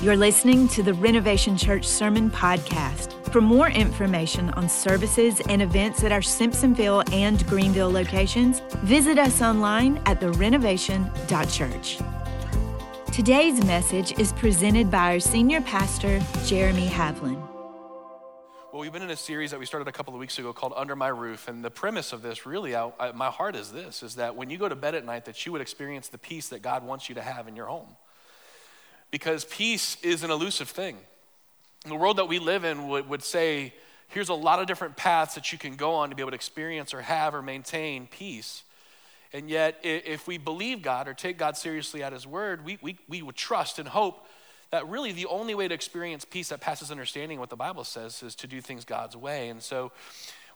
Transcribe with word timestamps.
You're 0.00 0.16
listening 0.16 0.66
to 0.68 0.82
the 0.82 0.94
Renovation 0.94 1.56
Church 1.56 1.86
Sermon 1.86 2.28
Podcast. 2.28 3.12
For 3.30 3.40
more 3.40 3.68
information 3.68 4.50
on 4.50 4.68
services 4.68 5.40
and 5.48 5.62
events 5.62 6.02
at 6.02 6.10
our 6.10 6.20
Simpsonville 6.20 7.12
and 7.12 7.46
Greenville 7.46 7.90
locations, 7.90 8.60
visit 8.78 9.16
us 9.16 9.40
online 9.40 9.98
at 10.06 10.20
therenovation.church. 10.20 11.98
Today's 13.12 13.64
message 13.64 14.18
is 14.18 14.32
presented 14.32 14.90
by 14.90 15.12
our 15.12 15.20
senior 15.20 15.60
pastor, 15.60 16.20
Jeremy 16.46 16.88
Havlin. 16.88 17.40
Well, 18.72 18.80
we've 18.80 18.92
been 18.92 19.02
in 19.02 19.10
a 19.10 19.16
series 19.16 19.52
that 19.52 19.60
we 19.60 19.66
started 19.66 19.86
a 19.86 19.92
couple 19.92 20.14
of 20.14 20.20
weeks 20.20 20.38
ago 20.40 20.52
called 20.52 20.72
Under 20.74 20.96
My 20.96 21.08
Roof, 21.08 21.46
and 21.46 21.64
the 21.64 21.70
premise 21.70 22.12
of 22.12 22.22
this, 22.22 22.44
really, 22.44 22.74
I, 22.74 22.90
I, 22.98 23.12
my 23.12 23.28
heart 23.28 23.54
is 23.54 23.70
this: 23.70 24.02
is 24.02 24.16
that 24.16 24.34
when 24.34 24.50
you 24.50 24.58
go 24.58 24.68
to 24.68 24.74
bed 24.74 24.96
at 24.96 25.04
night, 25.04 25.26
that 25.26 25.46
you 25.46 25.52
would 25.52 25.60
experience 25.60 26.08
the 26.08 26.18
peace 26.18 26.48
that 26.48 26.62
God 26.62 26.84
wants 26.84 27.08
you 27.08 27.14
to 27.14 27.22
have 27.22 27.46
in 27.46 27.54
your 27.54 27.66
home 27.66 27.96
because 29.12 29.44
peace 29.44 29.96
is 30.02 30.24
an 30.24 30.32
elusive 30.32 30.68
thing. 30.68 30.96
The 31.86 31.94
world 31.94 32.16
that 32.16 32.26
we 32.26 32.40
live 32.40 32.64
in 32.64 32.88
would, 32.88 33.08
would 33.08 33.22
say, 33.22 33.74
here's 34.08 34.30
a 34.30 34.34
lot 34.34 34.58
of 34.58 34.66
different 34.66 34.96
paths 34.96 35.36
that 35.36 35.52
you 35.52 35.58
can 35.58 35.76
go 35.76 35.94
on 35.94 36.10
to 36.10 36.16
be 36.16 36.22
able 36.22 36.32
to 36.32 36.36
experience 36.36 36.92
or 36.92 37.02
have 37.02 37.34
or 37.34 37.42
maintain 37.42 38.08
peace. 38.08 38.64
And 39.32 39.48
yet, 39.48 39.78
if 39.82 40.26
we 40.26 40.38
believe 40.38 40.82
God 40.82 41.08
or 41.08 41.14
take 41.14 41.38
God 41.38 41.56
seriously 41.56 42.02
at 42.02 42.12
His 42.12 42.26
word, 42.26 42.64
we, 42.64 42.78
we, 42.82 42.98
we 43.08 43.22
would 43.22 43.36
trust 43.36 43.78
and 43.78 43.88
hope 43.88 44.26
that 44.70 44.88
really 44.88 45.12
the 45.12 45.26
only 45.26 45.54
way 45.54 45.68
to 45.68 45.74
experience 45.74 46.24
peace 46.24 46.48
that 46.48 46.60
passes 46.60 46.90
understanding, 46.90 47.38
what 47.38 47.50
the 47.50 47.56
Bible 47.56 47.84
says, 47.84 48.22
is 48.22 48.34
to 48.36 48.46
do 48.46 48.60
things 48.60 48.84
God's 48.84 49.16
way. 49.16 49.50
And 49.50 49.62
so, 49.62 49.92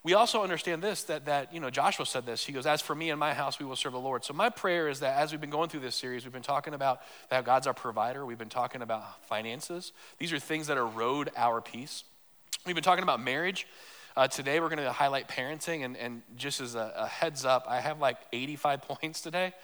we 0.06 0.15
also 0.15 0.45
understand 0.45 0.84
this 0.84 1.02
that, 1.02 1.27
that 1.27 1.52
you 1.52 1.59
know 1.59 1.69
joshua 1.69 2.06
said 2.06 2.24
this. 2.24 2.46
He 2.46 2.52
goes 2.52 2.65
as 2.65 2.80
for 2.80 2.95
me 2.95 3.10
and 3.10 3.19
my 3.19 3.34
house 3.34 3.59
we 3.59 3.66
will 3.66 3.74
serve 3.74 3.92
the 3.92 3.98
lord. 3.98 4.24
So 4.24 4.32
my 4.32 4.51
prayer 4.51 4.88
is 4.88 5.01
that 5.01 5.19
as 5.19 5.32
we've 5.32 5.41
been 5.41 5.51
going 5.51 5.69
through 5.69 5.80
this 5.80 5.96
series 5.96 6.24
we've 6.24 6.32
been 6.32 6.42
talking 6.42 6.74
about 6.74 7.01
that 7.29 7.45
god's 7.45 7.66
our 7.66 7.74
provider. 7.74 8.24
We've 8.24 8.38
been 8.38 8.48
talking 8.48 8.82
about 8.82 9.27
finances. 9.27 9.91
These 10.19 10.32
are 10.32 10.38
things 10.38 10.69
that 10.69 10.77
erode 10.77 11.30
our 11.37 11.60
peace. 11.60 12.05
We've 12.65 12.77
been 12.77 12.84
talking 12.84 13.02
about 13.02 13.21
marriage. 13.21 13.66
Uh, 14.16 14.29
today 14.29 14.60
we're 14.60 14.68
going 14.68 14.79
to 14.79 14.93
highlight 14.93 15.26
parenting 15.26 15.85
and, 15.85 15.96
and 15.96 16.23
just 16.37 16.60
as 16.60 16.76
a, 16.76 16.93
a 16.96 17.07
heads 17.09 17.45
up 17.45 17.66
i 17.68 17.80
have 17.80 17.98
like 17.98 18.16
85 18.32 18.82
points 18.88 19.20
today 19.20 19.54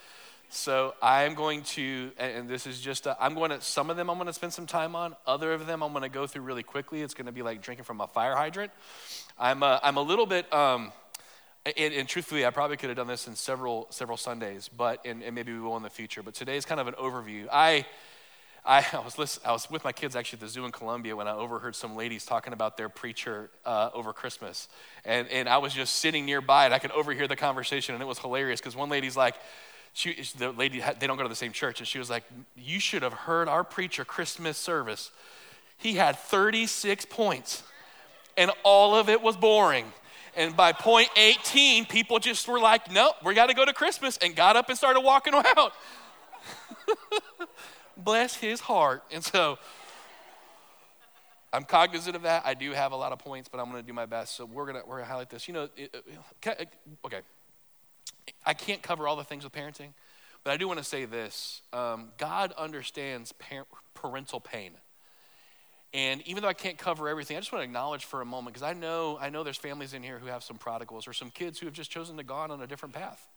so 0.52 0.94
I'm 1.00 1.34
going 1.34 1.62
to, 1.62 2.12
and 2.18 2.46
this 2.48 2.66
is 2.66 2.78
just, 2.78 3.06
i 3.06 3.16
am 3.20 3.34
going 3.34 3.50
to, 3.50 3.60
some 3.62 3.88
of 3.88 3.96
them 3.96 4.10
I'm 4.10 4.16
going 4.16 4.26
to 4.26 4.34
spend 4.34 4.52
some 4.52 4.66
time 4.66 4.94
on. 4.94 5.16
Other 5.26 5.52
of 5.54 5.66
them 5.66 5.82
I'm 5.82 5.92
going 5.92 6.02
to 6.02 6.10
go 6.10 6.26
through 6.26 6.42
really 6.42 6.62
quickly. 6.62 7.00
It's 7.00 7.14
going 7.14 7.26
to 7.26 7.32
be 7.32 7.40
like 7.42 7.62
drinking 7.62 7.84
from 7.84 8.02
a 8.02 8.06
fire 8.06 8.36
hydrant. 8.36 8.70
I'm 9.38 9.62
a, 9.62 9.80
I'm 9.82 9.96
a 9.96 10.02
little 10.02 10.26
bit, 10.26 10.52
um, 10.52 10.92
and, 11.64 11.94
and, 11.94 12.08
truthfully, 12.08 12.44
I 12.44 12.50
probably 12.50 12.76
could 12.76 12.90
have 12.90 12.96
done 12.96 13.06
this 13.06 13.28
in 13.28 13.36
several 13.36 13.86
several 13.90 14.16
Sundays, 14.16 14.68
but 14.68 15.06
and, 15.06 15.22
and, 15.22 15.32
maybe 15.34 15.52
we 15.52 15.60
will 15.60 15.76
in 15.76 15.84
the 15.84 15.90
future. 15.90 16.22
But 16.22 16.34
today 16.34 16.56
is 16.56 16.64
kind 16.64 16.80
of 16.80 16.88
an 16.88 16.94
overview. 16.94 17.46
I, 17.52 17.86
I, 18.64 18.84
was 19.16 19.40
I 19.44 19.52
was 19.52 19.70
with 19.70 19.84
my 19.84 19.92
kids 19.92 20.16
actually 20.16 20.38
at 20.38 20.40
the 20.40 20.48
zoo 20.48 20.64
in 20.64 20.72
Columbia 20.72 21.14
when 21.14 21.28
I 21.28 21.34
overheard 21.34 21.76
some 21.76 21.94
ladies 21.94 22.24
talking 22.24 22.52
about 22.52 22.76
their 22.76 22.88
preacher 22.88 23.48
uh, 23.64 23.90
over 23.94 24.12
Christmas, 24.12 24.68
and 25.04 25.28
and 25.28 25.48
I 25.48 25.58
was 25.58 25.72
just 25.72 25.96
sitting 25.96 26.26
nearby 26.26 26.64
and 26.64 26.74
I 26.74 26.78
could 26.78 26.90
overhear 26.90 27.28
the 27.28 27.36
conversation, 27.36 27.94
and 27.94 28.02
it 28.02 28.06
was 28.06 28.18
hilarious 28.18 28.60
because 28.60 28.76
one 28.76 28.90
lady's 28.90 29.16
like. 29.16 29.36
She, 29.94 30.22
the 30.38 30.52
lady, 30.52 30.82
they 30.98 31.06
don't 31.06 31.16
go 31.16 31.22
to 31.22 31.28
the 31.28 31.34
same 31.34 31.52
church, 31.52 31.80
and 31.80 31.86
she 31.86 31.98
was 31.98 32.08
like, 32.08 32.24
"You 32.56 32.80
should 32.80 33.02
have 33.02 33.12
heard 33.12 33.48
our 33.48 33.62
preacher 33.62 34.04
Christmas 34.04 34.56
service. 34.56 35.10
He 35.76 35.94
had 35.94 36.16
36 36.16 37.04
points." 37.06 37.62
and 38.36 38.50
all 38.62 38.94
of 38.94 39.08
it 39.08 39.22
was 39.22 39.36
boring. 39.36 39.92
And 40.34 40.56
by 40.56 40.72
point 40.72 41.08
18, 41.16 41.84
people 41.86 42.18
just 42.18 42.48
were 42.48 42.58
like, 42.58 42.90
nope, 42.90 43.14
we 43.24 43.34
got 43.34 43.46
to 43.46 43.54
go 43.54 43.64
to 43.64 43.72
Christmas, 43.72 44.18
and 44.18 44.34
got 44.34 44.56
up 44.56 44.68
and 44.68 44.78
started 44.78 45.00
walking 45.00 45.34
out. 45.56 45.72
Bless 47.96 48.34
his 48.36 48.60
heart. 48.60 49.04
And 49.12 49.22
so 49.22 49.58
I'm 51.52 51.64
cognizant 51.64 52.16
of 52.16 52.22
that. 52.22 52.44
I 52.46 52.54
do 52.54 52.72
have 52.72 52.92
a 52.92 52.96
lot 52.96 53.12
of 53.12 53.18
points, 53.18 53.48
but 53.48 53.60
I'm 53.60 53.70
going 53.70 53.82
to 53.82 53.86
do 53.86 53.92
my 53.92 54.06
best. 54.06 54.34
So 54.34 54.46
we're 54.46 54.64
going 54.64 54.80
to 54.82 54.88
we're 54.88 54.96
gonna 54.96 55.08
highlight 55.08 55.28
this. 55.28 55.46
You 55.46 55.54
know, 55.54 55.68
okay, 57.04 57.20
I 58.44 58.54
can't 58.54 58.82
cover 58.82 59.08
all 59.08 59.16
the 59.16 59.24
things 59.24 59.44
with 59.44 59.52
parenting, 59.52 59.90
but 60.44 60.52
I 60.52 60.56
do 60.56 60.66
want 60.66 60.78
to 60.78 60.84
say 60.84 61.04
this 61.04 61.62
um, 61.72 62.10
God 62.18 62.52
understands 62.58 63.32
parent, 63.32 63.68
parental 63.94 64.40
pain. 64.40 64.72
And 65.94 66.26
even 66.26 66.42
though 66.42 66.48
I 66.48 66.54
can't 66.54 66.78
cover 66.78 67.08
everything, 67.08 67.36
I 67.36 67.40
just 67.40 67.52
want 67.52 67.60
to 67.60 67.64
acknowledge 67.64 68.06
for 68.06 68.22
a 68.22 68.24
moment 68.24 68.54
because 68.54 68.66
I 68.66 68.72
know 68.72 69.18
I 69.20 69.28
know 69.28 69.42
there's 69.42 69.58
families 69.58 69.92
in 69.92 70.02
here 70.02 70.18
who 70.18 70.26
have 70.26 70.42
some 70.42 70.56
prodigals 70.56 71.06
or 71.06 71.12
some 71.12 71.30
kids 71.30 71.58
who 71.58 71.66
have 71.66 71.74
just 71.74 71.90
chosen 71.90 72.16
to 72.16 72.22
go 72.22 72.34
on 72.34 72.50
a 72.62 72.66
different 72.66 72.94
path. 72.94 73.28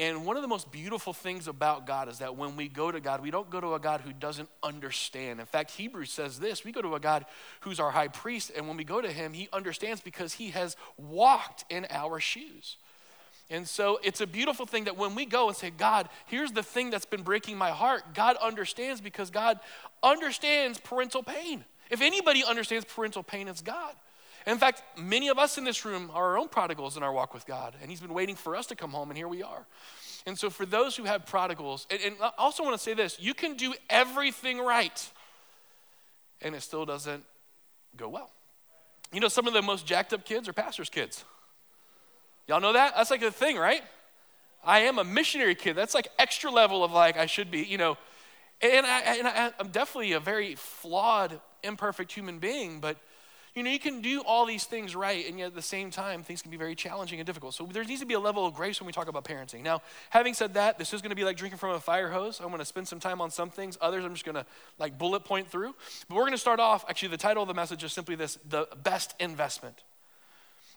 And 0.00 0.24
one 0.24 0.36
of 0.36 0.42
the 0.42 0.48
most 0.48 0.70
beautiful 0.70 1.12
things 1.12 1.48
about 1.48 1.84
God 1.84 2.08
is 2.08 2.18
that 2.18 2.36
when 2.36 2.54
we 2.54 2.68
go 2.68 2.92
to 2.92 3.00
God, 3.00 3.20
we 3.20 3.32
don't 3.32 3.50
go 3.50 3.60
to 3.60 3.74
a 3.74 3.80
God 3.80 4.00
who 4.00 4.12
doesn't 4.12 4.48
understand. 4.62 5.40
In 5.40 5.46
fact, 5.46 5.72
Hebrews 5.72 6.10
says 6.10 6.38
this 6.38 6.64
we 6.64 6.70
go 6.70 6.82
to 6.82 6.94
a 6.94 7.00
God 7.00 7.26
who's 7.60 7.80
our 7.80 7.90
high 7.90 8.06
priest, 8.06 8.52
and 8.56 8.68
when 8.68 8.76
we 8.76 8.84
go 8.84 9.00
to 9.00 9.10
him, 9.10 9.32
he 9.32 9.48
understands 9.52 10.00
because 10.00 10.34
he 10.34 10.50
has 10.50 10.76
walked 10.96 11.64
in 11.68 11.84
our 11.90 12.20
shoes. 12.20 12.76
And 13.50 13.66
so 13.66 13.98
it's 14.02 14.20
a 14.20 14.26
beautiful 14.26 14.66
thing 14.66 14.84
that 14.84 14.96
when 14.96 15.14
we 15.14 15.24
go 15.24 15.48
and 15.48 15.56
say, 15.56 15.70
God, 15.70 16.08
here's 16.26 16.52
the 16.52 16.62
thing 16.62 16.90
that's 16.90 17.06
been 17.06 17.22
breaking 17.22 17.56
my 17.56 17.70
heart, 17.70 18.14
God 18.14 18.36
understands 18.36 19.00
because 19.00 19.30
God 19.30 19.58
understands 20.02 20.78
parental 20.78 21.22
pain. 21.22 21.64
If 21.90 22.02
anybody 22.02 22.44
understands 22.44 22.84
parental 22.84 23.22
pain, 23.22 23.48
it's 23.48 23.62
God. 23.62 23.94
In 24.46 24.58
fact, 24.58 24.82
many 24.98 25.28
of 25.28 25.38
us 25.38 25.58
in 25.58 25.64
this 25.64 25.84
room 25.84 26.10
are 26.12 26.32
our 26.32 26.38
own 26.38 26.48
prodigals 26.48 26.96
in 26.96 27.02
our 27.02 27.12
walk 27.12 27.34
with 27.34 27.46
God, 27.46 27.74
and 27.80 27.90
He's 27.90 28.00
been 28.00 28.14
waiting 28.14 28.36
for 28.36 28.56
us 28.56 28.66
to 28.66 28.76
come 28.76 28.90
home, 28.90 29.10
and 29.10 29.16
here 29.16 29.28
we 29.28 29.42
are. 29.42 29.66
And 30.26 30.38
so, 30.38 30.48
for 30.48 30.64
those 30.64 30.96
who 30.96 31.04
have 31.04 31.26
prodigals, 31.26 31.86
and, 31.90 32.00
and 32.02 32.16
I 32.22 32.30
also 32.38 32.62
want 32.62 32.74
to 32.74 32.82
say 32.82 32.94
this 32.94 33.18
you 33.20 33.34
can 33.34 33.56
do 33.56 33.74
everything 33.90 34.58
right, 34.58 35.10
and 36.40 36.54
it 36.54 36.62
still 36.62 36.86
doesn't 36.86 37.24
go 37.96 38.08
well. 38.08 38.30
You 39.12 39.20
know, 39.20 39.28
some 39.28 39.46
of 39.46 39.54
the 39.54 39.62
most 39.62 39.86
jacked 39.86 40.12
up 40.12 40.24
kids 40.24 40.48
are 40.48 40.52
pastors' 40.52 40.90
kids. 40.90 41.24
Y'all 42.48 42.60
know 42.60 42.72
that? 42.72 42.94
That's 42.96 43.10
like 43.10 43.22
a 43.22 43.30
thing, 43.30 43.56
right? 43.56 43.82
I 44.64 44.80
am 44.80 44.98
a 44.98 45.04
missionary 45.04 45.54
kid. 45.54 45.76
That's 45.76 45.94
like 45.94 46.08
extra 46.18 46.50
level 46.50 46.82
of 46.82 46.90
like 46.90 47.16
I 47.16 47.26
should 47.26 47.50
be, 47.50 47.60
you 47.60 47.78
know. 47.78 47.96
And, 48.60 48.84
I, 48.84 49.00
and 49.00 49.28
I, 49.28 49.52
I'm 49.60 49.68
definitely 49.68 50.12
a 50.12 50.20
very 50.20 50.56
flawed, 50.56 51.40
imperfect 51.62 52.10
human 52.10 52.40
being, 52.40 52.80
but 52.80 52.96
you 53.54 53.62
know, 53.64 53.70
you 53.70 53.78
can 53.78 54.02
do 54.02 54.20
all 54.20 54.46
these 54.46 54.66
things 54.66 54.94
right, 54.94 55.28
and 55.28 55.38
yet 55.38 55.46
at 55.46 55.54
the 55.54 55.62
same 55.62 55.90
time, 55.90 56.22
things 56.22 56.42
can 56.42 56.50
be 56.50 56.56
very 56.56 56.76
challenging 56.76 57.18
and 57.18 57.26
difficult. 57.26 57.54
So 57.54 57.66
there 57.66 57.82
needs 57.82 58.00
to 58.00 58.06
be 58.06 58.14
a 58.14 58.20
level 58.20 58.46
of 58.46 58.54
grace 58.54 58.80
when 58.80 58.86
we 58.86 58.92
talk 58.92 59.08
about 59.08 59.24
parenting. 59.24 59.62
Now, 59.62 59.82
having 60.10 60.34
said 60.34 60.54
that, 60.54 60.78
this 60.78 60.92
is 60.92 61.02
going 61.02 61.10
to 61.10 61.16
be 61.16 61.24
like 61.24 61.36
drinking 61.36 61.58
from 61.58 61.70
a 61.70 61.80
fire 61.80 62.08
hose. 62.08 62.40
I'm 62.40 62.48
going 62.48 62.60
to 62.60 62.64
spend 62.64 62.86
some 62.86 63.00
time 63.00 63.20
on 63.20 63.30
some 63.30 63.50
things. 63.50 63.76
Others, 63.80 64.04
I'm 64.04 64.12
just 64.12 64.24
going 64.24 64.36
to 64.36 64.46
like 64.78 64.96
bullet 64.96 65.24
point 65.24 65.50
through. 65.50 65.74
But 66.08 66.14
we're 66.14 66.22
going 66.22 66.32
to 66.32 66.38
start 66.38 66.60
off. 66.60 66.84
Actually, 66.88 67.08
the 67.08 67.16
title 67.16 67.42
of 67.42 67.48
the 67.48 67.54
message 67.54 67.82
is 67.82 67.92
simply 67.92 68.14
this: 68.14 68.38
the 68.48 68.68
best 68.84 69.14
investment. 69.18 69.82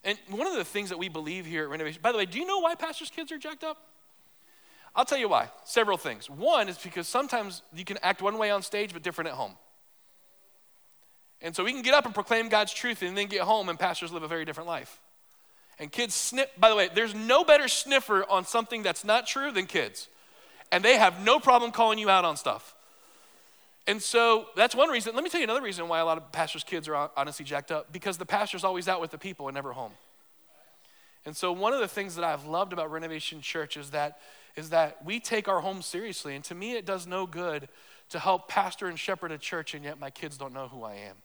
And 0.04 0.18
one 0.30 0.48
of 0.48 0.56
the 0.56 0.66
things 0.66 0.90
that 0.90 0.98
we 0.98 1.10
believe 1.10 1.46
here 1.46 1.64
at 1.64 1.70
Renovation, 1.70 2.02
by 2.02 2.12
the 2.12 2.18
way, 2.18 2.26
do 2.26 2.40
you 2.40 2.46
know 2.46 2.60
why 2.60 2.76
pastors' 2.76 3.10
kids 3.10 3.32
are 3.32 3.38
jacked 3.38 3.64
up? 3.64 3.78
I'll 4.96 5.06
tell 5.06 5.18
you 5.18 5.30
why. 5.30 5.50
Several 5.64 5.98
things. 5.98 6.30
One 6.30 6.68
is 6.68 6.78
because 6.78 7.08
sometimes 7.08 7.62
you 7.74 7.86
can 7.86 7.98
act 8.02 8.22
one 8.22 8.38
way 8.38 8.52
on 8.52 8.62
stage 8.62 8.94
but 8.94 9.04
different 9.04 9.30
at 9.30 9.36
home. 9.36 9.54
And 11.42 11.56
so 11.56 11.64
we 11.64 11.72
can 11.72 11.82
get 11.82 11.94
up 11.94 12.06
and 12.06 12.14
proclaim 12.14 12.50
God's 12.50 12.74
truth 12.74 13.02
and 13.02 13.18
then 13.18 13.28
get 13.28 13.42
home 13.42 13.70
and 13.70 13.80
pastors 13.80 14.12
live 14.12 14.24
a 14.24 14.28
very 14.28 14.46
different 14.46 14.68
life. 14.68 15.00
And 15.80 15.92
kids 15.92 16.14
sniff, 16.14 16.48
by 16.60 16.70
the 16.70 16.76
way, 16.76 16.90
there's 16.94 17.16
no 17.16 17.44
better 17.44 17.68
sniffer 17.68 18.24
on 18.30 18.46
something 18.46 18.84
that's 18.84 19.04
not 19.04 19.26
true 19.26 19.52
than 19.52 19.66
kids. 19.66 20.10
And 20.72 20.84
they 20.84 20.98
have 20.98 21.24
no 21.24 21.40
problem 21.40 21.72
calling 21.72 21.98
you 21.98 22.10
out 22.10 22.26
on 22.26 22.38
stuff. 22.38 22.76
And 23.88 24.02
so 24.02 24.46
that's 24.56 24.75
one 24.75 24.90
reason. 24.90 25.16
Let 25.16 25.24
me 25.24 25.30
tell 25.30 25.40
you 25.40 25.46
another 25.46 25.62
reason 25.62 25.88
why 25.88 26.00
a 26.00 26.06
lot 26.06 26.18
of 26.18 26.31
pastors' 26.31 26.64
kids 26.64 26.88
are 26.88 27.09
honestly 27.18 27.44
jacked 27.44 27.72
up 27.72 27.92
because 27.92 28.18
the 28.18 28.25
pastor's 28.25 28.64
always 28.64 28.88
out 28.88 29.02
with 29.02 29.12
the 29.12 29.18
people 29.18 29.47
and 29.47 29.56
never 29.56 29.74
home. 29.74 29.92
And 31.25 31.36
so 31.36 31.52
one 31.52 31.74
of 31.74 31.80
the 31.80 31.88
things 31.88 32.16
that 32.16 32.24
I've 32.24 32.46
loved 32.46 32.74
about 32.74 32.91
Renovation 32.91 33.41
Church 33.41 33.78
is 33.78 33.91
that 33.91 34.20
is 34.56 34.70
that 34.72 35.03
we 35.06 35.20
take 35.20 35.47
our 35.47 35.62
home 35.62 35.81
seriously. 35.81 36.36
And 36.36 36.44
to 36.46 36.56
me, 36.56 36.74
it 36.74 36.86
does 36.86 37.08
no 37.08 37.25
good 37.25 37.70
to 38.09 38.20
help 38.20 38.50
pastor 38.50 38.88
and 38.88 39.00
shepherd 39.00 39.31
a 39.31 39.38
church, 39.38 39.73
and 39.73 39.85
yet 39.85 40.00
my 40.00 40.09
kids 40.09 40.38
don't 40.38 40.53
know 40.53 40.67
who 40.67 40.84
I 40.84 40.96
am. 40.96 41.16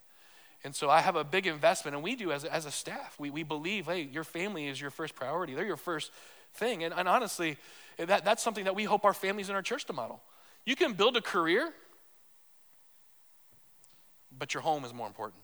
And 0.63 0.75
so 0.75 0.89
I 0.89 1.01
have 1.01 1.17
a 1.17 1.25
big 1.25 1.47
investment, 1.47 1.95
and 1.95 2.05
we 2.05 2.17
do 2.17 2.33
as, 2.33 2.45
as 2.45 2.67
a 2.67 2.71
staff. 2.71 3.17
We, 3.19 3.31
we 3.31 3.43
believe, 3.43 3.87
hey, 3.87 4.03
your 4.03 4.25
family 4.25 4.69
is 4.69 4.81
your 4.81 4.91
first 4.91 5.15
priority. 5.15 5.55
They're 5.55 5.67
your 5.67 5.77
first 5.77 6.13
thing. 6.55 6.85
And, 6.85 6.95
and 6.95 7.09
honestly, 7.09 7.57
that, 7.99 8.25
that's 8.25 8.43
something 8.43 8.65
that 8.65 8.75
we 8.75 8.85
hope 8.85 9.05
our 9.05 9.15
families 9.15 9.49
in 9.49 9.57
our 9.57 9.63
church 9.63 9.85
to 9.87 9.93
model. 9.93 10.23
You 10.65 10.77
can 10.77 10.93
build 10.93 11.17
a 11.17 11.21
career 11.21 11.73
but 14.39 14.55
your 14.55 14.63
home 14.63 14.85
is 14.85 14.95
more 14.95 15.07
important. 15.07 15.43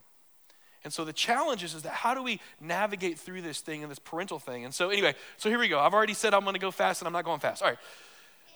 And 0.85 0.93
so 0.93 1.05
the 1.05 1.13
challenge 1.13 1.63
is, 1.63 1.75
is 1.75 1.83
that 1.83 1.93
how 1.93 2.15
do 2.15 2.23
we 2.23 2.41
navigate 2.61 3.19
through 3.19 3.43
this 3.43 3.61
thing 3.61 3.83
and 3.83 3.91
this 3.91 4.01
parental 4.01 4.39
thing? 4.39 4.65
And 4.65 4.75
so 4.75 4.91
anyway, 4.91 5.15
so 5.37 5.49
here 5.49 5.59
we 5.59 5.69
go. 5.69 5.79
I've 5.79 5.95
already 5.95 6.15
said 6.15 6.35
I'm 6.35 6.43
going 6.43 6.55
to 6.55 6.61
go 6.61 6.73
fast 6.73 7.01
and 7.01 7.07
I'm 7.07 7.13
not 7.13 7.25
going 7.25 7.41
fast. 7.41 7.63
All 7.63 7.69
right. 7.69 7.79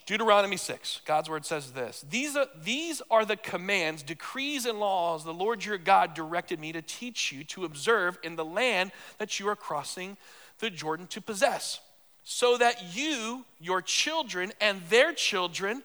Deuteronomy 0.06 0.56
6, 0.56 1.00
God's 1.04 1.28
word 1.28 1.44
says 1.44 1.72
this 1.72 2.04
these 2.08 2.36
are, 2.36 2.46
these 2.62 3.02
are 3.10 3.24
the 3.24 3.36
commands, 3.36 4.04
decrees, 4.04 4.64
and 4.64 4.78
laws 4.78 5.24
the 5.24 5.34
Lord 5.34 5.64
your 5.64 5.78
God 5.78 6.14
directed 6.14 6.60
me 6.60 6.70
to 6.72 6.80
teach 6.80 7.32
you 7.32 7.42
to 7.44 7.64
observe 7.64 8.16
in 8.22 8.36
the 8.36 8.44
land 8.44 8.92
that 9.18 9.40
you 9.40 9.48
are 9.48 9.56
crossing 9.56 10.16
the 10.60 10.70
Jordan 10.70 11.08
to 11.08 11.20
possess, 11.20 11.80
so 12.22 12.56
that 12.56 12.96
you, 12.96 13.44
your 13.60 13.82
children, 13.82 14.52
and 14.60 14.80
their 14.90 15.12
children 15.12 15.82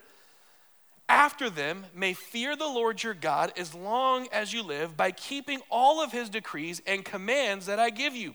after 1.12 1.50
them 1.50 1.86
may 1.94 2.14
fear 2.14 2.56
the 2.56 2.66
Lord 2.66 3.04
your 3.04 3.14
God 3.14 3.52
as 3.58 3.76
long 3.76 4.30
as 4.32 4.54
you 4.54 4.64
live 4.64 4.96
by 4.96 5.12
keeping 5.12 5.60
all 5.70 6.02
of 6.02 6.14
his 6.14 6.30
decrees 6.30 6.82
and 6.88 7.04
commands 7.04 7.66
that 7.66 7.80
I 7.80 7.90
give 7.90 8.16
you, 8.16 8.34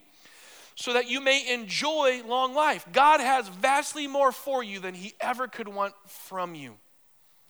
so 0.74 0.92
that 0.92 1.08
you 1.08 1.22
may 1.22 1.50
enjoy 1.54 2.22
long 2.26 2.54
life. 2.54 2.86
God 2.92 3.20
has 3.20 3.48
vastly 3.48 4.06
more 4.06 4.30
for 4.30 4.62
you 4.62 4.78
than 4.78 4.92
he 4.92 5.14
ever 5.22 5.48
could 5.48 5.68
want 5.68 5.94
from 6.06 6.54
you. 6.54 6.74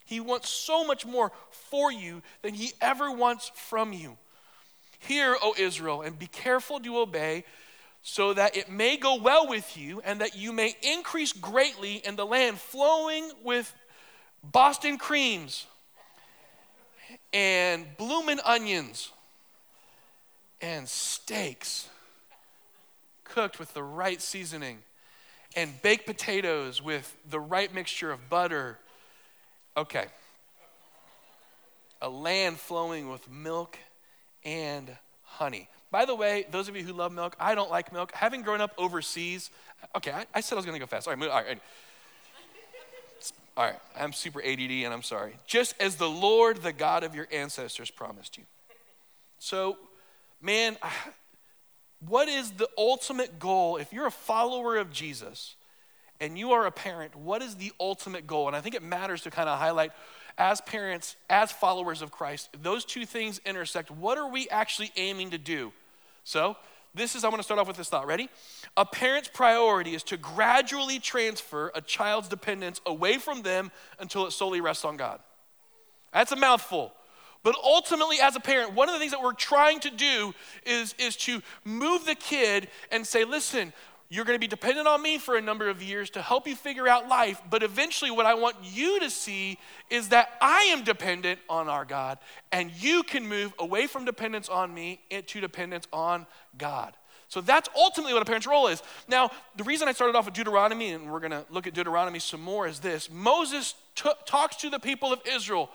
He 0.05 0.21
wants 0.21 0.49
so 0.49 0.85
much 0.85 1.05
more 1.05 1.33
for 1.51 1.91
you 1.91 2.21
than 2.41 2.53
he 2.53 2.71
ever 2.79 3.11
wants 3.11 3.51
from 3.53 3.91
you. 3.91 4.17
Hear, 4.99 5.35
O 5.41 5.53
Israel, 5.57 6.03
and 6.03 6.17
be 6.17 6.27
careful 6.27 6.79
to 6.79 6.99
obey, 6.99 7.43
so 8.01 8.33
that 8.33 8.55
it 8.55 8.71
may 8.71 8.95
go 8.95 9.15
well 9.15 9.45
with 9.49 9.77
you, 9.77 10.01
and 10.05 10.21
that 10.21 10.37
you 10.37 10.53
may 10.53 10.77
increase 10.81 11.33
greatly 11.33 11.95
in 11.95 12.15
the 12.15 12.25
land 12.25 12.57
flowing 12.57 13.29
with 13.43 13.75
Boston 14.43 14.97
creams 14.97 15.65
and 17.33 17.85
bloomin' 17.97 18.39
onions 18.45 19.11
and 20.61 20.87
steaks 20.87 21.89
cooked 23.23 23.59
with 23.59 23.73
the 23.73 23.83
right 23.83 24.21
seasoning 24.21 24.79
and 25.55 25.81
baked 25.81 26.05
potatoes 26.05 26.81
with 26.81 27.15
the 27.29 27.39
right 27.39 27.73
mixture 27.73 28.11
of 28.11 28.29
butter. 28.29 28.77
Okay. 29.75 30.05
A 32.01 32.09
land 32.09 32.57
flowing 32.57 33.09
with 33.09 33.29
milk 33.29 33.77
and 34.43 34.95
honey. 35.23 35.67
By 35.89 36.05
the 36.05 36.15
way, 36.15 36.45
those 36.51 36.67
of 36.67 36.75
you 36.75 36.83
who 36.83 36.93
love 36.93 37.11
milk, 37.11 37.35
I 37.39 37.55
don't 37.55 37.71
like 37.71 37.93
milk. 37.93 38.11
Having 38.13 38.41
grown 38.41 38.61
up 38.61 38.73
overseas, 38.77 39.49
okay, 39.95 40.11
I, 40.11 40.25
I 40.33 40.41
said 40.41 40.55
I 40.55 40.57
was 40.57 40.65
going 40.65 40.75
to 40.75 40.79
go 40.79 40.85
fast. 40.85 41.07
All 41.07 41.15
right, 41.15 41.29
all 41.29 41.43
right. 41.43 41.59
All 43.57 43.63
right, 43.63 43.79
I'm 43.99 44.13
super 44.13 44.39
ADD 44.39 44.69
and 44.69 44.93
I'm 44.93 45.01
sorry. 45.01 45.33
Just 45.47 45.73
as 45.79 45.95
the 45.95 46.07
Lord, 46.07 46.57
the 46.57 46.71
God 46.71 47.03
of 47.03 47.15
your 47.15 47.27
ancestors, 47.31 47.89
promised 47.89 48.37
you. 48.37 48.43
So, 49.39 49.77
man, 50.39 50.77
what 52.07 52.27
is 52.27 52.51
the 52.51 52.69
ultimate 52.77 53.39
goal? 53.39 53.77
If 53.77 53.91
you're 53.91 54.05
a 54.05 54.11
follower 54.11 54.77
of 54.77 54.93
Jesus 54.93 55.55
and 56.21 56.37
you 56.37 56.51
are 56.51 56.67
a 56.67 56.71
parent, 56.71 57.15
what 57.15 57.41
is 57.41 57.55
the 57.55 57.71
ultimate 57.79 58.27
goal? 58.27 58.45
And 58.45 58.55
I 58.55 58.61
think 58.61 58.75
it 58.75 58.83
matters 58.83 59.23
to 59.23 59.31
kind 59.31 59.49
of 59.49 59.57
highlight 59.57 59.91
as 60.37 60.61
parents, 60.61 61.15
as 61.27 61.51
followers 61.51 62.03
of 62.03 62.11
Christ, 62.11 62.49
those 62.61 62.85
two 62.85 63.07
things 63.07 63.41
intersect. 63.43 63.89
What 63.89 64.19
are 64.19 64.29
we 64.29 64.47
actually 64.49 64.91
aiming 64.97 65.31
to 65.31 65.39
do? 65.39 65.73
So, 66.23 66.57
this 66.97 67.15
is, 67.15 67.23
I 67.23 67.29
want 67.29 67.39
to 67.39 67.43
start 67.43 67.59
off 67.59 67.67
with 67.67 67.77
this 67.77 67.89
thought. 67.89 68.07
Ready? 68.07 68.29
A 68.75 68.85
parent's 68.85 69.29
priority 69.33 69.95
is 69.95 70.03
to 70.03 70.17
gradually 70.17 70.99
transfer 70.99 71.71
a 71.75 71.81
child's 71.81 72.27
dependence 72.27 72.81
away 72.85 73.17
from 73.17 73.41
them 73.41 73.71
until 73.99 74.25
it 74.25 74.31
solely 74.31 74.61
rests 74.61 74.83
on 74.83 74.97
God. 74.97 75.19
That's 76.13 76.31
a 76.31 76.35
mouthful. 76.35 76.93
But 77.43 77.55
ultimately, 77.63 78.17
as 78.19 78.35
a 78.35 78.39
parent, 78.39 78.73
one 78.73 78.89
of 78.89 78.93
the 78.93 78.99
things 78.99 79.11
that 79.11 79.21
we're 79.21 79.31
trying 79.31 79.79
to 79.81 79.89
do 79.89 80.33
is, 80.65 80.93
is 80.99 81.15
to 81.17 81.41
move 81.63 82.05
the 82.05 82.15
kid 82.15 82.67
and 82.91 83.05
say, 83.07 83.23
listen, 83.23 83.71
you're 84.09 84.23
going 84.23 84.35
to 84.35 84.39
be 84.39 84.47
dependent 84.47 84.87
on 84.87 85.01
me 85.01 85.17
for 85.17 85.35
a 85.35 85.41
number 85.41 85.67
of 85.67 85.83
years 85.83 86.09
to 86.11 86.21
help 86.21 86.47
you 86.47 86.55
figure 86.55 86.87
out 86.87 87.09
life. 87.09 87.41
But 87.49 87.61
eventually, 87.61 88.09
what 88.09 88.25
I 88.25 88.35
want 88.35 88.55
you 88.63 89.01
to 89.01 89.09
see 89.09 89.57
is 89.89 90.09
that 90.09 90.29
I 90.41 90.63
am 90.63 90.83
dependent 90.83 91.39
on 91.49 91.67
our 91.67 91.83
God, 91.83 92.17
and 92.51 92.71
you 92.71 93.03
can 93.03 93.27
move 93.27 93.53
away 93.59 93.85
from 93.85 94.05
dependence 94.05 94.47
on 94.47 94.73
me 94.73 95.01
into 95.09 95.41
dependence 95.41 95.87
on 95.91 96.25
God. 96.57 96.95
So 97.27 97.41
that's 97.41 97.67
ultimately 97.75 98.13
what 98.13 98.21
a 98.21 98.25
parent's 98.25 98.47
role 98.47 98.67
is. 98.67 98.81
Now, 99.09 99.29
the 99.57 99.65
reason 99.65 99.89
I 99.89 99.91
started 99.91 100.15
off 100.15 100.25
with 100.25 100.33
Deuteronomy, 100.33 100.91
and 100.91 101.11
we're 101.11 101.19
going 101.19 101.31
to 101.31 101.45
look 101.49 101.67
at 101.67 101.73
Deuteronomy 101.73 102.19
some 102.19 102.41
more, 102.41 102.65
is 102.65 102.79
this 102.79 103.11
Moses 103.11 103.75
t- 103.95 104.09
talks 104.25 104.55
to 104.57 104.69
the 104.69 104.79
people 104.79 105.11
of 105.11 105.19
Israel, 105.25 105.69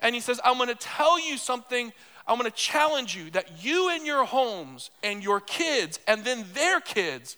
and 0.00 0.16
he 0.16 0.20
says, 0.20 0.40
I'm 0.44 0.56
going 0.56 0.68
to 0.68 0.74
tell 0.74 1.24
you 1.24 1.38
something. 1.38 1.92
I'm 2.26 2.38
going 2.38 2.50
to 2.50 2.56
challenge 2.56 3.16
you 3.16 3.30
that 3.30 3.64
you 3.64 3.90
and 3.90 4.04
your 4.04 4.24
homes 4.24 4.90
and 5.02 5.22
your 5.22 5.40
kids 5.40 5.98
and 6.06 6.24
then 6.24 6.44
their 6.54 6.80
kids 6.80 7.36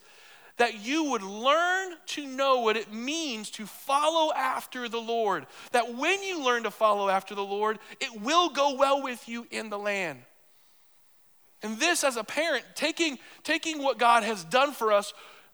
that 0.57 0.85
you 0.85 1.11
would 1.11 1.21
learn 1.21 1.93
to 2.07 2.25
know 2.25 2.61
what 2.61 2.77
it 2.77 2.93
means 2.93 3.49
to 3.51 3.65
follow 3.65 4.33
after 4.33 4.87
the 4.87 5.01
Lord. 5.01 5.45
That 5.71 5.95
when 5.95 6.23
you 6.23 6.43
learn 6.43 6.63
to 6.63 6.71
follow 6.71 7.09
after 7.09 7.35
the 7.35 7.43
Lord, 7.43 7.79
it 7.99 8.21
will 8.21 8.49
go 8.49 8.75
well 8.75 9.01
with 9.01 9.27
you 9.27 9.47
in 9.51 9.69
the 9.69 9.79
land. 9.79 10.19
And 11.61 11.79
this, 11.79 12.03
as 12.03 12.15
a 12.15 12.23
parent, 12.23 12.63
taking, 12.75 13.17
taking 13.43 13.81
what 13.81 13.97
God 13.97 14.23
has 14.23 14.43
done 14.43 14.71
for 14.71 14.93
us, 14.93 15.13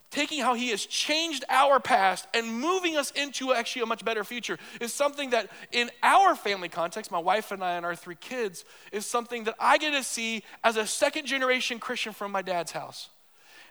taking 0.09 0.41
how 0.41 0.53
He 0.53 0.69
has 0.69 0.85
changed 0.85 1.45
our 1.49 1.79
past 1.79 2.27
and 2.33 2.59
moving 2.59 2.97
us 2.97 3.11
into 3.11 3.53
actually 3.53 3.83
a 3.83 3.85
much 3.85 4.03
better 4.03 4.23
future, 4.23 4.59
is 4.81 4.93
something 4.93 5.29
that 5.29 5.49
in 5.71 5.89
our 6.03 6.35
family 6.35 6.69
context, 6.69 7.11
my 7.11 7.19
wife 7.19 7.51
and 7.51 7.63
I 7.63 7.73
and 7.73 7.85
our 7.85 7.95
three 7.95 8.15
kids, 8.15 8.65
is 8.91 9.05
something 9.05 9.45
that 9.45 9.55
I 9.59 9.77
get 9.77 9.91
to 9.91 10.03
see 10.03 10.43
as 10.63 10.75
a 10.75 10.85
second 10.85 11.27
generation 11.27 11.79
Christian 11.79 12.13
from 12.13 12.31
my 12.31 12.41
dad's 12.41 12.73
house. 12.73 13.09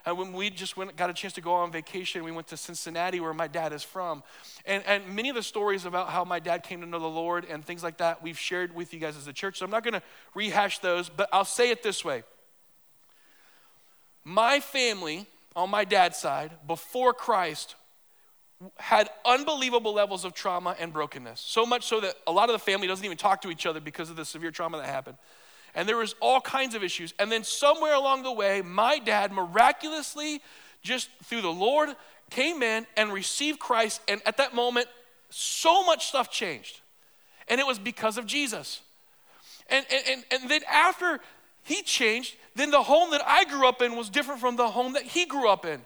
And 0.05 0.17
when 0.17 0.33
we 0.33 0.49
just 0.49 0.77
went, 0.77 0.95
got 0.95 1.09
a 1.09 1.13
chance 1.13 1.33
to 1.33 1.41
go 1.41 1.53
on 1.53 1.71
vacation, 1.71 2.23
we 2.23 2.31
went 2.31 2.47
to 2.47 2.57
Cincinnati, 2.57 3.19
where 3.19 3.33
my 3.33 3.47
dad 3.47 3.73
is 3.73 3.83
from. 3.83 4.23
And, 4.65 4.83
and 4.85 5.15
many 5.15 5.29
of 5.29 5.35
the 5.35 5.43
stories 5.43 5.85
about 5.85 6.09
how 6.09 6.23
my 6.23 6.39
dad 6.39 6.63
came 6.63 6.81
to 6.81 6.87
know 6.87 6.99
the 6.99 7.07
Lord 7.07 7.45
and 7.45 7.63
things 7.63 7.83
like 7.83 7.97
that, 7.97 8.23
we've 8.23 8.37
shared 8.37 8.73
with 8.75 8.93
you 8.93 8.99
guys 8.99 9.17
as 9.17 9.27
a 9.27 9.33
church. 9.33 9.59
So 9.59 9.65
I'm 9.65 9.71
not 9.71 9.83
going 9.83 9.93
to 9.93 10.01
rehash 10.33 10.79
those, 10.79 11.09
but 11.09 11.29
I'll 11.31 11.45
say 11.45 11.69
it 11.69 11.83
this 11.83 12.03
way 12.03 12.23
My 14.23 14.59
family 14.59 15.27
on 15.55 15.69
my 15.69 15.83
dad's 15.83 16.17
side, 16.17 16.51
before 16.65 17.13
Christ, 17.13 17.75
had 18.77 19.09
unbelievable 19.25 19.93
levels 19.93 20.23
of 20.23 20.33
trauma 20.33 20.75
and 20.79 20.93
brokenness. 20.93 21.41
So 21.41 21.65
much 21.65 21.83
so 21.83 21.99
that 21.99 22.15
a 22.27 22.31
lot 22.31 22.49
of 22.49 22.53
the 22.53 22.59
family 22.59 22.87
doesn't 22.87 23.03
even 23.03 23.17
talk 23.17 23.41
to 23.41 23.49
each 23.49 23.65
other 23.65 23.79
because 23.79 24.09
of 24.09 24.15
the 24.15 24.25
severe 24.25 24.51
trauma 24.51 24.77
that 24.77 24.87
happened 24.87 25.17
and 25.75 25.87
there 25.87 25.97
was 25.97 26.15
all 26.19 26.41
kinds 26.41 26.75
of 26.75 26.83
issues. 26.83 27.13
And 27.19 27.31
then 27.31 27.43
somewhere 27.43 27.93
along 27.93 28.23
the 28.23 28.31
way, 28.31 28.61
my 28.61 28.99
dad 28.99 29.31
miraculously, 29.31 30.41
just 30.83 31.09
through 31.23 31.41
the 31.41 31.51
Lord, 31.51 31.89
came 32.29 32.61
in 32.61 32.85
and 32.97 33.11
received 33.13 33.59
Christ. 33.59 34.01
And 34.07 34.21
at 34.25 34.37
that 34.37 34.53
moment, 34.53 34.87
so 35.29 35.85
much 35.85 36.07
stuff 36.07 36.29
changed. 36.29 36.81
And 37.47 37.59
it 37.59 37.67
was 37.67 37.79
because 37.79 38.17
of 38.17 38.25
Jesus. 38.25 38.81
And, 39.69 39.85
and, 40.09 40.23
and 40.31 40.49
then 40.49 40.61
after 40.71 41.19
he 41.63 41.81
changed, 41.81 42.35
then 42.55 42.71
the 42.71 42.83
home 42.83 43.11
that 43.11 43.21
I 43.25 43.45
grew 43.45 43.67
up 43.67 43.81
in 43.81 43.95
was 43.95 44.09
different 44.09 44.41
from 44.41 44.57
the 44.57 44.67
home 44.67 44.93
that 44.93 45.03
he 45.03 45.25
grew 45.25 45.47
up 45.47 45.65
in. 45.65 45.81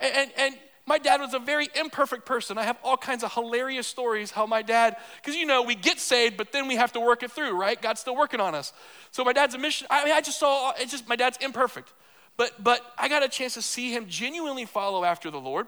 And, 0.00 0.14
and, 0.14 0.30
and 0.36 0.54
my 0.88 0.98
dad 0.98 1.20
was 1.20 1.34
a 1.34 1.38
very 1.38 1.68
imperfect 1.78 2.24
person. 2.24 2.56
I 2.56 2.64
have 2.64 2.78
all 2.82 2.96
kinds 2.96 3.22
of 3.22 3.32
hilarious 3.32 3.86
stories 3.86 4.30
how 4.30 4.46
my 4.46 4.62
dad, 4.62 4.96
because 5.20 5.36
you 5.36 5.44
know, 5.44 5.62
we 5.62 5.74
get 5.74 6.00
saved, 6.00 6.38
but 6.38 6.50
then 6.50 6.66
we 6.66 6.76
have 6.76 6.92
to 6.92 7.00
work 7.00 7.22
it 7.22 7.30
through, 7.30 7.60
right? 7.60 7.80
God's 7.80 8.00
still 8.00 8.16
working 8.16 8.40
on 8.40 8.54
us. 8.54 8.72
So 9.10 9.22
my 9.22 9.34
dad's 9.34 9.54
a 9.54 9.58
mission. 9.58 9.86
I 9.90 10.04
mean, 10.04 10.14
I 10.14 10.22
just 10.22 10.40
saw, 10.40 10.72
it's 10.78 10.90
just, 10.90 11.06
my 11.06 11.14
dad's 11.14 11.36
imperfect. 11.42 11.92
But, 12.38 12.64
but 12.64 12.80
I 12.96 13.08
got 13.08 13.22
a 13.22 13.28
chance 13.28 13.54
to 13.54 13.62
see 13.62 13.92
him 13.92 14.06
genuinely 14.08 14.64
follow 14.64 15.04
after 15.04 15.30
the 15.30 15.38
Lord. 15.38 15.66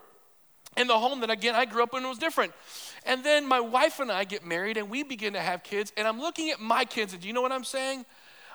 In 0.77 0.87
the 0.87 0.99
home 0.99 1.21
that, 1.21 1.31
again, 1.31 1.55
I 1.55 1.67
grew 1.67 1.83
up 1.83 1.95
in 1.95 2.09
was 2.09 2.17
different. 2.17 2.53
And 3.05 3.23
then 3.23 3.47
my 3.47 3.61
wife 3.61 4.01
and 4.01 4.11
I 4.11 4.25
get 4.25 4.47
married 4.47 4.79
and 4.79 4.89
we 4.89 5.03
begin 5.03 5.35
to 5.35 5.41
have 5.41 5.63
kids. 5.63 5.93
And 5.97 6.09
I'm 6.09 6.21
looking 6.21 6.51
at 6.51 6.61
my 6.61 6.85
kids, 6.85 7.13
and 7.13 7.21
do 7.21 7.29
you 7.29 7.35
know 7.35 7.43
what 7.43 7.53
I'm 7.53 7.65
saying? 7.65 8.07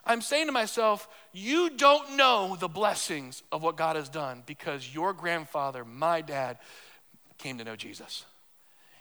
I'm 0.05 0.21
saying 0.21 0.45
to 0.47 0.51
myself, 0.51 1.07
you 1.33 1.71
don't 1.71 2.15
know 2.15 2.55
the 2.59 2.67
blessings 2.67 3.41
of 3.51 3.63
what 3.63 3.75
God 3.75 3.95
has 3.95 4.07
done 4.07 4.43
because 4.45 4.93
your 4.93 5.13
grandfather, 5.13 5.83
my 5.83 6.21
dad, 6.21 6.59
came 7.37 7.57
to 7.57 7.63
know 7.63 7.75
Jesus. 7.75 8.25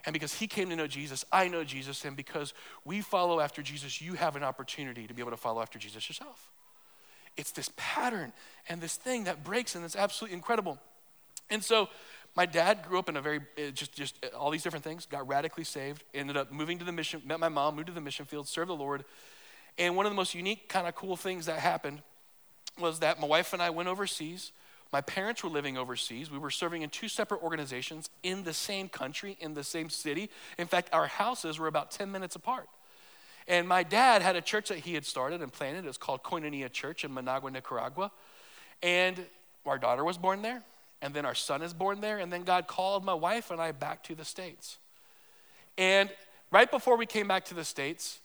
And 0.06 0.12
because 0.12 0.34
he 0.34 0.46
came 0.46 0.68
to 0.70 0.76
know 0.76 0.87
Jesus, 0.87 1.25
I 1.32 1.49
know 1.49 1.64
Jesus. 1.64 2.04
And 2.04 2.16
because 2.16 2.52
we 2.84 3.00
follow 3.00 3.40
after 3.40 3.62
Jesus, 3.62 4.00
you 4.00 4.14
have 4.14 4.37
an 4.37 4.42
opportunity 4.42 5.06
to 5.06 5.14
be 5.14 5.20
able 5.20 5.30
to 5.30 5.37
follow 5.37 5.61
after 5.62 5.78
Jesus 5.78 6.08
yourself. 6.08 6.50
It's 7.37 7.50
this 7.50 7.70
pattern 7.76 8.32
and 8.68 8.80
this 8.80 8.96
thing 8.96 9.25
that 9.25 9.42
breaks, 9.42 9.75
and 9.75 9.84
it's 9.84 9.96
absolutely 9.96 10.37
incredible. 10.37 10.78
And 11.50 11.64
so, 11.64 11.88
my 12.37 12.46
dad 12.46 12.80
grew 12.88 12.99
up 12.99 13.08
in 13.08 13.16
a 13.16 13.20
very 13.20 13.38
uh, 13.38 13.70
just 13.73 13.92
just 13.92 14.16
uh, 14.25 14.37
all 14.37 14.50
these 14.50 14.62
different 14.62 14.84
things. 14.84 15.06
Got 15.06 15.26
radically 15.28 15.64
saved. 15.64 16.02
Ended 16.12 16.37
up 16.37 16.52
moving 16.52 16.78
to 16.78 16.84
the 16.84 16.92
mission. 16.92 17.23
Met 17.25 17.40
my 17.40 17.49
mom. 17.49 17.76
Moved 17.76 17.88
to 17.88 17.92
the 17.92 18.00
mission 18.00 18.25
field. 18.25 18.49
Served 18.49 18.70
the 18.70 18.75
Lord. 18.75 19.04
And 19.78 19.96
one 19.96 20.06
of 20.06 20.12
the 20.12 20.16
most 20.16 20.34
unique, 20.34 20.68
kind 20.68 20.86
of 20.86 20.94
cool 20.94 21.16
things 21.16 21.46
that 21.46 21.58
happened 21.58 22.02
was 22.78 23.00
that 23.00 23.20
my 23.20 23.26
wife 23.26 23.52
and 23.52 23.62
I 23.62 23.70
went 23.70 23.88
overseas. 23.88 24.52
My 24.92 25.00
parents 25.00 25.42
were 25.42 25.50
living 25.50 25.76
overseas. 25.76 26.30
We 26.30 26.38
were 26.38 26.50
serving 26.50 26.82
in 26.82 26.90
two 26.90 27.08
separate 27.08 27.42
organizations 27.42 28.10
in 28.22 28.44
the 28.44 28.52
same 28.52 28.88
country, 28.88 29.36
in 29.40 29.54
the 29.54 29.64
same 29.64 29.90
city. 29.90 30.30
In 30.58 30.66
fact, 30.66 30.90
our 30.92 31.06
houses 31.06 31.58
were 31.58 31.66
about 31.66 31.90
10 31.90 32.12
minutes 32.12 32.36
apart. 32.36 32.68
And 33.46 33.68
my 33.68 33.82
dad 33.82 34.22
had 34.22 34.36
a 34.36 34.40
church 34.40 34.68
that 34.68 34.78
he 34.78 34.94
had 34.94 35.04
started 35.04 35.42
and 35.42 35.52
planted. 35.52 35.84
It 35.84 35.88
was 35.88 35.98
called 35.98 36.22
Koinonia 36.22 36.72
Church 36.72 37.04
in 37.04 37.12
Managua, 37.12 37.50
Nicaragua. 37.50 38.10
And 38.82 39.26
our 39.66 39.78
daughter 39.78 40.04
was 40.04 40.16
born 40.16 40.42
there. 40.42 40.62
And 41.02 41.12
then 41.12 41.26
our 41.26 41.34
son 41.34 41.60
is 41.62 41.74
born 41.74 42.00
there. 42.00 42.18
And 42.18 42.32
then 42.32 42.44
God 42.44 42.66
called 42.66 43.04
my 43.04 43.14
wife 43.14 43.50
and 43.50 43.60
I 43.60 43.72
back 43.72 44.02
to 44.04 44.14
the 44.14 44.24
States. 44.24 44.78
And 45.76 46.08
right 46.50 46.70
before 46.70 46.96
we 46.96 47.04
came 47.04 47.28
back 47.28 47.44
to 47.46 47.54
the 47.54 47.64
States, 47.64 48.20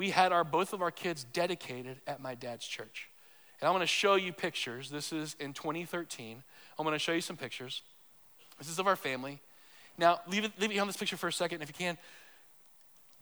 we 0.00 0.08
had 0.08 0.32
our 0.32 0.44
both 0.44 0.72
of 0.72 0.80
our 0.80 0.90
kids 0.90 1.26
dedicated 1.30 2.00
at 2.06 2.22
my 2.22 2.34
dad's 2.34 2.66
church. 2.66 3.10
And 3.60 3.68
I'm 3.68 3.74
going 3.74 3.82
to 3.82 3.86
show 3.86 4.14
you 4.14 4.32
pictures. 4.32 4.88
This 4.88 5.12
is 5.12 5.36
in 5.38 5.52
2013. 5.52 6.42
I'm 6.78 6.86
going 6.86 6.94
to 6.94 6.98
show 6.98 7.12
you 7.12 7.20
some 7.20 7.36
pictures. 7.36 7.82
This 8.58 8.70
is 8.70 8.78
of 8.78 8.86
our 8.86 8.96
family. 8.96 9.40
Now, 9.98 10.20
leave 10.26 10.44
it, 10.44 10.52
leave 10.58 10.70
it 10.70 10.78
on 10.78 10.86
this 10.86 10.96
picture 10.96 11.18
for 11.18 11.28
a 11.28 11.32
second 11.32 11.60
if 11.60 11.68
you 11.68 11.74
can. 11.74 11.98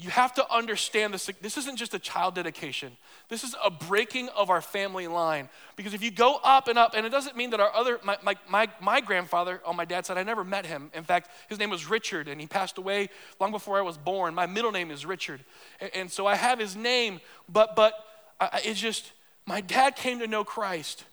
You 0.00 0.10
have 0.10 0.32
to 0.34 0.52
understand 0.52 1.12
this. 1.12 1.28
This 1.40 1.58
isn't 1.58 1.76
just 1.76 1.92
a 1.92 1.98
child 1.98 2.36
dedication. 2.36 2.96
This 3.28 3.42
is 3.42 3.56
a 3.64 3.68
breaking 3.68 4.28
of 4.28 4.48
our 4.48 4.60
family 4.60 5.08
line. 5.08 5.48
Because 5.74 5.92
if 5.92 6.04
you 6.04 6.12
go 6.12 6.38
up 6.44 6.68
and 6.68 6.78
up, 6.78 6.94
and 6.94 7.04
it 7.04 7.08
doesn't 7.08 7.36
mean 7.36 7.50
that 7.50 7.58
our 7.58 7.74
other, 7.74 7.98
my, 8.04 8.16
my, 8.22 8.36
my, 8.48 8.68
my 8.80 9.00
grandfather 9.00 9.60
on 9.66 9.74
my 9.74 9.84
dad's 9.84 10.06
side, 10.06 10.16
I 10.16 10.22
never 10.22 10.44
met 10.44 10.64
him. 10.64 10.92
In 10.94 11.02
fact, 11.02 11.30
his 11.48 11.58
name 11.58 11.70
was 11.70 11.90
Richard, 11.90 12.28
and 12.28 12.40
he 12.40 12.46
passed 12.46 12.78
away 12.78 13.08
long 13.40 13.50
before 13.50 13.76
I 13.76 13.82
was 13.82 13.98
born. 13.98 14.36
My 14.36 14.46
middle 14.46 14.70
name 14.70 14.92
is 14.92 15.04
Richard. 15.04 15.40
And, 15.80 15.90
and 15.94 16.10
so 16.12 16.26
I 16.26 16.36
have 16.36 16.60
his 16.60 16.76
name, 16.76 17.20
but, 17.48 17.74
but 17.74 17.92
I, 18.40 18.60
it's 18.64 18.80
just, 18.80 19.12
my 19.46 19.60
dad 19.60 19.96
came 19.96 20.20
to 20.20 20.28
know 20.28 20.44
Christ 20.44 21.04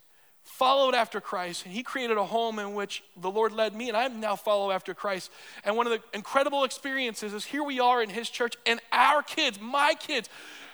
followed 0.46 0.94
after 0.96 1.20
Christ, 1.20 1.66
and 1.66 1.74
he 1.74 1.84
created 1.84 2.18
a 2.18 2.24
home 2.24 2.60
in 2.60 2.76
which 2.76 3.04
the 3.18 3.30
Lord 3.30 3.52
led 3.52 3.76
me, 3.76 3.90
and 3.90 3.98
I 3.98 4.08
now 4.08 4.36
follow 4.36 4.72
after 4.72 4.94
Christ. 4.94 5.32
And 5.66 5.76
one 5.76 5.88
of 5.88 5.92
the 5.92 6.02
incredible 6.14 6.64
experiences 6.64 7.34
is 7.34 7.46
here 7.46 7.64
we 7.64 7.80
are 7.80 8.02
in 8.02 8.10
his 8.10 8.30
church, 8.30 8.56
and 8.66 8.80
our 8.92 9.22
kids, 9.22 9.60
my 9.60 9.96
kids, 10.00 10.30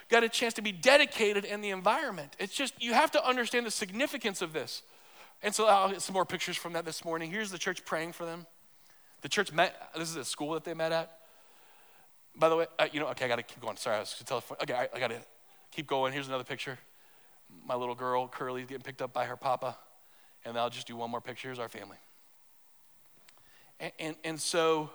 got 0.09 0.23
a 0.23 0.29
chance 0.29 0.53
to 0.55 0.61
be 0.61 0.73
dedicated 0.73 1.45
in 1.45 1.61
the 1.61 1.69
environment. 1.69 2.35
It's 2.37 2.53
just, 2.53 2.73
you 2.83 2.93
have 2.93 3.11
to 3.11 3.25
understand 3.25 3.65
the 3.65 3.71
significance 3.71 4.41
of 4.41 4.51
this. 4.51 4.83
And 5.41 5.55
so 5.55 5.65
I'll 5.67 5.89
get 5.89 6.01
some 6.01 6.13
more 6.13 6.25
pictures 6.25 6.57
from 6.57 6.73
that 6.73 6.85
this 6.85 7.03
morning. 7.03 7.31
Here's 7.31 7.49
the 7.49 7.57
church 7.57 7.83
praying 7.85 8.11
for 8.11 8.25
them. 8.25 8.45
The 9.21 9.29
church 9.29 9.53
met, 9.53 9.89
this 9.97 10.09
is 10.09 10.17
a 10.17 10.25
school 10.25 10.53
that 10.53 10.65
they 10.65 10.73
met 10.73 10.91
at. 10.91 11.17
By 12.35 12.49
the 12.49 12.57
way, 12.57 12.67
uh, 12.77 12.87
you 12.91 12.99
know, 12.99 13.07
okay, 13.07 13.25
I 13.25 13.27
gotta 13.29 13.43
keep 13.43 13.61
going. 13.61 13.77
Sorry, 13.77 13.95
I 13.95 13.99
was 14.01 14.13
gonna 14.13 14.41
tell, 14.41 14.57
okay, 14.61 14.73
I, 14.73 14.89
I 14.93 14.99
gotta 14.99 15.19
keep 15.71 15.87
going. 15.87 16.11
Here's 16.13 16.27
another 16.27 16.43
picture 16.43 16.77
my 17.65 17.75
little 17.75 17.95
girl, 17.95 18.27
Curly's 18.27 18.67
getting 18.67 18.83
picked 18.83 19.01
up 19.01 19.13
by 19.13 19.25
her 19.25 19.35
papa. 19.35 19.77
And 20.43 20.57
I'll 20.57 20.69
just 20.69 20.87
do 20.87 20.95
one 20.95 21.11
more 21.11 21.21
picture. 21.21 21.47
Here's 21.47 21.59
our 21.59 21.69
family. 21.69 21.97
And, 23.79 23.91
and, 23.99 24.15
and 24.23 24.41
so 24.41 24.89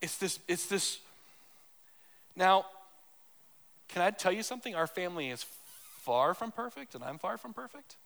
it's 0.00 0.16
this, 0.18 0.38
it's 0.48 0.66
this. 0.66 0.98
Now, 2.36 2.66
can 3.88 4.02
I 4.02 4.10
tell 4.10 4.32
you 4.32 4.42
something? 4.42 4.74
Our 4.74 4.86
family 4.86 5.30
is 5.30 5.44
far 6.02 6.34
from 6.34 6.52
perfect, 6.52 6.94
and 6.94 7.02
I'm 7.02 7.18
far 7.18 7.38
from 7.38 7.52
perfect. 7.52 7.96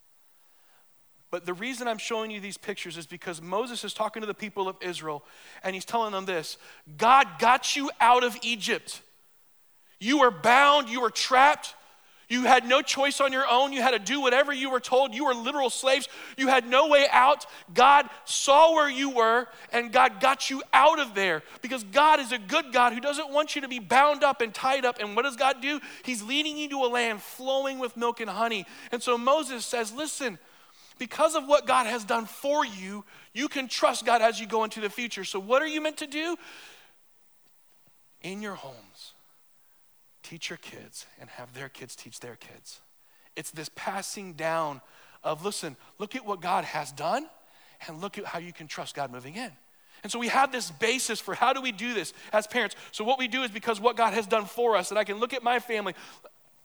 But 1.31 1.47
the 1.47 1.55
reason 1.55 1.89
I'm 1.89 1.99
showing 1.99 2.31
you 2.31 2.41
these 2.41 2.59
pictures 2.59 2.97
is 2.97 3.07
because 3.07 3.41
Moses 3.41 3.85
is 3.85 3.95
talking 3.95 4.21
to 4.21 4.27
the 4.27 4.35
people 4.35 4.69
of 4.69 4.77
Israel, 4.81 5.25
and 5.65 5.75
he's 5.75 5.85
telling 5.85 6.13
them 6.13 6.27
this 6.27 6.57
God 6.97 7.27
got 7.39 7.75
you 7.75 7.91
out 8.01 8.23
of 8.23 8.37
Egypt. 8.43 9.01
You 9.99 10.19
were 10.19 10.31
bound, 10.31 10.89
you 10.89 11.01
were 11.01 11.11
trapped, 11.11 11.75
you 12.33 12.45
had 12.45 12.65
no 12.65 12.81
choice 12.81 13.21
on 13.21 13.31
your 13.31 13.47
own. 13.47 13.75
You 13.75 13.83
had 13.83 13.91
to 13.91 13.99
do 13.99 14.19
whatever 14.19 14.55
you 14.55 14.71
were 14.71 14.81
told. 14.81 15.13
You 15.13 15.27
were 15.27 15.35
literal 15.35 15.69
slaves. 15.69 16.09
You 16.39 16.49
had 16.49 16.67
no 16.67 16.89
way 16.89 17.07
out. 17.13 17.45
God 17.75 18.09
saw 18.25 18.75
where 18.75 18.89
you 18.89 19.11
were 19.11 19.49
and 19.71 19.93
God 19.93 20.19
got 20.19 20.49
you 20.49 20.63
out 20.73 20.99
of 20.99 21.15
there 21.15 21.43
because 21.61 21.85
God 21.85 22.21
is 22.21 22.33
a 22.33 22.39
good 22.39 22.73
God 22.73 22.95
who 22.95 23.01
doesn't 23.01 23.31
want 23.31 23.55
you 23.55 23.61
to 23.61 23.69
be 23.69 23.81
bound 23.81 24.25
up 24.25 24.41
and 24.41 24.55
tied 24.55 24.87
up. 24.87 24.99
And 24.99 25.15
what 25.15 25.25
does 25.25 25.37
God 25.37 25.61
do? 25.61 25.79
He's 26.05 26.23
leading 26.23 26.57
you 26.57 26.71
to 26.71 26.77
a 26.79 26.89
land 26.89 27.21
flowing 27.21 27.79
with 27.79 27.99
milk 27.99 28.19
and 28.19 28.31
honey. 28.31 28.65
And 28.93 29.03
so 29.03 29.19
Moses 29.19 29.67
says, 29.67 29.93
Listen, 29.93 30.39
because 30.99 31.35
of 31.35 31.47
what 31.47 31.67
God 31.67 31.85
has 31.85 32.03
done 32.03 32.25
for 32.25 32.65
you, 32.65 33.05
you 33.35 33.47
can 33.47 33.69
trust 33.69 34.07
God 34.07 34.23
as 34.23 34.41
you 34.41 34.47
go 34.47 34.65
into 34.65 34.81
the 34.81 34.89
future. 34.89 35.25
So, 35.25 35.39
what 35.39 35.61
are 35.61 35.67
you 35.67 35.83
meant 35.83 35.99
to 35.99 36.07
do? 36.07 36.39
In 38.23 38.41
your 38.41 38.55
homes 38.55 39.13
teach 40.23 40.51
your 40.51 40.57
kids 40.59 41.07
and 41.21 41.29
have 41.31 41.53
their 41.55 41.69
kids 41.69 41.97
teach 41.97 42.21
their 42.21 42.37
kids. 42.37 42.81
It's 43.37 43.51
this 43.51 43.71
passing 43.75 44.35
down 44.35 44.81
of 45.25 45.45
listen, 45.45 45.77
look 45.99 46.17
at 46.17 46.25
what 46.25 46.41
God 46.41 46.65
has 46.65 46.93
done 46.93 47.27
and 47.87 48.01
look 48.01 48.19
at 48.19 48.25
how 48.27 48.39
you 48.39 48.53
can 48.53 48.67
trust 48.67 48.95
God 48.95 49.11
moving 49.11 49.37
in. 49.37 49.51
And 50.03 50.11
so 50.11 50.19
we 50.19 50.29
have 50.29 50.51
this 50.51 50.71
basis 50.71 51.21
for 51.21 51.35
how 51.35 51.53
do 51.53 51.61
we 51.61 51.71
do 51.71 51.95
this 51.95 52.13
as 52.33 52.47
parents. 52.47 52.75
So 52.91 53.05
what 53.05 53.19
we 53.19 53.29
do 53.29 53.43
is 53.43 53.51
because 53.51 53.81
what 53.81 53.97
God 53.97 54.15
has 54.15 54.27
done 54.27 54.47
for 54.47 54.77
us, 54.77 54.91
and 54.91 54.99
I 54.99 55.05
can 55.05 55.19
look 55.19 55.33
at 55.33 55.43
my 55.43 55.61
family. 55.61 55.95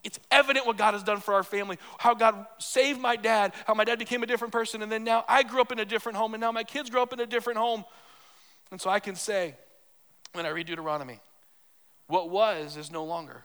It's 0.03 0.19
evident 0.31 0.65
what 0.65 0.77
God 0.77 0.93
has 0.93 1.03
done 1.03 1.19
for 1.19 1.33
our 1.33 1.43
family, 1.43 1.77
how 1.99 2.15
God 2.15 2.47
saved 2.57 2.99
my 2.99 3.15
dad, 3.15 3.53
how 3.65 3.73
my 3.73 3.83
dad 3.83 3.99
became 3.99 4.23
a 4.23 4.25
different 4.25 4.53
person, 4.53 4.81
and 4.81 4.91
then 4.91 5.03
now 5.03 5.23
I 5.27 5.43
grew 5.43 5.61
up 5.61 5.71
in 5.71 5.79
a 5.79 5.85
different 5.85 6.17
home, 6.17 6.33
and 6.33 6.41
now 6.41 6.51
my 6.51 6.63
kids 6.63 6.89
grow 6.89 7.03
up 7.03 7.13
in 7.13 7.19
a 7.19 7.25
different 7.25 7.59
home. 7.59 7.83
And 8.71 8.81
so 8.81 8.89
I 8.89 8.99
can 8.99 9.15
say, 9.15 9.55
when 10.33 10.45
I 10.45 10.49
read 10.49 10.67
Deuteronomy, 10.67 11.19
what 12.07 12.29
was 12.29 12.77
is 12.77 12.91
no 12.91 13.05
longer 13.05 13.43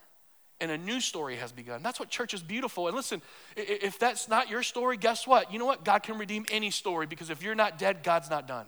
and 0.63 0.71
a 0.71 0.79
new 0.79 1.01
story 1.01 1.35
has 1.37 1.51
begun. 1.51 1.83
That's 1.83 1.99
what 1.99 2.09
church 2.09 2.33
is 2.35 2.41
beautiful. 2.41 2.87
And 2.87 2.95
listen, 2.95 3.21
if 3.57 3.99
that's 3.99 4.29
not 4.29 4.49
your 4.49 4.63
story, 4.63 4.97
guess 4.97 5.27
what? 5.27 5.53
You 5.53 5.59
know 5.59 5.67
what? 5.67 5.85
God 5.85 6.05
can 6.05 6.19
redeem 6.19 6.47
any 6.53 6.71
story 6.71 7.05
because 7.05 7.31
if 7.31 7.43
you're 7.43 7.57
not 7.57 7.81
dead, 7.81 8.05
God's 8.05 8.31
not 8.31 8.47
done. 8.47 8.67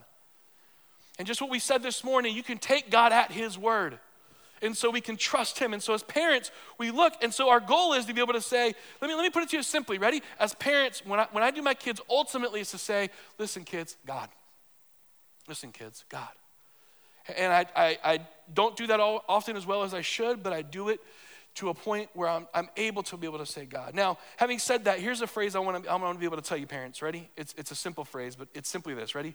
And 1.21 1.29
just 1.29 1.41
what 1.41 1.51
we 1.51 1.61
said 1.61 1.85
this 1.85 2.03
morning, 2.03 2.35
you 2.35 2.43
can 2.43 2.59
take 2.59 2.91
God 2.91 3.13
at 3.13 3.31
His 3.31 3.57
word. 3.57 4.01
And 4.61 4.77
so 4.77 4.91
we 4.91 5.01
can 5.01 5.17
trust 5.17 5.61
Him. 5.61 5.73
And 5.73 5.81
so 5.81 5.95
as 5.95 6.03
parents, 6.03 6.51
we 6.79 6.91
look, 6.91 7.13
and 7.23 7.33
so 7.33 7.49
our 7.49 7.61
goal 7.61 7.93
is 7.93 8.07
to 8.07 8.13
be 8.13 8.21
able 8.21 8.33
to 8.33 8.41
say, 8.41 8.75
let 9.01 9.09
me, 9.09 9.15
let 9.15 9.23
me 9.23 9.31
put 9.31 9.45
it 9.45 9.51
to 9.51 9.57
you 9.59 9.63
simply, 9.63 9.99
ready? 9.99 10.21
As 10.41 10.53
parents, 10.55 11.01
when 11.07 11.21
I, 11.21 11.29
when 11.31 11.45
I 11.45 11.53
do 11.53 11.63
my 11.63 11.75
kids, 11.75 12.01
ultimately 12.11 12.59
is 12.59 12.73
to 12.73 12.79
say, 12.79 13.11
listen, 13.39 13.63
kids, 13.63 13.97
God. 14.05 14.31
Listen, 15.47 15.71
kids, 15.71 16.05
God. 16.09 16.31
And 17.37 17.53
I, 17.53 17.67
I, 17.75 17.99
I 18.05 18.19
don't 18.53 18.77
do 18.77 18.87
that 18.89 19.01
all, 19.01 19.25
often 19.29 19.57
as 19.57 19.67
well 19.67 19.83
as 19.83 19.95
I 19.95 20.03
should, 20.03 20.43
but 20.43 20.53
I 20.53 20.63
do 20.63 20.89
it 20.91 21.01
to 21.57 21.69
a 21.69 21.75
point 21.75 22.11
where 22.15 22.29
I'm, 22.29 22.47
I'm 22.53 22.69
able 22.77 23.03
to 23.05 23.17
be 23.17 23.27
able 23.27 23.39
to 23.39 23.47
say 23.47 23.65
God. 23.65 23.95
Now, 23.95 24.19
having 24.37 24.59
said 24.59 24.87
that, 24.87 24.99
here's 24.99 25.21
a 25.21 25.27
phrase 25.27 25.55
I 25.55 25.61
want 25.61 25.85
to, 25.85 25.91
I 25.91 25.95
want 25.97 26.15
to 26.15 26.19
be 26.19 26.27
able 26.27 26.37
to 26.37 26.43
tell 26.43 26.59
you, 26.59 26.67
parents. 26.67 27.01
Ready? 27.01 27.31
It's, 27.37 27.55
it's 27.57 27.71
a 27.71 27.77
simple 27.77 28.05
phrase, 28.05 28.37
but 28.37 28.49
it's 28.55 28.69
simply 28.69 28.95
this. 28.95 29.15
Ready? 29.15 29.35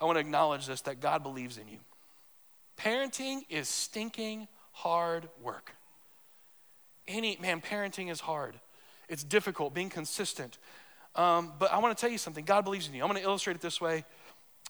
I 0.00 0.04
want 0.04 0.16
to 0.16 0.20
acknowledge 0.20 0.66
this 0.66 0.80
that 0.82 1.00
God 1.00 1.22
believes 1.22 1.58
in 1.58 1.68
you. 1.68 1.78
Parenting 2.76 3.42
is 3.48 3.68
stinking 3.68 4.48
hard 4.72 5.28
work. 5.42 5.72
Any, 7.06 7.38
man, 7.40 7.60
parenting 7.60 8.10
is 8.10 8.20
hard. 8.20 8.54
It's 9.08 9.24
difficult, 9.24 9.74
being 9.74 9.90
consistent. 9.90 10.58
Um, 11.16 11.52
but 11.58 11.72
I 11.72 11.78
want 11.78 11.96
to 11.96 12.00
tell 12.00 12.10
you 12.10 12.18
something 12.18 12.44
God 12.44 12.64
believes 12.64 12.86
in 12.86 12.94
you. 12.94 13.02
I'm 13.02 13.08
going 13.08 13.20
to 13.20 13.26
illustrate 13.26 13.56
it 13.56 13.62
this 13.62 13.80
way. 13.80 14.04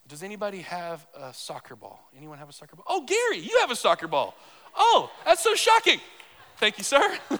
Does 0.09 0.23
anybody 0.23 0.61
have 0.61 1.05
a 1.15 1.31
soccer 1.35 1.75
ball? 1.75 2.09
Anyone 2.17 2.39
have 2.39 2.49
a 2.49 2.53
soccer 2.53 2.75
ball? 2.75 2.83
Oh, 2.87 3.05
Gary, 3.05 3.37
you 3.37 3.59
have 3.61 3.69
a 3.69 3.75
soccer 3.75 4.07
ball. 4.07 4.33
Oh, 4.75 5.11
that's 5.23 5.43
so 5.43 5.53
shocking. 5.53 5.99
Thank 6.57 6.79
you, 6.79 6.83
sir. 6.83 7.15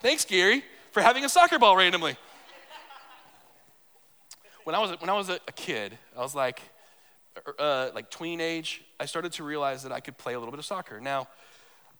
Thanks, 0.00 0.24
Gary, 0.24 0.62
for 0.92 1.02
having 1.02 1.24
a 1.24 1.28
soccer 1.28 1.58
ball 1.58 1.76
randomly. 1.76 2.14
When 4.62 4.76
I 4.76 4.78
was, 4.78 4.92
when 5.00 5.10
I 5.10 5.14
was 5.14 5.28
a, 5.28 5.40
kid, 5.56 5.98
I 6.16 6.20
was 6.20 6.36
like, 6.36 6.62
er, 7.48 7.54
uh, 7.58 7.90
like 7.96 8.10
tween 8.10 8.40
age, 8.40 8.84
I 9.00 9.06
started 9.06 9.32
to 9.32 9.42
realize 9.42 9.82
that 9.82 9.90
I 9.90 9.98
could 9.98 10.16
play 10.16 10.34
a 10.34 10.38
little 10.38 10.52
bit 10.52 10.60
of 10.60 10.66
soccer. 10.66 11.00
Now, 11.00 11.26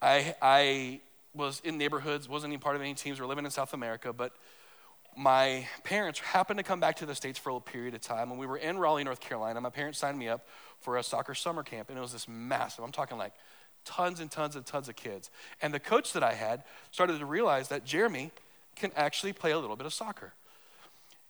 I, 0.01 0.33
I 0.41 1.01
was 1.33 1.59
in 1.65 1.77
neighborhoods, 1.77 2.29
wasn't 2.29 2.53
even 2.53 2.61
part 2.61 2.77
of 2.77 2.81
any 2.81 2.93
teams, 2.93 3.19
we 3.19 3.23
were 3.23 3.29
living 3.29 3.43
in 3.43 3.51
South 3.51 3.73
America, 3.73 4.13
but 4.13 4.31
my 5.19 5.67
parents 5.83 6.17
happened 6.19 6.59
to 6.59 6.63
come 6.63 6.79
back 6.79 6.95
to 6.95 7.05
the 7.05 7.13
States 7.13 7.37
for 7.37 7.49
a 7.49 7.59
period 7.59 7.93
of 7.93 7.99
time, 7.99 8.31
and 8.31 8.39
we 8.39 8.45
were 8.45 8.55
in 8.55 8.77
Raleigh, 8.77 9.03
North 9.03 9.19
Carolina. 9.19 9.59
My 9.59 9.69
parents 9.69 9.99
signed 9.99 10.17
me 10.17 10.29
up 10.29 10.47
for 10.79 10.95
a 10.95 11.03
soccer 11.03 11.35
summer 11.35 11.61
camp, 11.61 11.89
and 11.89 11.97
it 11.97 12.01
was 12.01 12.13
this 12.13 12.25
massive, 12.29 12.85
I'm 12.85 12.93
talking 12.93 13.17
like 13.17 13.33
tons 13.83 14.21
and 14.21 14.31
tons 14.31 14.55
and 14.55 14.65
tons 14.65 14.87
of 14.87 14.95
kids. 14.95 15.29
And 15.61 15.73
the 15.73 15.79
coach 15.79 16.13
that 16.13 16.23
I 16.23 16.35
had 16.35 16.63
started 16.91 17.19
to 17.19 17.25
realize 17.25 17.67
that 17.67 17.83
Jeremy 17.83 18.31
can 18.77 18.91
actually 18.95 19.33
play 19.33 19.51
a 19.51 19.59
little 19.59 19.75
bit 19.75 19.85
of 19.85 19.93
soccer. 19.93 20.31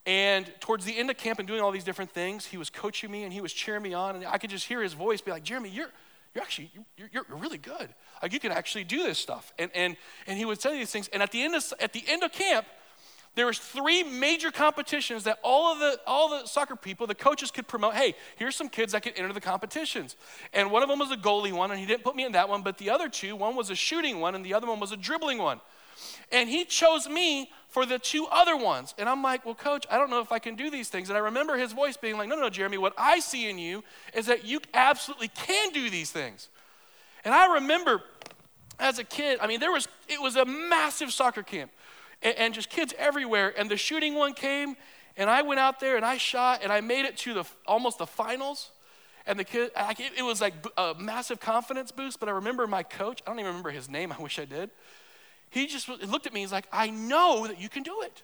And 0.05 0.51
towards 0.59 0.85
the 0.85 0.95
end 0.95 1.09
of 1.09 1.17
camp 1.17 1.39
and 1.39 1.47
doing 1.47 1.61
all 1.61 1.71
these 1.71 1.83
different 1.83 2.11
things, 2.11 2.45
he 2.45 2.57
was 2.57 2.69
coaching 2.69 3.09
me 3.09 3.23
and 3.23 3.33
he 3.33 3.41
was 3.41 3.53
cheering 3.53 3.81
me 3.81 3.95
on, 3.95 4.15
and 4.15 4.23
I 4.23 4.37
could 4.37 4.51
just 4.51 4.67
hear 4.67 4.83
his 4.83 4.93
voice 4.93 5.19
be 5.19 5.31
like, 5.31 5.43
Jeremy, 5.43 5.69
you're 5.69 5.89
you're 6.35 6.43
actually 6.43 6.69
you're, 6.95 7.09
you're, 7.11 7.25
really 7.39 7.57
good 7.57 7.89
like 8.21 8.31
you 8.33 8.39
can 8.39 8.51
actually 8.51 8.83
do 8.83 9.01
this 9.01 9.17
stuff 9.17 9.51
and 9.57 9.71
and 9.73 9.97
and 10.27 10.37
he 10.37 10.45
would 10.45 10.63
you 10.63 10.71
these 10.73 10.91
things 10.91 11.07
and 11.11 11.23
at 11.23 11.31
the 11.31 11.41
end 11.41 11.55
of 11.55 11.73
at 11.79 11.91
the 11.91 12.03
end 12.07 12.21
of 12.21 12.31
camp 12.31 12.67
there 13.35 13.45
was 13.45 13.59
three 13.59 14.03
major 14.03 14.51
competitions 14.51 15.23
that 15.23 15.39
all 15.43 15.71
of 15.71 15.79
the 15.79 15.99
all 16.05 16.29
the 16.29 16.45
soccer 16.45 16.75
people 16.75 17.07
the 17.07 17.15
coaches 17.15 17.51
could 17.51 17.67
promote 17.67 17.93
hey 17.93 18.15
here's 18.37 18.55
some 18.55 18.69
kids 18.69 18.91
that 18.93 19.03
could 19.03 19.13
enter 19.15 19.31
the 19.33 19.41
competitions. 19.41 20.15
And 20.53 20.71
one 20.71 20.83
of 20.83 20.89
them 20.89 20.99
was 20.99 21.11
a 21.11 21.17
goalie 21.17 21.53
one 21.53 21.71
and 21.71 21.79
he 21.79 21.85
didn't 21.85 22.03
put 22.03 22.15
me 22.15 22.25
in 22.25 22.33
that 22.33 22.49
one 22.49 22.63
but 22.63 22.77
the 22.77 22.89
other 22.89 23.09
two 23.09 23.35
one 23.35 23.55
was 23.55 23.69
a 23.69 23.75
shooting 23.75 24.19
one 24.19 24.35
and 24.35 24.45
the 24.45 24.53
other 24.53 24.67
one 24.67 24.79
was 24.79 24.91
a 24.91 24.97
dribbling 24.97 25.37
one. 25.37 25.61
And 26.31 26.49
he 26.49 26.65
chose 26.65 27.09
me 27.09 27.51
for 27.67 27.85
the 27.85 27.99
two 27.99 28.25
other 28.27 28.57
ones. 28.57 28.93
And 28.97 29.07
i'm 29.07 29.21
like 29.21 29.45
well 29.45 29.55
coach 29.55 29.85
i 29.89 29.97
don't 29.97 30.09
know 30.09 30.21
if 30.21 30.31
i 30.31 30.39
can 30.39 30.55
do 30.55 30.69
these 30.69 30.89
things. 30.89 31.09
And 31.09 31.17
i 31.17 31.21
remember 31.21 31.55
his 31.55 31.71
voice 31.71 31.97
being 31.97 32.17
like 32.17 32.27
no 32.27 32.35
no 32.35 32.41
no 32.43 32.49
jeremy 32.49 32.77
what 32.77 32.93
i 32.97 33.19
see 33.19 33.49
in 33.49 33.57
you 33.57 33.83
is 34.13 34.25
that 34.25 34.43
you 34.43 34.59
absolutely 34.73 35.29
can 35.29 35.71
do 35.71 35.89
these 35.89 36.11
things. 36.11 36.49
And 37.23 37.33
i 37.33 37.53
remember 37.53 38.01
as 38.79 38.97
a 38.97 39.03
kid 39.03 39.39
i 39.41 39.47
mean 39.47 39.59
there 39.59 39.71
was 39.71 39.87
it 40.07 40.21
was 40.21 40.35
a 40.35 40.45
massive 40.45 41.11
soccer 41.11 41.43
camp 41.43 41.69
and, 42.21 42.35
and 42.37 42.53
just 42.53 42.69
kids 42.69 42.93
everywhere. 42.97 43.53
And 43.57 43.69
the 43.69 43.77
shooting 43.77 44.15
one 44.15 44.33
came, 44.33 44.75
and 45.17 45.29
I 45.29 45.41
went 45.41 45.59
out 45.59 45.79
there 45.79 45.95
and 45.95 46.05
I 46.05 46.17
shot, 46.17 46.61
and 46.63 46.71
I 46.71 46.81
made 46.81 47.05
it 47.05 47.17
to 47.17 47.33
the 47.33 47.43
almost 47.65 47.97
the 47.97 48.07
finals. 48.07 48.71
And 49.25 49.37
the 49.37 49.43
kid, 49.43 49.71
it 49.75 50.23
was 50.23 50.41
like 50.41 50.53
a 50.77 50.95
massive 50.97 51.39
confidence 51.39 51.91
boost. 51.91 52.19
But 52.19 52.29
I 52.29 52.31
remember 52.31 52.65
my 52.65 52.83
coach. 52.83 53.21
I 53.25 53.29
don't 53.29 53.39
even 53.39 53.49
remember 53.49 53.69
his 53.69 53.89
name. 53.89 54.11
I 54.17 54.21
wish 54.21 54.39
I 54.39 54.45
did. 54.45 54.69
He 55.49 55.67
just 55.67 55.89
looked 55.89 56.27
at 56.27 56.33
me. 56.33 56.41
He's 56.41 56.51
like, 56.51 56.67
"I 56.71 56.89
know 56.89 57.47
that 57.47 57.59
you 57.59 57.69
can 57.69 57.83
do 57.83 58.01
it." 58.01 58.23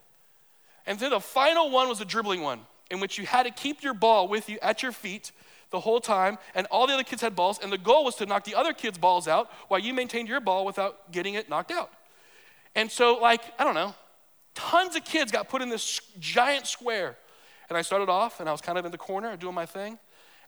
And 0.85 0.99
then 0.99 1.11
the 1.11 1.19
final 1.19 1.71
one 1.71 1.89
was 1.89 1.99
a 2.01 2.05
dribbling 2.05 2.41
one, 2.41 2.61
in 2.91 2.99
which 2.99 3.17
you 3.17 3.25
had 3.25 3.43
to 3.43 3.51
keep 3.51 3.83
your 3.83 3.93
ball 3.93 4.27
with 4.27 4.49
you 4.49 4.59
at 4.61 4.83
your 4.83 4.91
feet 4.91 5.31
the 5.71 5.79
whole 5.79 5.99
time, 5.99 6.37
and 6.53 6.67
all 6.67 6.87
the 6.87 6.93
other 6.93 7.03
kids 7.03 7.21
had 7.21 7.35
balls, 7.35 7.59
and 7.61 7.71
the 7.71 7.77
goal 7.77 8.05
was 8.05 8.15
to 8.15 8.25
knock 8.25 8.43
the 8.43 8.55
other 8.55 8.71
kids' 8.71 8.97
balls 8.97 9.27
out 9.27 9.49
while 9.67 9.79
you 9.79 9.93
maintained 9.93 10.29
your 10.29 10.39
ball 10.39 10.65
without 10.65 11.11
getting 11.11 11.33
it 11.33 11.49
knocked 11.49 11.71
out. 11.71 11.91
And 12.75 12.91
so, 12.91 13.15
like, 13.15 13.41
I 13.58 13.63
don't 13.63 13.75
know, 13.75 13.96
tons 14.53 14.96
of 14.96 15.05
kids 15.05 15.32
got 15.32 15.50
put 15.50 15.62
in 15.62 15.70
this 15.70 16.01
giant 16.20 16.67
square. 16.67 17.15
And 17.70 17.77
I 17.77 17.82
started 17.82 18.10
off, 18.10 18.39
and 18.39 18.50
I 18.50 18.51
was 18.51 18.62
kind 18.62 18.77
of 18.77 18.86
in 18.86 18.91
the 18.91 18.98
corner 18.98 19.36
doing 19.38 19.55
my 19.55 19.65
thing. 19.65 19.98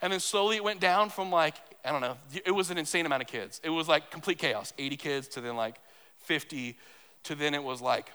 And 0.01 0.13
then 0.13 0.19
slowly 0.19 0.57
it 0.57 0.63
went 0.63 0.79
down 0.79 1.09
from 1.09 1.31
like, 1.31 1.55
I 1.83 1.91
don't 1.91 2.01
know, 2.01 2.17
it 2.45 2.51
was 2.51 2.69
an 2.69 2.77
insane 2.77 3.05
amount 3.05 3.23
of 3.23 3.27
kids. 3.27 3.59
It 3.63 3.69
was 3.69 3.87
like 3.87 4.11
complete 4.11 4.37
chaos 4.37 4.73
80 4.77 4.97
kids 4.97 5.27
to 5.29 5.41
then 5.41 5.55
like 5.55 5.77
50 6.19 6.77
to 7.23 7.35
then 7.35 7.53
it 7.53 7.63
was 7.63 7.81
like, 7.81 8.11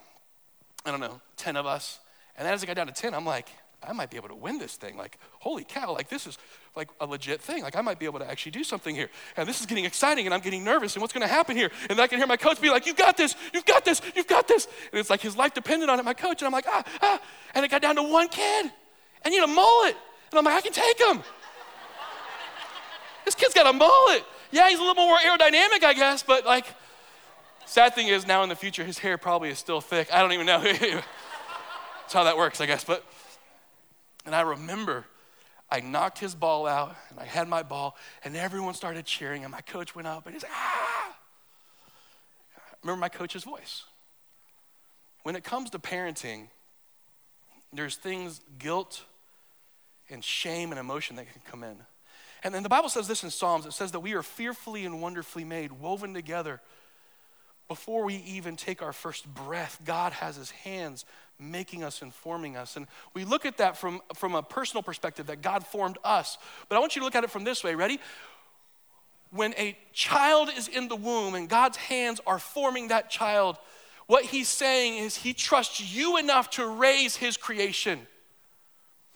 I 0.87 0.91
don't 0.91 1.01
know, 1.01 1.21
10 1.37 1.57
of 1.57 1.67
us. 1.67 1.99
And 2.37 2.47
then 2.47 2.55
as 2.55 2.63
it 2.63 2.67
got 2.67 2.77
down 2.77 2.87
to 2.87 2.93
10, 2.93 3.15
I'm 3.15 3.27
like, 3.27 3.49
I 3.83 3.93
might 3.93 4.11
be 4.11 4.17
able 4.17 4.29
to 4.29 4.35
win 4.35 4.59
this 4.59 4.77
thing. 4.77 4.97
Like, 4.97 5.19
holy 5.41 5.65
cow, 5.65 5.93
like 5.93 6.09
this 6.09 6.27
is 6.27 6.39
like 6.75 6.89
a 7.01 7.07
legit 7.07 7.41
thing. 7.41 7.63
Like, 7.63 7.77
I 7.77 7.83
might 7.83 7.99
be 7.99 8.07
able 8.07 8.19
to 8.21 8.31
actually 8.31 8.53
do 8.53 8.65
something 8.65 8.95
here. 8.95 9.11
And 9.37 9.49
this 9.49 9.61
is 9.61 9.67
getting 9.67 9.85
exciting, 9.85 10.27
and 10.27 10.35
I'm 10.35 10.41
getting 10.41 10.65
nervous. 10.65 10.95
And 10.95 11.03
what's 11.03 11.13
going 11.13 11.27
to 11.27 11.33
happen 11.33 11.57
here? 11.57 11.71
And 11.91 12.01
I 12.01 12.07
can 12.07 12.19
hear 12.19 12.27
my 12.27 12.37
coach 12.37 12.61
be 12.61 12.71
like, 12.71 12.87
You 12.87 12.95
got 12.95 13.17
this, 13.17 13.35
you've 13.53 13.67
got 13.67 13.85
this, 13.85 14.01
you've 14.15 14.27
got 14.27 14.49
this. 14.49 14.67
And 14.91 14.99
it's 14.99 15.11
like 15.11 15.21
his 15.21 15.37
life 15.37 15.55
depended 15.55 15.89
on 15.89 15.99
it, 15.99 16.05
my 16.05 16.15
coach. 16.15 16.41
And 16.41 16.47
I'm 16.47 16.53
like, 16.53 16.67
Ah, 16.67 16.83
ah. 17.03 17.21
And 17.55 17.65
it 17.65 17.71
got 17.71 17.83
down 17.83 17.97
to 17.97 18.03
one 18.03 18.29
kid. 18.29 18.73
And 19.25 19.35
you 19.35 19.41
know, 19.41 19.47
mullet. 19.47 19.97
And 20.31 20.39
I'm 20.39 20.45
like, 20.45 20.55
I 20.55 20.61
can 20.63 20.73
take 20.73 20.99
him. 20.99 21.23
this 23.25 23.35
kid's 23.35 23.55
got 23.55 23.67
a 23.67 23.73
mullet. 23.73 24.25
Yeah, 24.51 24.69
he's 24.69 24.79
a 24.79 24.83
little 24.83 25.03
more 25.03 25.17
aerodynamic, 25.19 25.83
I 25.83 25.95
guess, 25.95 26.23
but 26.23 26.45
like, 26.45 26.67
sad 27.67 27.95
thing 27.95 28.09
is 28.09 28.27
now 28.27 28.43
in 28.43 28.49
the 28.49 28.57
future, 28.57 28.85
his 28.85 28.99
hair 28.99 29.19
probably 29.19 29.51
is 29.51 29.59
still 29.59 29.81
thick. 29.81 30.13
I 30.13 30.21
don't 30.21 30.33
even 30.33 30.47
know. 30.47 30.63
That's 32.13 32.13
how 32.13 32.25
that 32.25 32.37
works, 32.37 32.61
I 32.61 32.67
guess. 32.67 32.85
But 32.85 33.05
and 34.25 34.35
I 34.35 34.43
remember 34.43 35.05
I 35.73 35.81
knocked 35.81 36.19
his 36.19 36.35
ball 36.35 36.67
out 36.67 36.95
and 37.09 37.19
I 37.19 37.25
had 37.25 37.49
my 37.49 37.63
ball 37.63 37.97
and 38.25 38.37
everyone 38.37 38.75
started 38.75 39.07
cheering 39.07 39.43
and 39.43 39.51
my 39.51 39.63
coach 39.63 39.97
went 39.97 40.07
up 40.07 40.27
and 40.27 40.35
he's 40.35 40.45
ah! 40.45 41.17
Remember 42.83 43.01
my 43.01 43.09
coach's 43.09 43.45
voice. 43.45 43.85
When 45.23 45.35
it 45.35 45.45
comes 45.45 45.71
to 45.71 45.79
parenting, 45.79 46.49
there's 47.73 47.97
things, 47.97 48.43
guilt 48.59 49.03
and 50.11 50.23
shame 50.23 50.73
and 50.73 50.79
emotion 50.79 51.17
that 51.17 51.33
can 51.33 51.41
come 51.51 51.65
in. 51.65 51.79
And 52.45 52.53
then 52.53 52.63
the 52.63 52.69
Bible 52.69 52.91
says 52.91 53.09
this 53.09 53.25
in 53.25 53.31
Psalms 53.31 53.65
it 53.65 53.73
says 53.73 53.93
that 53.93 54.01
we 54.01 54.13
are 54.13 54.23
fearfully 54.23 54.85
and 54.85 55.01
wonderfully 55.01 55.45
made, 55.45 55.73
woven 55.73 56.13
together. 56.13 56.61
Before 57.73 58.05
we 58.05 58.17
even 58.17 58.57
take 58.57 58.83
our 58.83 58.93
first 58.93 59.27
breath, 59.33 59.81
God 59.83 60.13
has 60.13 60.37
his 60.37 60.51
hands 60.51 61.07
making 61.39 61.83
us 61.83 62.03
and 62.03 62.13
forming 62.13 62.55
us. 62.55 62.77
And 62.77 62.87
we 63.15 63.25
look 63.25 63.47
at 63.47 63.57
that 63.57 63.79
from, 63.79 64.03
from 64.15 64.35
a 64.35 64.43
personal 64.43 64.83
perspective 64.83 65.29
that 65.29 65.41
God 65.41 65.67
formed 65.67 65.97
us. 66.05 66.37
But 66.69 66.77
I 66.77 66.81
want 66.81 66.95
you 66.95 67.01
to 67.01 67.07
look 67.07 67.15
at 67.15 67.25
it 67.25 67.31
from 67.31 67.45
this 67.45 67.65
way. 67.65 67.75
Ready? 67.75 67.99
When 69.31 69.55
a 69.55 69.75
child 69.95 70.51
is 70.55 70.69
in 70.69 70.89
the 70.89 70.97
womb 70.97 71.35
and 71.35 71.49
God's 71.49 71.79
hands 71.79 72.21
are 72.27 72.39
forming 72.39 72.89
that 72.89 73.09
child, 73.09 73.57
what 74.07 74.27
he's 74.27 74.51
saying 74.51 74.99
is 75.03 75.17
he 75.17 75.33
trusts 75.33 75.81
you 75.81 76.19
enough 76.19 76.51
to 76.51 76.67
raise 76.67 77.17
his 77.17 77.39
creation. 77.39 78.01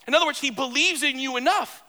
In 0.09 0.15
other 0.15 0.25
words, 0.25 0.41
he 0.41 0.51
believes 0.51 1.03
in 1.03 1.19
you 1.19 1.37
enough 1.37 1.83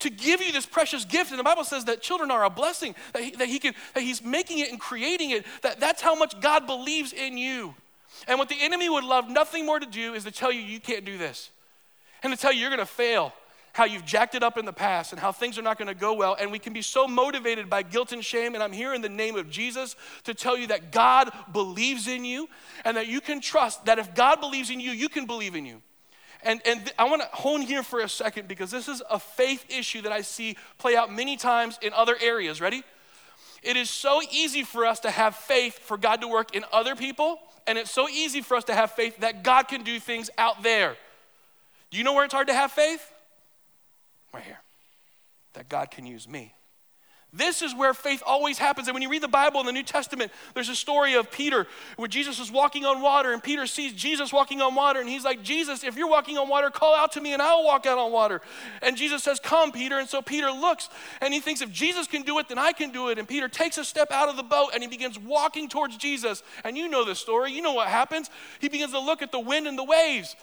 to 0.00 0.10
give 0.10 0.40
you 0.40 0.52
this 0.52 0.66
precious 0.66 1.04
gift. 1.04 1.30
And 1.30 1.38
the 1.38 1.44
Bible 1.44 1.64
says 1.64 1.84
that 1.86 2.02
children 2.02 2.30
are 2.30 2.44
a 2.44 2.50
blessing, 2.50 2.94
that, 3.12 3.22
he, 3.22 3.30
that, 3.32 3.48
he 3.48 3.58
can, 3.58 3.74
that 3.94 4.02
he's 4.02 4.22
making 4.22 4.58
it 4.58 4.70
and 4.70 4.80
creating 4.80 5.30
it, 5.30 5.44
that 5.62 5.80
that's 5.80 6.02
how 6.02 6.14
much 6.14 6.40
God 6.40 6.66
believes 6.66 7.12
in 7.12 7.36
you. 7.36 7.74
And 8.28 8.38
what 8.38 8.48
the 8.48 8.56
enemy 8.60 8.88
would 8.88 9.04
love 9.04 9.28
nothing 9.28 9.66
more 9.66 9.78
to 9.78 9.86
do 9.86 10.14
is 10.14 10.24
to 10.24 10.30
tell 10.30 10.52
you 10.52 10.60
you 10.60 10.80
can't 10.80 11.04
do 11.04 11.18
this 11.18 11.50
and 12.22 12.32
to 12.32 12.38
tell 12.38 12.52
you 12.52 12.60
you're 12.60 12.70
going 12.70 12.78
to 12.78 12.86
fail, 12.86 13.32
how 13.72 13.84
you've 13.84 14.04
jacked 14.04 14.34
it 14.34 14.42
up 14.42 14.56
in 14.56 14.64
the 14.64 14.72
past 14.72 15.12
and 15.12 15.20
how 15.20 15.32
things 15.32 15.58
are 15.58 15.62
not 15.62 15.78
going 15.78 15.88
to 15.88 15.94
go 15.94 16.14
well. 16.14 16.36
And 16.38 16.52
we 16.52 16.58
can 16.58 16.72
be 16.72 16.82
so 16.82 17.08
motivated 17.08 17.68
by 17.68 17.82
guilt 17.82 18.12
and 18.12 18.24
shame. 18.24 18.54
And 18.54 18.62
I'm 18.62 18.72
here 18.72 18.94
in 18.94 19.02
the 19.02 19.08
name 19.08 19.36
of 19.36 19.50
Jesus 19.50 19.96
to 20.24 20.32
tell 20.32 20.56
you 20.56 20.68
that 20.68 20.92
God 20.92 21.32
believes 21.52 22.06
in 22.06 22.24
you 22.24 22.48
and 22.84 22.96
that 22.96 23.08
you 23.08 23.20
can 23.20 23.40
trust 23.40 23.84
that 23.86 23.98
if 23.98 24.14
God 24.14 24.40
believes 24.40 24.70
in 24.70 24.80
you, 24.80 24.92
you 24.92 25.08
can 25.08 25.26
believe 25.26 25.54
in 25.56 25.66
you. 25.66 25.82
And, 26.44 26.60
and 26.66 26.92
I 26.98 27.04
want 27.04 27.22
to 27.22 27.28
hone 27.28 27.62
here 27.62 27.82
for 27.82 28.00
a 28.00 28.08
second 28.08 28.46
because 28.48 28.70
this 28.70 28.86
is 28.86 29.02
a 29.10 29.18
faith 29.18 29.64
issue 29.70 30.02
that 30.02 30.12
I 30.12 30.20
see 30.20 30.56
play 30.78 30.94
out 30.94 31.10
many 31.10 31.36
times 31.36 31.78
in 31.80 31.92
other 31.94 32.16
areas. 32.20 32.60
Ready? 32.60 32.84
It 33.62 33.78
is 33.78 33.88
so 33.88 34.20
easy 34.30 34.62
for 34.62 34.84
us 34.84 35.00
to 35.00 35.10
have 35.10 35.34
faith 35.34 35.78
for 35.78 35.96
God 35.96 36.20
to 36.20 36.28
work 36.28 36.54
in 36.54 36.64
other 36.70 36.94
people, 36.94 37.38
and 37.66 37.78
it's 37.78 37.90
so 37.90 38.10
easy 38.10 38.42
for 38.42 38.58
us 38.58 38.64
to 38.64 38.74
have 38.74 38.90
faith 38.90 39.18
that 39.20 39.42
God 39.42 39.68
can 39.68 39.82
do 39.82 39.98
things 39.98 40.28
out 40.36 40.62
there. 40.62 40.96
Do 41.90 41.96
you 41.96 42.04
know 42.04 42.12
where 42.12 42.26
it's 42.26 42.34
hard 42.34 42.48
to 42.48 42.54
have 42.54 42.72
faith? 42.72 43.10
Right 44.34 44.44
here. 44.44 44.60
That 45.54 45.70
God 45.70 45.90
can 45.90 46.04
use 46.04 46.28
me. 46.28 46.52
This 47.36 47.62
is 47.62 47.74
where 47.74 47.94
faith 47.94 48.22
always 48.24 48.58
happens. 48.58 48.86
And 48.86 48.94
when 48.94 49.02
you 49.02 49.10
read 49.10 49.22
the 49.22 49.28
Bible 49.28 49.58
in 49.58 49.66
the 49.66 49.72
New 49.72 49.82
Testament, 49.82 50.30
there's 50.54 50.68
a 50.68 50.76
story 50.76 51.14
of 51.14 51.32
Peter 51.32 51.66
where 51.96 52.06
Jesus 52.06 52.38
is 52.38 52.50
walking 52.50 52.84
on 52.84 53.02
water, 53.02 53.32
and 53.32 53.42
Peter 53.42 53.66
sees 53.66 53.92
Jesus 53.92 54.32
walking 54.32 54.62
on 54.62 54.74
water, 54.76 55.00
and 55.00 55.08
he's 55.08 55.24
like, 55.24 55.42
Jesus, 55.42 55.82
if 55.82 55.96
you're 55.96 56.08
walking 56.08 56.38
on 56.38 56.48
water, 56.48 56.70
call 56.70 56.94
out 56.94 57.12
to 57.12 57.20
me 57.20 57.32
and 57.32 57.42
I'll 57.42 57.64
walk 57.64 57.86
out 57.86 57.98
on 57.98 58.12
water. 58.12 58.40
And 58.82 58.96
Jesus 58.96 59.24
says, 59.24 59.40
Come, 59.40 59.72
Peter. 59.72 59.98
And 59.98 60.08
so 60.08 60.22
Peter 60.22 60.50
looks 60.50 60.88
and 61.20 61.34
he 61.34 61.40
thinks, 61.40 61.60
if 61.60 61.72
Jesus 61.72 62.06
can 62.06 62.22
do 62.22 62.38
it, 62.38 62.48
then 62.48 62.58
I 62.58 62.72
can 62.72 62.92
do 62.92 63.08
it. 63.08 63.18
And 63.18 63.26
Peter 63.26 63.48
takes 63.48 63.78
a 63.78 63.84
step 63.84 64.12
out 64.12 64.28
of 64.28 64.36
the 64.36 64.42
boat 64.42 64.70
and 64.72 64.82
he 64.82 64.88
begins 64.88 65.18
walking 65.18 65.68
towards 65.68 65.96
Jesus. 65.96 66.42
And 66.62 66.76
you 66.76 66.88
know 66.88 67.04
the 67.04 67.14
story, 67.14 67.52
you 67.52 67.62
know 67.62 67.74
what 67.74 67.88
happens. 67.88 68.30
He 68.60 68.68
begins 68.68 68.92
to 68.92 69.00
look 69.00 69.22
at 69.22 69.32
the 69.32 69.40
wind 69.40 69.66
and 69.66 69.76
the 69.76 69.84
waves, 69.84 70.36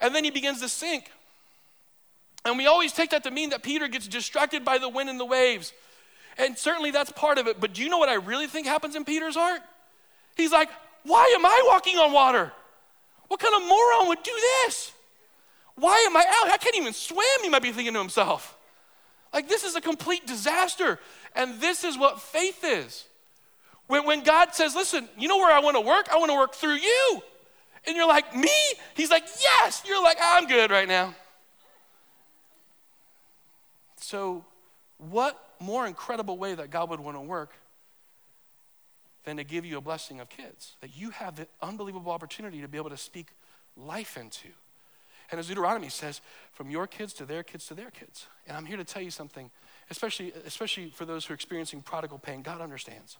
and 0.00 0.14
then 0.14 0.24
he 0.24 0.30
begins 0.30 0.60
to 0.60 0.68
sink. 0.68 1.10
And 2.44 2.56
we 2.56 2.66
always 2.66 2.92
take 2.92 3.10
that 3.10 3.22
to 3.24 3.30
mean 3.30 3.50
that 3.50 3.62
Peter 3.62 3.86
gets 3.86 4.08
distracted 4.08 4.64
by 4.64 4.78
the 4.78 4.88
wind 4.88 5.08
and 5.08 5.20
the 5.20 5.26
waves. 5.26 5.72
And 6.38 6.56
certainly 6.56 6.90
that's 6.90 7.12
part 7.12 7.38
of 7.38 7.46
it. 7.46 7.60
But 7.60 7.74
do 7.74 7.82
you 7.82 7.88
know 7.88 7.98
what 7.98 8.08
I 8.08 8.14
really 8.14 8.46
think 8.46 8.66
happens 8.66 8.94
in 8.94 9.04
Peter's 9.04 9.34
heart? 9.34 9.60
He's 10.36 10.52
like, 10.52 10.70
why 11.04 11.32
am 11.36 11.44
I 11.44 11.62
walking 11.66 11.98
on 11.98 12.12
water? 12.12 12.52
What 13.28 13.40
kind 13.40 13.54
of 13.54 13.68
moron 13.68 14.08
would 14.08 14.22
do 14.22 14.32
this? 14.64 14.92
Why 15.74 16.04
am 16.06 16.16
I 16.16 16.20
out? 16.20 16.52
I 16.52 16.58
can't 16.58 16.76
even 16.76 16.92
swim, 16.92 17.26
he 17.42 17.48
might 17.48 17.62
be 17.62 17.72
thinking 17.72 17.94
to 17.94 17.98
himself. 17.98 18.56
Like, 19.32 19.48
this 19.48 19.64
is 19.64 19.74
a 19.74 19.80
complete 19.80 20.26
disaster. 20.26 20.98
And 21.34 21.60
this 21.60 21.84
is 21.84 21.96
what 21.96 22.20
faith 22.20 22.62
is. 22.62 23.06
When, 23.86 24.06
when 24.06 24.22
God 24.22 24.54
says, 24.54 24.74
listen, 24.74 25.08
you 25.18 25.28
know 25.28 25.38
where 25.38 25.52
I 25.52 25.60
want 25.60 25.76
to 25.76 25.80
work? 25.80 26.08
I 26.12 26.18
want 26.18 26.30
to 26.30 26.36
work 26.36 26.54
through 26.54 26.74
you. 26.74 27.22
And 27.86 27.96
you're 27.96 28.06
like, 28.06 28.36
me? 28.36 28.50
He's 28.94 29.10
like, 29.10 29.24
yes. 29.40 29.82
You're 29.86 30.02
like, 30.02 30.18
I'm 30.22 30.46
good 30.46 30.70
right 30.70 30.86
now. 30.86 31.14
So, 33.96 34.44
what 34.98 35.38
more 35.62 35.86
incredible 35.86 36.36
way 36.36 36.54
that 36.54 36.70
God 36.70 36.90
would 36.90 37.00
want 37.00 37.16
to 37.16 37.20
work 37.20 37.52
than 39.24 39.36
to 39.36 39.44
give 39.44 39.64
you 39.64 39.78
a 39.78 39.80
blessing 39.80 40.20
of 40.20 40.28
kids 40.28 40.74
that 40.80 40.96
you 40.96 41.10
have 41.10 41.36
the 41.36 41.46
unbelievable 41.60 42.12
opportunity 42.12 42.60
to 42.60 42.68
be 42.68 42.78
able 42.78 42.90
to 42.90 42.96
speak 42.96 43.28
life 43.76 44.16
into. 44.16 44.48
And 45.30 45.38
as 45.38 45.48
Deuteronomy 45.48 45.88
says, 45.88 46.20
from 46.52 46.70
your 46.70 46.86
kids 46.86 47.12
to 47.14 47.24
their 47.24 47.42
kids 47.42 47.66
to 47.68 47.74
their 47.74 47.90
kids. 47.90 48.26
And 48.46 48.56
I'm 48.56 48.66
here 48.66 48.76
to 48.76 48.84
tell 48.84 49.00
you 49.00 49.10
something, 49.10 49.50
especially, 49.90 50.32
especially 50.44 50.90
for 50.90 51.04
those 51.04 51.24
who 51.24 51.32
are 51.32 51.34
experiencing 51.34 51.80
prodigal 51.80 52.18
pain, 52.18 52.42
God 52.42 52.60
understands 52.60 53.16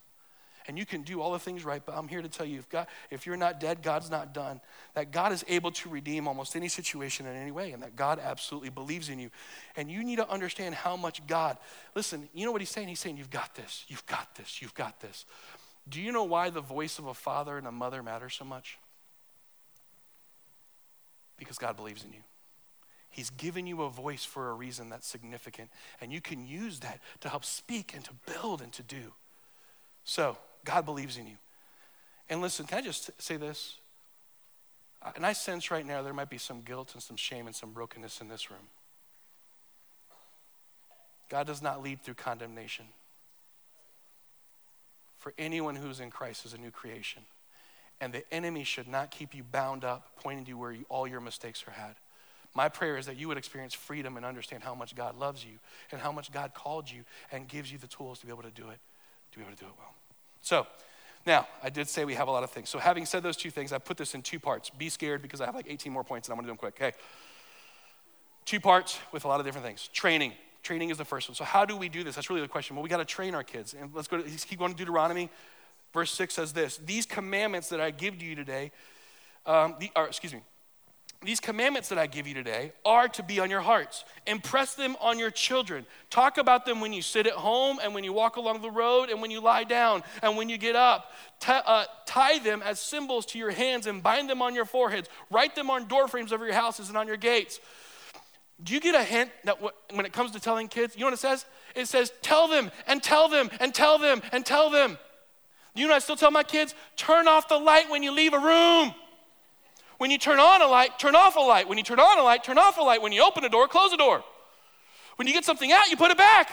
and 0.66 0.78
you 0.78 0.86
can 0.86 1.02
do 1.02 1.20
all 1.20 1.32
the 1.32 1.38
things 1.38 1.64
right, 1.64 1.82
but 1.84 1.96
I'm 1.96 2.08
here 2.08 2.22
to 2.22 2.28
tell 2.28 2.46
you 2.46 2.58
if, 2.58 2.68
God, 2.68 2.86
if 3.10 3.26
you're 3.26 3.36
not 3.36 3.60
dead, 3.60 3.82
God's 3.82 4.10
not 4.10 4.32
done. 4.32 4.60
That 4.94 5.10
God 5.10 5.32
is 5.32 5.44
able 5.48 5.70
to 5.72 5.88
redeem 5.88 6.28
almost 6.28 6.54
any 6.56 6.68
situation 6.68 7.26
in 7.26 7.34
any 7.34 7.50
way, 7.50 7.72
and 7.72 7.82
that 7.82 7.96
God 7.96 8.18
absolutely 8.22 8.70
believes 8.70 9.08
in 9.08 9.18
you. 9.18 9.30
And 9.76 9.90
you 9.90 10.04
need 10.04 10.16
to 10.16 10.28
understand 10.28 10.74
how 10.74 10.96
much 10.96 11.26
God, 11.26 11.58
listen, 11.94 12.28
you 12.34 12.46
know 12.46 12.52
what 12.52 12.60
He's 12.60 12.70
saying? 12.70 12.88
He's 12.88 13.00
saying, 13.00 13.16
You've 13.16 13.30
got 13.30 13.54
this, 13.54 13.84
you've 13.88 14.06
got 14.06 14.34
this, 14.36 14.62
you've 14.62 14.74
got 14.74 15.00
this. 15.00 15.24
Do 15.88 16.00
you 16.00 16.12
know 16.12 16.24
why 16.24 16.50
the 16.50 16.60
voice 16.60 16.98
of 16.98 17.06
a 17.06 17.14
father 17.14 17.58
and 17.58 17.66
a 17.66 17.72
mother 17.72 18.02
matters 18.02 18.34
so 18.34 18.44
much? 18.44 18.78
Because 21.36 21.58
God 21.58 21.76
believes 21.76 22.04
in 22.04 22.12
you. 22.12 22.20
He's 23.12 23.28
given 23.28 23.66
you 23.66 23.82
a 23.82 23.90
voice 23.90 24.24
for 24.24 24.48
a 24.48 24.54
reason 24.54 24.88
that's 24.88 25.06
significant, 25.06 25.70
and 26.00 26.10
you 26.10 26.22
can 26.22 26.46
use 26.46 26.80
that 26.80 27.00
to 27.20 27.28
help 27.28 27.44
speak 27.44 27.92
and 27.94 28.02
to 28.06 28.12
build 28.26 28.62
and 28.62 28.72
to 28.72 28.82
do. 28.82 29.12
So, 30.04 30.38
God 30.64 30.84
believes 30.84 31.16
in 31.16 31.26
you. 31.26 31.36
And 32.28 32.40
listen, 32.40 32.66
can 32.66 32.78
I 32.78 32.82
just 32.82 33.10
say 33.20 33.36
this? 33.36 33.76
Uh, 35.02 35.10
and 35.16 35.26
I 35.26 35.32
sense 35.32 35.70
right 35.70 35.84
now 35.84 36.02
there 36.02 36.14
might 36.14 36.30
be 36.30 36.38
some 36.38 36.62
guilt 36.62 36.94
and 36.94 37.02
some 37.02 37.16
shame 37.16 37.46
and 37.46 37.54
some 37.54 37.72
brokenness 37.72 38.20
in 38.20 38.28
this 38.28 38.50
room. 38.50 38.68
God 41.28 41.46
does 41.46 41.62
not 41.62 41.82
lead 41.82 42.02
through 42.02 42.14
condemnation. 42.14 42.84
For 45.18 45.32
anyone 45.38 45.76
who's 45.76 46.00
in 46.00 46.10
Christ 46.10 46.44
is 46.44 46.52
a 46.52 46.58
new 46.58 46.70
creation. 46.70 47.22
And 48.00 48.12
the 48.12 48.24
enemy 48.34 48.64
should 48.64 48.88
not 48.88 49.10
keep 49.10 49.34
you 49.34 49.44
bound 49.44 49.84
up, 49.84 50.16
pointing 50.16 50.44
to 50.46 50.54
where 50.54 50.72
you, 50.72 50.84
all 50.88 51.06
your 51.06 51.20
mistakes 51.20 51.64
are 51.66 51.70
had. 51.70 51.94
My 52.54 52.68
prayer 52.68 52.98
is 52.98 53.06
that 53.06 53.16
you 53.16 53.28
would 53.28 53.38
experience 53.38 53.72
freedom 53.72 54.16
and 54.16 54.26
understand 54.26 54.62
how 54.62 54.74
much 54.74 54.94
God 54.94 55.18
loves 55.18 55.44
you 55.44 55.58
and 55.90 56.00
how 56.00 56.12
much 56.12 56.32
God 56.32 56.52
called 56.54 56.90
you 56.90 57.04
and 57.30 57.48
gives 57.48 57.72
you 57.72 57.78
the 57.78 57.86
tools 57.86 58.18
to 58.18 58.26
be 58.26 58.32
able 58.32 58.42
to 58.42 58.50
do 58.50 58.68
it, 58.68 58.78
to 59.32 59.38
be 59.38 59.44
able 59.44 59.54
to 59.54 59.58
do 59.58 59.66
it 59.66 59.72
well. 59.78 59.94
So, 60.42 60.66
now, 61.24 61.46
I 61.62 61.70
did 61.70 61.88
say 61.88 62.04
we 62.04 62.14
have 62.14 62.28
a 62.28 62.30
lot 62.30 62.42
of 62.42 62.50
things. 62.50 62.68
So, 62.68 62.78
having 62.78 63.06
said 63.06 63.22
those 63.22 63.36
two 63.36 63.50
things, 63.50 63.72
I 63.72 63.78
put 63.78 63.96
this 63.96 64.14
in 64.14 64.22
two 64.22 64.40
parts. 64.40 64.70
Be 64.70 64.88
scared 64.88 65.22
because 65.22 65.40
I 65.40 65.46
have 65.46 65.54
like 65.54 65.66
18 65.68 65.92
more 65.92 66.04
points 66.04 66.28
and 66.28 66.32
I'm 66.32 66.38
gonna 66.38 66.48
do 66.48 66.50
them 66.50 66.56
quick. 66.58 66.74
Okay. 66.74 66.96
Two 68.44 68.60
parts 68.60 68.98
with 69.12 69.24
a 69.24 69.28
lot 69.28 69.38
of 69.38 69.46
different 69.46 69.66
things. 69.66 69.88
Training. 69.92 70.32
training 70.62 70.90
is 70.90 70.98
the 70.98 71.04
first 71.04 71.28
one. 71.28 71.36
So, 71.36 71.44
how 71.44 71.64
do 71.64 71.76
we 71.76 71.88
do 71.88 72.02
this? 72.02 72.16
That's 72.16 72.28
really 72.28 72.42
the 72.42 72.48
question. 72.48 72.74
Well, 72.74 72.82
we 72.82 72.88
got 72.88 72.98
to 72.98 73.04
train 73.04 73.34
our 73.34 73.44
kids. 73.44 73.74
And 73.74 73.90
let's 73.94 74.08
go 74.08 74.20
to, 74.20 74.24
keep 74.24 74.58
going 74.58 74.72
to 74.72 74.76
Deuteronomy. 74.76 75.30
Verse 75.92 76.10
6 76.12 76.34
says 76.34 76.52
this 76.52 76.78
These 76.78 77.06
commandments 77.06 77.68
that 77.68 77.80
I 77.80 77.90
give 77.90 78.18
to 78.18 78.24
you 78.24 78.34
today, 78.34 78.72
um, 79.46 79.76
the, 79.78 79.90
or, 79.94 80.06
excuse 80.06 80.34
me, 80.34 80.42
these 81.24 81.40
commandments 81.40 81.88
that 81.88 81.98
I 81.98 82.06
give 82.06 82.26
you 82.26 82.34
today 82.34 82.72
are 82.84 83.08
to 83.08 83.22
be 83.22 83.40
on 83.40 83.50
your 83.50 83.60
hearts. 83.60 84.04
Impress 84.26 84.74
them 84.74 84.96
on 85.00 85.18
your 85.18 85.30
children. 85.30 85.86
Talk 86.10 86.38
about 86.38 86.66
them 86.66 86.80
when 86.80 86.92
you 86.92 87.02
sit 87.02 87.26
at 87.26 87.34
home 87.34 87.78
and 87.82 87.94
when 87.94 88.04
you 88.04 88.12
walk 88.12 88.36
along 88.36 88.62
the 88.62 88.70
road 88.70 89.10
and 89.10 89.20
when 89.20 89.30
you 89.30 89.40
lie 89.40 89.64
down 89.64 90.02
and 90.22 90.36
when 90.36 90.48
you 90.48 90.58
get 90.58 90.76
up. 90.76 91.12
T- 91.40 91.52
uh, 91.52 91.84
tie 92.06 92.38
them 92.38 92.62
as 92.62 92.80
symbols 92.80 93.26
to 93.26 93.38
your 93.38 93.50
hands 93.50 93.86
and 93.86 94.02
bind 94.02 94.28
them 94.28 94.42
on 94.42 94.54
your 94.54 94.64
foreheads. 94.64 95.08
Write 95.30 95.54
them 95.54 95.70
on 95.70 95.86
doorframes 95.86 96.32
of 96.32 96.40
your 96.40 96.52
houses 96.52 96.88
and 96.88 96.96
on 96.96 97.06
your 97.06 97.16
gates. 97.16 97.60
Do 98.62 98.74
you 98.74 98.80
get 98.80 98.94
a 98.94 99.02
hint 99.02 99.30
that 99.44 99.60
when 99.92 100.06
it 100.06 100.12
comes 100.12 100.30
to 100.32 100.40
telling 100.40 100.68
kids, 100.68 100.94
you 100.94 101.00
know 101.00 101.06
what 101.06 101.14
it 101.14 101.18
says? 101.18 101.46
It 101.74 101.86
says, 101.86 102.12
tell 102.22 102.48
them 102.48 102.70
and 102.86 103.02
tell 103.02 103.28
them 103.28 103.50
and 103.60 103.74
tell 103.74 103.98
them 103.98 104.22
and 104.32 104.46
tell 104.46 104.70
them. 104.70 104.98
You 105.74 105.88
know, 105.88 105.94
I 105.94 106.00
still 106.00 106.16
tell 106.16 106.30
my 106.30 106.42
kids, 106.42 106.74
turn 106.96 107.26
off 107.26 107.48
the 107.48 107.58
light 107.58 107.88
when 107.90 108.02
you 108.02 108.12
leave 108.12 108.34
a 108.34 108.38
room. 108.38 108.94
When 110.02 110.10
you 110.10 110.18
turn 110.18 110.40
on 110.40 110.60
a 110.60 110.66
light, 110.66 110.98
turn 110.98 111.14
off 111.14 111.36
a 111.36 111.38
light. 111.38 111.68
When 111.68 111.78
you 111.78 111.84
turn 111.84 112.00
on 112.00 112.18
a 112.18 112.24
light, 112.24 112.42
turn 112.42 112.58
off 112.58 112.76
a 112.76 112.80
light. 112.82 113.00
When 113.00 113.12
you 113.12 113.24
open 113.24 113.44
a 113.44 113.48
door, 113.48 113.68
close 113.68 113.92
a 113.92 113.96
door. 113.96 114.24
When 115.14 115.28
you 115.28 115.32
get 115.32 115.44
something 115.44 115.70
out, 115.70 115.90
you 115.90 115.96
put 115.96 116.10
it 116.10 116.18
back. 116.18 116.50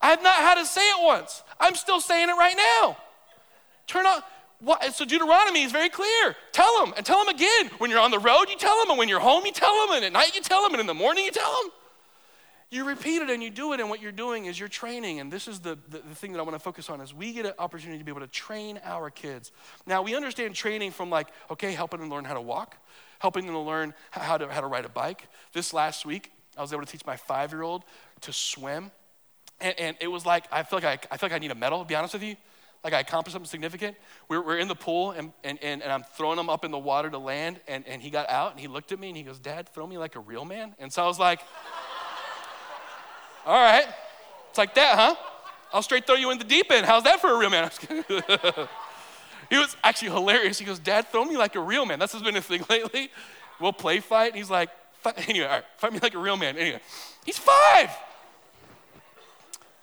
I 0.00 0.10
have 0.10 0.22
not 0.22 0.36
had 0.36 0.54
to 0.54 0.64
say 0.64 0.82
it 0.82 1.04
once. 1.04 1.42
I'm 1.58 1.74
still 1.74 2.00
saying 2.00 2.28
it 2.28 2.34
right 2.34 2.54
now. 2.56 2.96
Turn 3.88 4.06
on. 4.06 4.22
What? 4.60 4.84
So 4.94 5.04
Deuteronomy 5.04 5.64
is 5.64 5.72
very 5.72 5.88
clear. 5.88 6.36
Tell 6.52 6.84
them 6.84 6.94
and 6.96 7.04
tell 7.04 7.18
them 7.18 7.34
again. 7.34 7.72
When 7.78 7.90
you're 7.90 7.98
on 7.98 8.12
the 8.12 8.20
road, 8.20 8.44
you 8.48 8.56
tell 8.56 8.78
them, 8.78 8.90
and 8.90 8.98
when 9.00 9.08
you're 9.08 9.18
home, 9.18 9.44
you 9.46 9.52
tell 9.52 9.74
them, 9.84 9.96
and 9.96 10.04
at 10.04 10.12
night 10.12 10.36
you 10.36 10.40
tell 10.40 10.62
them, 10.62 10.72
and 10.72 10.80
in 10.80 10.86
the 10.86 10.94
morning 10.94 11.24
you 11.24 11.32
tell 11.32 11.52
them. 11.64 11.72
You 12.70 12.84
repeat 12.86 13.20
it 13.20 13.30
and 13.30 13.42
you 13.42 13.50
do 13.50 13.72
it, 13.72 13.80
and 13.80 13.90
what 13.90 14.00
you're 14.00 14.12
doing 14.12 14.44
is 14.44 14.58
you're 14.58 14.68
training. 14.68 15.18
And 15.18 15.32
this 15.32 15.48
is 15.48 15.58
the, 15.58 15.76
the, 15.88 15.98
the, 15.98 16.14
thing 16.14 16.32
that 16.32 16.38
I 16.38 16.42
want 16.42 16.54
to 16.54 16.60
focus 16.60 16.88
on 16.88 17.00
is 17.00 17.12
we 17.12 17.32
get 17.32 17.44
an 17.44 17.54
opportunity 17.58 17.98
to 17.98 18.04
be 18.04 18.12
able 18.12 18.20
to 18.20 18.28
train 18.28 18.78
our 18.84 19.10
kids. 19.10 19.50
Now 19.86 20.02
we 20.02 20.14
understand 20.14 20.54
training 20.54 20.92
from 20.92 21.10
like, 21.10 21.28
okay, 21.50 21.72
helping 21.72 21.98
them 21.98 22.10
learn 22.10 22.24
how 22.24 22.34
to 22.34 22.40
walk, 22.40 22.76
helping 23.18 23.44
them 23.46 23.56
to 23.56 23.60
learn 23.60 23.92
how 24.12 24.38
to, 24.38 24.46
how 24.46 24.60
to 24.60 24.68
ride 24.68 24.84
a 24.84 24.88
bike. 24.88 25.26
This 25.52 25.74
last 25.74 26.06
week, 26.06 26.30
I 26.56 26.62
was 26.62 26.72
able 26.72 26.84
to 26.84 26.90
teach 26.90 27.04
my 27.04 27.16
five-year-old 27.16 27.82
to 28.20 28.32
swim. 28.32 28.92
And, 29.60 29.78
and, 29.78 29.96
it 30.00 30.06
was 30.06 30.24
like, 30.24 30.44
I 30.52 30.62
feel 30.62 30.78
like 30.78 30.84
I, 30.84 31.14
I 31.14 31.16
feel 31.16 31.28
like 31.28 31.32
I 31.32 31.38
need 31.38 31.50
a 31.50 31.56
medal, 31.56 31.80
to 31.80 31.88
be 31.88 31.96
honest 31.96 32.14
with 32.14 32.22
you. 32.22 32.36
Like 32.84 32.92
I 32.92 33.00
accomplished 33.00 33.32
something 33.32 33.48
significant. 33.48 33.96
We're, 34.28 34.42
we're 34.42 34.58
in 34.58 34.68
the 34.68 34.76
pool 34.76 35.10
and, 35.10 35.32
and, 35.42 35.58
and, 35.60 35.82
and 35.82 35.92
I'm 35.92 36.04
throwing 36.14 36.38
him 36.38 36.48
up 36.48 36.64
in 36.64 36.70
the 36.70 36.78
water 36.78 37.10
to 37.10 37.18
land. 37.18 37.60
And, 37.66 37.86
and 37.88 38.00
he 38.00 38.10
got 38.10 38.30
out 38.30 38.52
and 38.52 38.60
he 38.60 38.68
looked 38.68 38.92
at 38.92 39.00
me 39.00 39.08
and 39.08 39.16
he 39.16 39.24
goes, 39.24 39.40
Dad, 39.40 39.68
throw 39.68 39.86
me 39.86 39.98
like 39.98 40.14
a 40.14 40.20
real 40.20 40.44
man. 40.44 40.74
And 40.78 40.92
so 40.92 41.02
I 41.02 41.06
was 41.06 41.18
like, 41.18 41.40
all 43.46 43.54
right. 43.54 43.86
It's 44.48 44.58
like 44.58 44.74
that, 44.74 44.96
huh? 44.96 45.14
I'll 45.72 45.82
straight 45.82 46.06
throw 46.06 46.16
you 46.16 46.30
in 46.30 46.38
the 46.38 46.44
deep 46.44 46.70
end. 46.70 46.86
How's 46.86 47.04
that 47.04 47.20
for 47.20 47.30
a 47.32 47.38
real 47.38 47.50
man? 47.50 47.70
he 49.50 49.56
was 49.56 49.76
actually 49.84 50.10
hilarious. 50.10 50.58
He 50.58 50.64
goes, 50.64 50.78
Dad, 50.78 51.08
throw 51.08 51.24
me 51.24 51.36
like 51.36 51.54
a 51.54 51.60
real 51.60 51.86
man. 51.86 51.98
That's 51.98 52.14
been 52.20 52.36
a 52.36 52.40
thing 52.40 52.64
lately. 52.70 53.10
We'll 53.60 53.72
play 53.72 54.00
fight. 54.00 54.28
And 54.28 54.36
he's 54.36 54.50
like, 54.50 54.70
anyway, 55.28 55.46
all 55.46 55.52
right, 55.52 55.64
fight 55.76 55.92
me 55.92 56.00
like 56.00 56.14
a 56.14 56.18
real 56.18 56.36
man. 56.36 56.56
Anyway, 56.56 56.80
he's 57.24 57.38
five. 57.38 57.90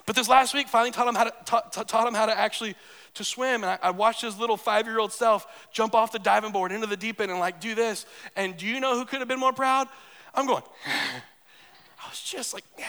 But 0.04 0.16
this 0.16 0.28
last 0.28 0.54
week, 0.54 0.68
finally 0.68 0.90
taught 0.90 1.06
him 1.06 1.14
how 1.14 1.24
to, 1.24 1.34
ta- 1.44 1.68
taught 1.70 2.08
him 2.08 2.14
how 2.14 2.26
to 2.26 2.36
actually 2.36 2.74
to 3.14 3.24
swim. 3.24 3.62
And 3.62 3.70
I, 3.70 3.78
I 3.82 3.90
watched 3.90 4.22
his 4.22 4.38
little 4.38 4.56
five-year-old 4.56 5.12
self 5.12 5.46
jump 5.72 5.94
off 5.94 6.12
the 6.12 6.18
diving 6.18 6.52
board 6.52 6.72
into 6.72 6.86
the 6.86 6.96
deep 6.96 7.20
end 7.20 7.30
and 7.30 7.40
like 7.40 7.60
do 7.60 7.74
this. 7.74 8.06
And 8.36 8.56
do 8.56 8.66
you 8.66 8.80
know 8.80 8.98
who 8.98 9.04
could 9.04 9.18
have 9.18 9.28
been 9.28 9.40
more 9.40 9.52
proud? 9.52 9.88
I'm 10.34 10.46
going, 10.46 10.62
I 10.86 12.08
was 12.08 12.22
just 12.22 12.54
like, 12.54 12.64
yeah, 12.78 12.86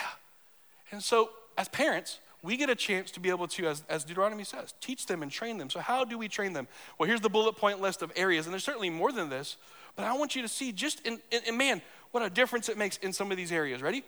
and 0.91 1.03
so, 1.03 1.29
as 1.57 1.67
parents, 1.67 2.19
we 2.41 2.55
get 2.55 2.69
a 2.69 2.75
chance 2.75 3.11
to 3.11 3.19
be 3.19 3.29
able 3.29 3.47
to, 3.47 3.67
as, 3.67 3.83
as 3.89 4.03
Deuteronomy 4.03 4.43
says, 4.43 4.73
teach 4.79 5.05
them 5.05 5.21
and 5.21 5.31
train 5.31 5.57
them. 5.57 5.69
So, 5.69 5.79
how 5.79 6.05
do 6.05 6.17
we 6.17 6.27
train 6.27 6.53
them? 6.53 6.67
Well, 6.97 7.07
here's 7.07 7.21
the 7.21 7.29
bullet 7.29 7.57
point 7.57 7.81
list 7.81 8.01
of 8.01 8.11
areas, 8.15 8.45
and 8.45 8.53
there's 8.53 8.63
certainly 8.63 8.89
more 8.89 9.11
than 9.11 9.29
this, 9.29 9.57
but 9.95 10.05
I 10.05 10.17
want 10.17 10.35
you 10.35 10.41
to 10.41 10.47
see 10.47 10.71
just 10.71 11.05
in, 11.05 11.19
in, 11.31 11.41
in 11.47 11.57
man, 11.57 11.81
what 12.11 12.23
a 12.23 12.29
difference 12.29 12.69
it 12.69 12.77
makes 12.77 12.97
in 12.97 13.13
some 13.13 13.31
of 13.31 13.37
these 13.37 13.51
areas. 13.51 13.81
Ready? 13.81 14.03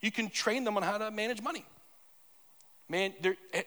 You 0.00 0.10
can 0.10 0.30
train 0.30 0.64
them 0.64 0.76
on 0.76 0.82
how 0.82 0.98
to 0.98 1.10
manage 1.10 1.42
money. 1.42 1.64
Man, 2.88 3.14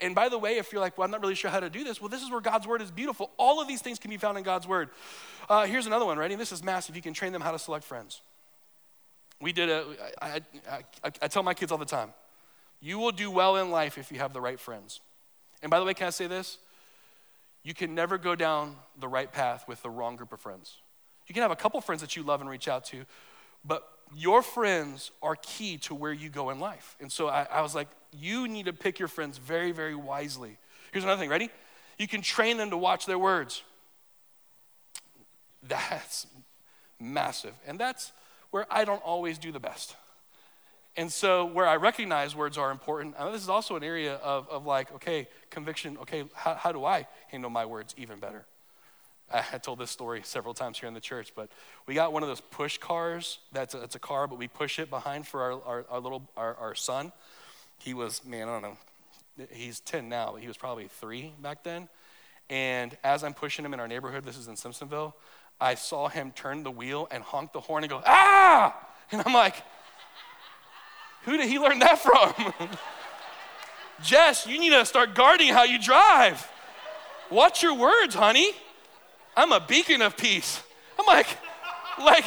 and 0.01 0.13
by 0.13 0.29
the 0.29 0.37
way, 0.37 0.57
if 0.57 0.71
you're 0.71 0.81
like, 0.81 0.97
well, 0.97 1.05
I'm 1.05 1.11
not 1.11 1.21
really 1.21 1.35
sure 1.35 1.49
how 1.49 1.59
to 1.59 1.69
do 1.69 1.83
this, 1.83 1.99
well, 1.99 2.09
this 2.09 2.21
is 2.21 2.29
where 2.29 2.41
God's 2.41 2.67
word 2.67 2.81
is 2.81 2.91
beautiful. 2.91 3.31
All 3.37 3.59
of 3.59 3.67
these 3.67 3.81
things 3.81 3.97
can 3.97 4.11
be 4.11 4.17
found 4.17 4.37
in 4.37 4.43
God's 4.43 4.67
word. 4.67 4.89
Uh, 5.49 5.65
here's 5.65 5.87
another 5.87 6.05
one, 6.05 6.19
ready? 6.19 6.35
This 6.35 6.51
is 6.51 6.63
massive. 6.63 6.95
You 6.95 7.01
can 7.01 7.13
train 7.13 7.33
them 7.33 7.41
how 7.41 7.51
to 7.51 7.57
select 7.57 7.85
friends. 7.85 8.21
We 9.41 9.51
did 9.51 9.69
a, 9.69 9.85
I, 10.21 10.27
I, 10.27 10.41
I, 11.03 11.11
I 11.23 11.27
tell 11.27 11.43
my 11.43 11.53
kids 11.53 11.71
all 11.71 11.77
the 11.77 11.85
time, 11.85 12.13
you 12.79 12.99
will 12.99 13.11
do 13.11 13.31
well 13.31 13.55
in 13.57 13.71
life 13.71 13.97
if 13.97 14.11
you 14.11 14.19
have 14.19 14.33
the 14.33 14.41
right 14.41 14.59
friends. 14.59 15.01
And 15.61 15.69
by 15.69 15.79
the 15.79 15.85
way, 15.85 15.93
can 15.93 16.07
I 16.07 16.11
say 16.11 16.27
this? 16.27 16.57
You 17.63 17.73
can 17.73 17.95
never 17.95 18.17
go 18.17 18.35
down 18.35 18.75
the 18.99 19.07
right 19.07 19.31
path 19.31 19.67
with 19.67 19.81
the 19.81 19.89
wrong 19.89 20.15
group 20.15 20.31
of 20.31 20.39
friends. 20.39 20.77
You 21.27 21.33
can 21.33 21.41
have 21.41 21.51
a 21.51 21.55
couple 21.55 21.81
friends 21.81 22.01
that 22.01 22.15
you 22.15 22.23
love 22.23 22.41
and 22.41 22.49
reach 22.49 22.67
out 22.67 22.85
to, 22.85 23.05
but 23.65 23.87
your 24.15 24.43
friends 24.43 25.09
are 25.23 25.35
key 25.35 25.77
to 25.79 25.95
where 25.95 26.13
you 26.13 26.29
go 26.29 26.51
in 26.51 26.59
life. 26.59 26.95
And 27.01 27.11
so 27.11 27.27
I, 27.27 27.47
I 27.51 27.61
was 27.61 27.73
like, 27.73 27.87
you 28.11 28.47
need 28.47 28.65
to 28.65 28.73
pick 28.73 28.99
your 28.99 29.07
friends 29.07 29.39
very, 29.39 29.71
very 29.71 29.95
wisely. 29.95 30.57
Here's 30.91 31.03
another 31.03 31.19
thing, 31.19 31.29
ready? 31.29 31.49
You 31.97 32.07
can 32.07 32.21
train 32.21 32.57
them 32.57 32.69
to 32.69 32.77
watch 32.77 33.05
their 33.07 33.17
words. 33.17 33.63
That's 35.63 36.27
massive. 36.99 37.53
And 37.65 37.79
that's 37.79 38.11
where 38.51 38.67
I 38.69 38.85
don't 38.85 39.01
always 39.01 39.37
do 39.39 39.51
the 39.51 39.59
best. 39.59 39.95
And 40.97 41.11
so, 41.11 41.45
where 41.45 41.67
I 41.67 41.75
recognize 41.75 42.35
words 42.35 42.57
are 42.57 42.71
important, 42.71 43.17
this 43.31 43.41
is 43.41 43.49
also 43.49 43.75
an 43.75 43.83
area 43.83 44.15
of, 44.15 44.47
of 44.49 44.65
like, 44.65 44.93
okay, 44.93 45.27
conviction, 45.49 45.97
okay, 45.97 46.23
how, 46.33 46.55
how 46.55 46.71
do 46.71 46.85
I 46.85 47.05
handle 47.27 47.49
my 47.49 47.65
words 47.65 47.93
even 47.97 48.19
better? 48.19 48.45
I, 49.31 49.43
I 49.53 49.57
told 49.57 49.79
this 49.79 49.91
story 49.91 50.21
several 50.23 50.53
times 50.53 50.79
here 50.79 50.87
in 50.87 50.93
the 50.93 51.01
church, 51.01 51.33
but 51.35 51.49
we 51.85 51.95
got 51.95 52.13
one 52.13 52.23
of 52.23 52.29
those 52.29 52.39
push 52.39 52.77
cars. 52.77 53.39
That's 53.51 53.73
a, 53.73 53.79
a 53.79 53.99
car, 53.99 54.27
but 54.27 54.37
we 54.37 54.47
push 54.47 54.79
it 54.79 54.89
behind 54.89 55.27
for 55.27 55.41
our, 55.41 55.63
our, 55.63 55.85
our 55.89 55.99
little, 55.99 56.29
our, 56.37 56.55
our 56.55 56.75
son. 56.75 57.11
He 57.77 57.93
was, 57.93 58.23
man, 58.23 58.47
I 58.47 58.53
don't 58.53 58.61
know, 58.61 58.77
he's 59.51 59.81
10 59.81 60.07
now, 60.07 60.31
but 60.31 60.41
he 60.41 60.47
was 60.47 60.55
probably 60.55 60.87
three 60.87 61.33
back 61.41 61.63
then. 61.63 61.89
And 62.49 62.95
as 63.03 63.23
I'm 63.23 63.33
pushing 63.33 63.65
him 63.65 63.73
in 63.73 63.81
our 63.81 63.87
neighborhood, 63.87 64.23
this 64.23 64.37
is 64.37 64.47
in 64.47 64.55
Simpsonville, 64.55 65.13
I 65.59 65.75
saw 65.75 66.07
him 66.07 66.31
turn 66.31 66.63
the 66.63 66.71
wheel 66.71 67.07
and 67.11 67.23
honk 67.23 67.53
the 67.53 67.59
horn 67.59 67.83
and 67.83 67.89
go, 67.89 68.01
ah! 68.05 68.75
And 69.11 69.21
I'm 69.23 69.33
like, 69.33 69.63
who 71.25 71.37
did 71.37 71.49
he 71.49 71.59
learn 71.59 71.79
that 71.79 71.99
from? 71.99 72.53
Jess, 74.01 74.45
you 74.45 74.59
need 74.59 74.69
to 74.69 74.85
start 74.85 75.15
guarding 75.15 75.49
how 75.49 75.63
you 75.63 75.79
drive. 75.79 76.47
Watch 77.31 77.63
your 77.63 77.73
words, 77.73 78.15
honey. 78.15 78.51
I'm 79.35 79.51
a 79.51 79.59
beacon 79.59 80.01
of 80.01 80.15
peace. 80.15 80.61
I'm 80.99 81.05
like, 81.05 81.27
like, 81.99 82.25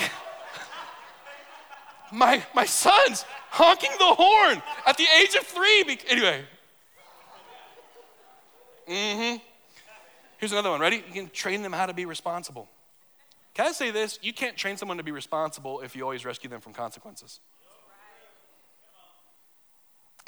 my, 2.13 2.43
my 2.55 2.65
son's 2.65 3.25
honking 3.51 3.91
the 3.99 4.15
horn 4.15 4.63
at 4.87 4.97
the 4.97 5.07
age 5.21 5.35
of 5.35 5.43
three. 5.43 5.85
Be- 5.85 5.99
anyway. 6.09 6.45
Mm-hmm. 8.89 9.37
Here's 10.39 10.53
another 10.53 10.71
one. 10.71 10.81
Ready? 10.81 10.97
You 10.97 11.13
can 11.13 11.31
train 11.31 11.63
them 11.63 11.73
how 11.73 11.87
to 11.87 11.95
be 11.95 12.07
responsible. 12.07 12.69
Can 13.55 13.67
I 13.67 13.73
say 13.73 13.91
this? 13.91 14.19
You 14.23 14.33
can't 14.33 14.57
train 14.57 14.77
someone 14.77 14.99
to 14.99 15.03
be 15.03 15.11
responsible 15.11 15.81
if 15.81 15.97
you 15.97 16.03
always 16.03 16.25
rescue 16.25 16.49
them 16.49 16.61
from 16.61 16.73
consequences. 16.73 17.41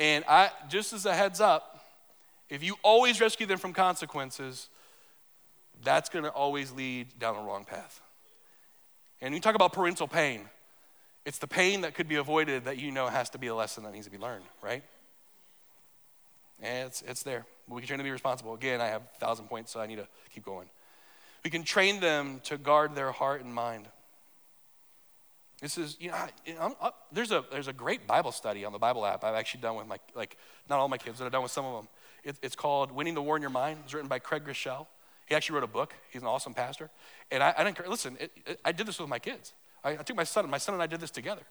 And 0.00 0.24
I, 0.26 0.50
just 0.70 0.94
as 0.94 1.04
a 1.04 1.14
heads 1.14 1.42
up, 1.42 1.84
if 2.48 2.62
you 2.62 2.76
always 2.82 3.20
rescue 3.20 3.46
them 3.46 3.58
from 3.58 3.74
consequences, 3.74 4.70
that's 5.84 6.08
going 6.08 6.24
to 6.24 6.30
always 6.30 6.72
lead 6.72 7.18
down 7.18 7.36
the 7.36 7.42
wrong 7.42 7.66
path. 7.66 8.00
And 9.20 9.34
you 9.34 9.40
talk 9.40 9.54
about 9.54 9.74
parental 9.74 10.08
pain, 10.08 10.48
it's 11.26 11.36
the 11.36 11.46
pain 11.46 11.82
that 11.82 11.94
could 11.94 12.08
be 12.08 12.16
avoided 12.16 12.64
that 12.64 12.78
you 12.78 12.90
know 12.90 13.08
has 13.08 13.28
to 13.30 13.38
be 13.38 13.48
a 13.48 13.54
lesson 13.54 13.84
that 13.84 13.92
needs 13.92 14.06
to 14.06 14.10
be 14.10 14.16
learned, 14.16 14.44
right? 14.62 14.82
And 16.62 16.88
it's, 16.88 17.02
it's 17.02 17.22
there. 17.22 17.44
We 17.68 17.82
can 17.82 17.88
train 17.88 17.98
them 17.98 18.04
to 18.04 18.08
be 18.08 18.12
responsible. 18.12 18.54
Again, 18.54 18.80
I 18.80 18.86
have 18.86 19.02
a 19.02 19.18
thousand 19.18 19.48
points, 19.48 19.70
so 19.70 19.80
I 19.80 19.86
need 19.86 19.96
to 19.96 20.08
keep 20.34 20.46
going. 20.46 20.68
We 21.44 21.50
can 21.50 21.62
train 21.62 22.00
them 22.00 22.40
to 22.44 22.56
guard 22.56 22.94
their 22.94 23.12
heart 23.12 23.44
and 23.44 23.54
mind. 23.54 23.86
This 25.60 25.76
is, 25.76 25.96
you 26.00 26.08
know, 26.08 26.14
I, 26.14 26.72
I, 26.80 26.90
there's, 27.12 27.32
a, 27.32 27.44
there's 27.52 27.68
a 27.68 27.72
great 27.72 28.06
Bible 28.06 28.32
study 28.32 28.64
on 28.64 28.72
the 28.72 28.78
Bible 28.78 29.04
app 29.04 29.24
I've 29.24 29.34
actually 29.34 29.60
done 29.60 29.76
with 29.76 29.86
my, 29.86 29.98
like, 30.14 30.38
not 30.70 30.78
all 30.78 30.88
my 30.88 30.96
kids, 30.96 31.18
but 31.18 31.26
I've 31.26 31.32
done 31.32 31.42
with 31.42 31.52
some 31.52 31.66
of 31.66 31.76
them. 31.76 31.88
It, 32.24 32.36
it's 32.42 32.56
called 32.56 32.90
Winning 32.92 33.14
the 33.14 33.22
War 33.22 33.36
in 33.36 33.42
Your 33.42 33.50
Mind. 33.50 33.78
It's 33.84 33.92
written 33.92 34.08
by 34.08 34.20
Craig 34.20 34.44
Groeschel. 34.44 34.86
He 35.26 35.34
actually 35.34 35.56
wrote 35.56 35.64
a 35.64 35.68
book. 35.68 35.94
He's 36.10 36.22
an 36.22 36.28
awesome 36.28 36.54
pastor. 36.54 36.90
And 37.30 37.42
I, 37.42 37.54
I 37.56 37.64
didn't, 37.64 37.86
listen, 37.88 38.16
it, 38.18 38.32
it, 38.46 38.60
I 38.64 38.72
did 38.72 38.86
this 38.86 38.98
with 38.98 39.08
my 39.08 39.18
kids. 39.18 39.52
I, 39.84 39.90
I, 39.92 39.96
took 39.96 40.16
my 40.16 40.24
son, 40.24 40.48
my 40.48 40.58
son 40.58 40.74
and 40.74 40.82
I 40.82 40.86
did 40.86 41.00
this 41.00 41.10
together. 41.10 41.42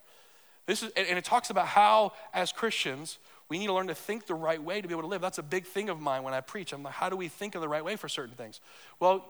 This 0.66 0.82
is, 0.82 0.92
and, 0.98 1.08
and 1.08 1.18
it 1.18 1.24
talks 1.24 1.52
about 1.52 1.68
how, 1.68 2.14
as 2.34 2.52
Christians, 2.52 3.20
we 3.48 3.60
need 3.60 3.68
to 3.68 3.74
learn 3.74 3.88
to 3.88 3.96
think 3.96 4.26
the 4.26 4.36
right 4.36 4.62
way 4.62 4.82
to 4.82 4.88
be 4.88 4.94
able 4.94 5.04
to 5.04 5.08
live. 5.08 5.22
That's 5.22 5.38
a 5.38 5.44
big 5.44 5.66
thing 5.66 5.90
of 5.90 6.00
mine 6.00 6.24
when 6.24 6.34
I 6.34 6.42
preach. 6.42 6.74
I'm 6.74 6.82
like, 6.82 6.94
how 6.94 7.10
do 7.10 7.16
we 7.16 7.28
think 7.28 7.54
in 7.54 7.62
the 7.62 7.70
right 7.70 7.86
way 7.86 7.96
for 7.96 8.10
certain 8.10 8.36
things? 8.36 8.60
Well, 9.00 9.26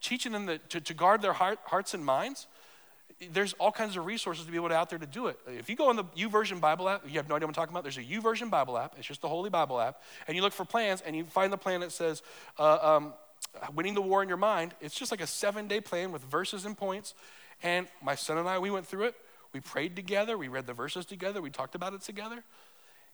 teaching 0.00 0.32
them 0.32 0.46
that, 0.46 0.70
to, 0.70 0.80
to 0.80 0.94
guard 0.94 1.22
their 1.22 1.32
heart, 1.32 1.60
hearts 1.64 1.94
and 1.94 2.04
minds 2.04 2.46
there's 3.32 3.52
all 3.54 3.72
kinds 3.72 3.96
of 3.96 4.06
resources 4.06 4.44
to 4.44 4.50
be 4.50 4.56
able 4.56 4.68
to 4.68 4.74
out 4.74 4.90
there 4.90 4.98
to 4.98 5.06
do 5.06 5.28
it. 5.28 5.38
If 5.46 5.68
you 5.68 5.76
go 5.76 5.88
on 5.88 5.96
the 5.96 6.04
YouVersion 6.04 6.60
Bible 6.60 6.88
app, 6.88 7.02
you 7.06 7.14
have 7.14 7.28
no 7.28 7.36
idea 7.36 7.46
what 7.46 7.50
I'm 7.50 7.54
talking 7.54 7.72
about. 7.72 7.84
There's 7.84 7.98
a 7.98 8.02
YouVersion 8.02 8.50
Bible 8.50 8.76
app. 8.76 8.94
It's 8.98 9.06
just 9.06 9.22
the 9.22 9.28
Holy 9.28 9.50
Bible 9.50 9.80
app, 9.80 10.02
and 10.26 10.36
you 10.36 10.42
look 10.42 10.52
for 10.52 10.64
plans, 10.64 11.00
and 11.00 11.16
you 11.16 11.24
find 11.24 11.52
the 11.52 11.58
plan 11.58 11.80
that 11.80 11.92
says 11.92 12.22
uh, 12.58 12.96
um, 12.96 13.14
"Winning 13.74 13.94
the 13.94 14.02
War 14.02 14.22
in 14.22 14.28
Your 14.28 14.38
Mind." 14.38 14.74
It's 14.80 14.94
just 14.94 15.10
like 15.10 15.20
a 15.20 15.26
seven-day 15.26 15.80
plan 15.80 16.12
with 16.12 16.22
verses 16.22 16.64
and 16.64 16.76
points. 16.76 17.14
And 17.62 17.86
my 18.02 18.14
son 18.14 18.38
and 18.38 18.48
I, 18.48 18.58
we 18.58 18.70
went 18.70 18.86
through 18.86 19.04
it. 19.04 19.14
We 19.52 19.60
prayed 19.60 19.96
together. 19.96 20.36
We 20.36 20.48
read 20.48 20.66
the 20.66 20.74
verses 20.74 21.06
together. 21.06 21.40
We 21.40 21.50
talked 21.50 21.74
about 21.74 21.94
it 21.94 22.00
together. 22.00 22.42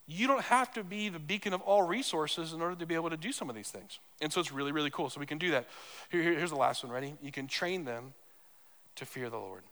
You 0.07 0.27
don't 0.27 0.43
have 0.43 0.73
to 0.73 0.83
be 0.83 1.09
the 1.09 1.19
beacon 1.21 1.53
of 1.53 1.61
all 1.61 1.83
resources 1.83 2.53
in 2.53 2.61
order 2.61 2.75
to 2.75 2.87
be 2.87 2.95
able 2.95 3.11
to 3.11 3.17
do 3.17 3.31
some 3.31 3.49
of 3.49 3.55
these 3.55 3.71
things. 3.71 4.01
And 4.21 4.33
so 4.33 4.41
it's 4.41 4.51
really, 4.51 4.73
really 4.73 4.91
cool. 4.91 5.09
So 5.09 5.21
we 5.21 5.27
can 5.27 5.39
do 5.39 5.53
that. 5.53 5.69
Here, 6.11 6.23
here's 6.23 6.51
the 6.51 6.57
last 6.57 6.83
one. 6.83 6.93
Ready? 6.93 7.15
You 7.23 7.31
can 7.31 7.47
train 7.47 7.85
them 7.85 8.15
to 8.97 9.07
fear 9.07 9.31
the 9.31 9.37
Lord. 9.37 9.63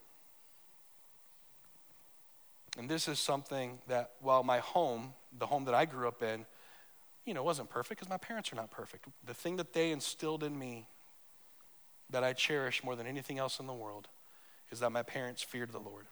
And 2.78 2.88
this 2.88 3.08
is 3.08 3.18
something 3.18 3.80
that, 3.88 4.12
while 4.20 4.44
my 4.44 4.60
home, 4.60 5.12
the 5.36 5.46
home 5.46 5.64
that 5.64 5.74
I 5.74 5.84
grew 5.84 6.06
up 6.06 6.22
in, 6.22 6.46
you 7.26 7.34
know, 7.34 7.42
wasn't 7.42 7.68
perfect 7.68 7.98
because 8.00 8.08
my 8.08 8.16
parents 8.16 8.52
are 8.52 8.56
not 8.56 8.70
perfect. 8.70 9.06
The 9.26 9.34
thing 9.34 9.56
that 9.56 9.72
they 9.72 9.90
instilled 9.90 10.44
in 10.44 10.56
me 10.56 10.86
that 12.08 12.22
I 12.22 12.32
cherish 12.32 12.84
more 12.84 12.94
than 12.94 13.06
anything 13.06 13.38
else 13.38 13.58
in 13.58 13.66
the 13.66 13.74
world 13.74 14.06
is 14.70 14.78
that 14.80 14.90
my 14.90 15.02
parents 15.02 15.42
feared 15.42 15.72
the 15.72 15.80
Lord. 15.80 16.06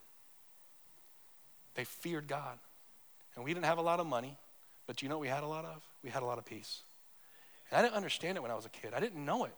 They 1.76 1.84
feared 1.84 2.26
God. 2.26 2.58
And 3.36 3.44
we 3.44 3.54
didn't 3.54 3.66
have 3.66 3.78
a 3.78 3.82
lot 3.82 4.00
of 4.00 4.06
money, 4.06 4.36
but 4.86 5.02
you 5.02 5.08
know 5.08 5.18
what 5.18 5.22
we 5.22 5.28
had 5.28 5.44
a 5.44 5.48
lot 5.48 5.64
of? 5.64 5.82
We 6.02 6.10
had 6.10 6.22
a 6.22 6.26
lot 6.26 6.38
of 6.38 6.44
peace. 6.44 6.82
And 7.70 7.78
I 7.78 7.82
didn't 7.82 7.94
understand 7.94 8.36
it 8.38 8.40
when 8.42 8.50
I 8.50 8.54
was 8.54 8.66
a 8.66 8.70
kid, 8.70 8.92
I 8.92 8.98
didn't 9.00 9.24
know 9.24 9.44
it. 9.44 9.54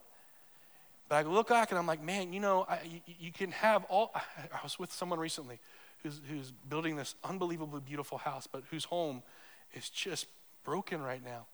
But 1.07 1.15
I 1.15 1.21
look 1.23 1.47
back 1.47 1.71
and 1.71 1.79
I'm 1.79 1.87
like, 1.87 2.03
man, 2.03 2.33
you 2.33 2.39
know, 2.39 2.67
I, 2.69 2.81
you, 2.85 3.15
you, 3.19 3.31
can 3.31 3.51
have 3.51 3.83
all. 3.85 4.11
I 4.37 4.59
was 4.61 4.77
with 4.77 4.93
someone 4.93 5.17
recently 5.17 5.59
who's, 6.03 6.21
who's 6.29 6.51
building 6.51 6.95
this 6.95 7.15
unbelievably 7.23 7.81
beautiful 7.81 8.17
house, 8.17 8.47
but 8.47 8.63
whose 8.71 8.85
home 8.85 9.23
is 9.73 9.89
just 9.89 10.27
broken 10.63 11.01
right 11.01 11.23
now. 11.23 11.45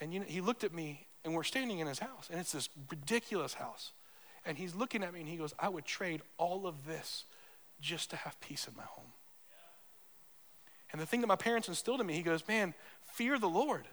And 0.00 0.12
you 0.12 0.20
know, 0.20 0.26
he 0.26 0.40
looked 0.40 0.64
at 0.64 0.74
me, 0.74 1.06
and 1.24 1.34
we're 1.34 1.42
standing 1.42 1.78
in 1.78 1.86
his 1.86 1.98
house, 1.98 2.28
and 2.30 2.38
it's 2.38 2.52
this 2.52 2.68
ridiculous 2.90 3.54
house. 3.54 3.92
And 4.44 4.56
he's 4.56 4.74
looking 4.74 5.02
at 5.02 5.12
me, 5.12 5.20
and 5.20 5.28
he 5.28 5.36
goes, 5.36 5.54
I 5.58 5.68
would 5.68 5.84
trade 5.84 6.22
all 6.38 6.66
of 6.66 6.86
this 6.86 7.24
just 7.80 8.10
to 8.10 8.16
have 8.16 8.40
peace 8.40 8.68
in 8.68 8.76
my 8.76 8.84
home. 8.84 9.12
And 10.92 11.00
the 11.00 11.06
thing 11.06 11.20
that 11.20 11.26
my 11.26 11.36
parents 11.36 11.68
instilled 11.68 12.00
in 12.00 12.06
me, 12.06 12.14
he 12.14 12.22
goes, 12.22 12.46
man, 12.46 12.74
fear 13.02 13.38
the 13.38 13.48
Lord. 13.48 13.86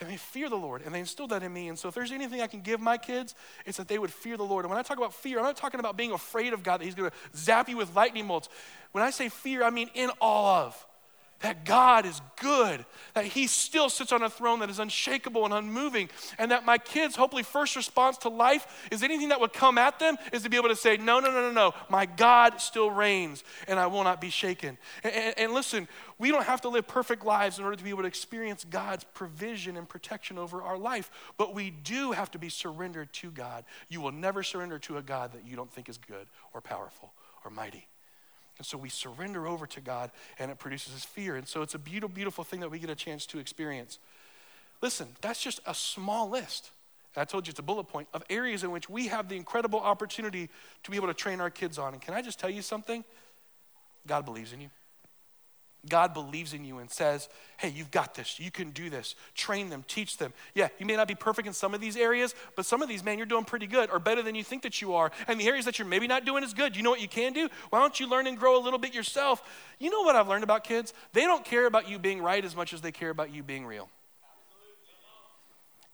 And 0.00 0.08
they 0.08 0.16
fear 0.16 0.48
the 0.48 0.56
Lord, 0.56 0.82
and 0.82 0.94
they 0.94 1.00
instilled 1.00 1.30
that 1.30 1.42
in 1.42 1.52
me. 1.52 1.68
And 1.68 1.78
so, 1.78 1.88
if 1.88 1.94
there's 1.94 2.12
anything 2.12 2.40
I 2.40 2.46
can 2.46 2.60
give 2.60 2.80
my 2.80 2.96
kids, 2.96 3.34
it's 3.66 3.76
that 3.76 3.88
they 3.88 3.98
would 3.98 4.10
fear 4.10 4.36
the 4.36 4.42
Lord. 4.42 4.64
And 4.64 4.70
when 4.70 4.78
I 4.78 4.82
talk 4.82 4.96
about 4.96 5.14
fear, 5.14 5.38
I'm 5.38 5.44
not 5.44 5.56
talking 5.56 5.80
about 5.80 5.96
being 5.96 6.12
afraid 6.12 6.52
of 6.52 6.62
God, 6.62 6.80
that 6.80 6.84
He's 6.84 6.94
going 6.94 7.10
to 7.10 7.16
zap 7.36 7.68
you 7.68 7.76
with 7.76 7.94
lightning 7.94 8.26
bolts. 8.26 8.48
When 8.92 9.04
I 9.04 9.10
say 9.10 9.28
fear, 9.28 9.62
I 9.62 9.70
mean 9.70 9.90
in 9.94 10.10
awe 10.20 10.66
of 10.66 10.86
that 11.42 11.64
God 11.64 12.06
is 12.06 12.20
good, 12.40 12.84
that 13.14 13.26
He 13.26 13.46
still 13.46 13.88
sits 13.88 14.12
on 14.12 14.22
a 14.22 14.30
throne 14.30 14.60
that 14.60 14.70
is 14.70 14.78
unshakable 14.78 15.44
and 15.44 15.52
unmoving, 15.52 16.08
and 16.38 16.50
that 16.50 16.64
my 16.64 16.78
kids' 16.78 17.16
hopefully 17.16 17.42
first 17.42 17.76
response 17.76 18.16
to 18.18 18.28
life 18.28 18.88
is 18.90 19.02
anything 19.02 19.28
that 19.28 19.40
would 19.40 19.52
come 19.52 19.78
at 19.78 19.98
them 19.98 20.16
is 20.32 20.42
to 20.42 20.50
be 20.50 20.56
able 20.56 20.68
to 20.68 20.76
say, 20.76 20.96
No, 20.96 21.20
no, 21.20 21.30
no, 21.30 21.42
no, 21.42 21.52
no, 21.52 21.74
my 21.88 22.06
God 22.06 22.60
still 22.60 22.90
reigns 22.90 23.44
and 23.68 23.78
I 23.78 23.86
will 23.86 24.04
not 24.04 24.20
be 24.20 24.30
shaken. 24.30 24.78
And, 25.04 25.14
and, 25.14 25.38
and 25.38 25.52
listen, 25.52 25.88
we 26.18 26.30
don't 26.30 26.44
have 26.44 26.60
to 26.62 26.68
live 26.68 26.86
perfect 26.86 27.24
lives 27.24 27.58
in 27.58 27.64
order 27.64 27.76
to 27.76 27.84
be 27.84 27.90
able 27.90 28.02
to 28.02 28.08
experience 28.08 28.64
God's 28.64 29.04
provision 29.14 29.76
and 29.76 29.88
protection 29.88 30.38
over 30.38 30.62
our 30.62 30.78
life, 30.78 31.10
but 31.36 31.54
we 31.54 31.70
do 31.70 32.12
have 32.12 32.30
to 32.32 32.38
be 32.38 32.48
surrendered 32.48 33.12
to 33.14 33.30
God. 33.30 33.64
You 33.88 34.00
will 34.00 34.12
never 34.12 34.42
surrender 34.42 34.78
to 34.80 34.98
a 34.98 35.02
God 35.02 35.32
that 35.32 35.46
you 35.46 35.56
don't 35.56 35.72
think 35.72 35.88
is 35.88 35.98
good 35.98 36.28
or 36.52 36.60
powerful 36.60 37.12
or 37.44 37.50
mighty. 37.50 37.88
And 38.62 38.66
so 38.68 38.78
we 38.78 38.90
surrender 38.90 39.48
over 39.48 39.66
to 39.66 39.80
God 39.80 40.12
and 40.38 40.48
it 40.48 40.56
produces 40.60 40.92
this 40.94 41.04
fear. 41.04 41.34
And 41.34 41.48
so 41.48 41.62
it's 41.62 41.74
a 41.74 41.80
beautiful, 41.80 42.14
beautiful 42.14 42.44
thing 42.44 42.60
that 42.60 42.70
we 42.70 42.78
get 42.78 42.90
a 42.90 42.94
chance 42.94 43.26
to 43.26 43.40
experience. 43.40 43.98
Listen, 44.80 45.08
that's 45.20 45.42
just 45.42 45.58
a 45.66 45.74
small 45.74 46.30
list. 46.30 46.70
I 47.16 47.24
told 47.24 47.48
you 47.48 47.50
it's 47.50 47.58
a 47.58 47.64
bullet 47.64 47.88
point 47.88 48.06
of 48.14 48.22
areas 48.30 48.62
in 48.62 48.70
which 48.70 48.88
we 48.88 49.08
have 49.08 49.28
the 49.28 49.34
incredible 49.34 49.80
opportunity 49.80 50.48
to 50.84 50.90
be 50.92 50.96
able 50.96 51.08
to 51.08 51.14
train 51.14 51.40
our 51.40 51.50
kids 51.50 51.76
on. 51.76 51.92
And 51.92 52.00
can 52.00 52.14
I 52.14 52.22
just 52.22 52.38
tell 52.38 52.50
you 52.50 52.62
something? 52.62 53.02
God 54.06 54.24
believes 54.24 54.52
in 54.52 54.60
you. 54.60 54.70
God 55.88 56.14
believes 56.14 56.54
in 56.54 56.64
you 56.64 56.78
and 56.78 56.88
says, 56.88 57.28
hey, 57.56 57.68
you've 57.68 57.90
got 57.90 58.14
this. 58.14 58.38
You 58.38 58.52
can 58.52 58.70
do 58.70 58.88
this. 58.88 59.16
Train 59.34 59.68
them, 59.68 59.84
teach 59.88 60.16
them. 60.16 60.32
Yeah, 60.54 60.68
you 60.78 60.86
may 60.86 60.94
not 60.94 61.08
be 61.08 61.16
perfect 61.16 61.48
in 61.48 61.54
some 61.54 61.74
of 61.74 61.80
these 61.80 61.96
areas, 61.96 62.36
but 62.54 62.66
some 62.66 62.82
of 62.82 62.88
these, 62.88 63.02
man, 63.02 63.18
you're 63.18 63.26
doing 63.26 63.44
pretty 63.44 63.66
good 63.66 63.90
or 63.90 63.98
better 63.98 64.22
than 64.22 64.36
you 64.36 64.44
think 64.44 64.62
that 64.62 64.80
you 64.80 64.94
are. 64.94 65.10
And 65.26 65.40
the 65.40 65.48
areas 65.48 65.64
that 65.64 65.80
you're 65.80 65.88
maybe 65.88 66.06
not 66.06 66.24
doing 66.24 66.44
as 66.44 66.54
good, 66.54 66.76
you 66.76 66.84
know 66.84 66.90
what 66.90 67.00
you 67.00 67.08
can 67.08 67.32
do? 67.32 67.48
Why 67.70 67.80
don't 67.80 67.98
you 67.98 68.08
learn 68.08 68.28
and 68.28 68.38
grow 68.38 68.56
a 68.56 68.62
little 68.62 68.78
bit 68.78 68.94
yourself? 68.94 69.42
You 69.80 69.90
know 69.90 70.02
what 70.02 70.14
I've 70.14 70.28
learned 70.28 70.44
about 70.44 70.62
kids? 70.62 70.94
They 71.12 71.22
don't 71.22 71.44
care 71.44 71.66
about 71.66 71.88
you 71.88 71.98
being 71.98 72.22
right 72.22 72.44
as 72.44 72.54
much 72.54 72.72
as 72.72 72.80
they 72.80 72.92
care 72.92 73.10
about 73.10 73.34
you 73.34 73.42
being 73.42 73.66
real. 73.66 73.88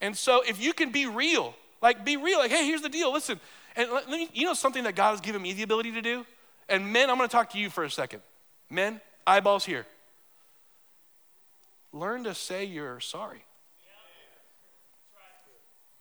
And 0.01 0.17
so 0.17 0.43
if 0.47 0.63
you 0.63 0.75
can 0.75 0.93
be 0.93 1.07
real, 1.07 1.55
like 1.81 2.05
be 2.05 2.17
real, 2.17 2.39
like, 2.39 2.51
hey, 2.51 2.67
here's 2.67 2.83
the 2.83 2.89
deal. 2.89 3.13
Listen, 3.13 3.41
and 3.75 3.91
let 3.91 4.09
me, 4.09 4.29
you 4.35 4.45
know 4.45 4.55
something 4.55 4.85
that 4.85 4.97
God 4.97 5.13
has 5.13 5.21
given 5.21 5.41
me 5.41 5.55
the 5.55 5.63
ability 5.63 5.93
to 5.93 6.03
do? 6.03 6.27
And 6.69 6.93
men, 6.93 7.09
I'm 7.09 7.17
going 7.17 7.29
to 7.29 7.33
talk 7.33 7.51
to 7.51 7.59
you 7.59 7.71
for 7.71 7.85
a 7.85 7.91
second. 7.91 8.21
Men, 8.69 9.01
eyeballs 9.29 9.65
here. 9.65 9.87
Learn 11.93 12.25
to 12.25 12.35
say 12.35 12.65
you're 12.65 13.01
sorry. 13.01 13.45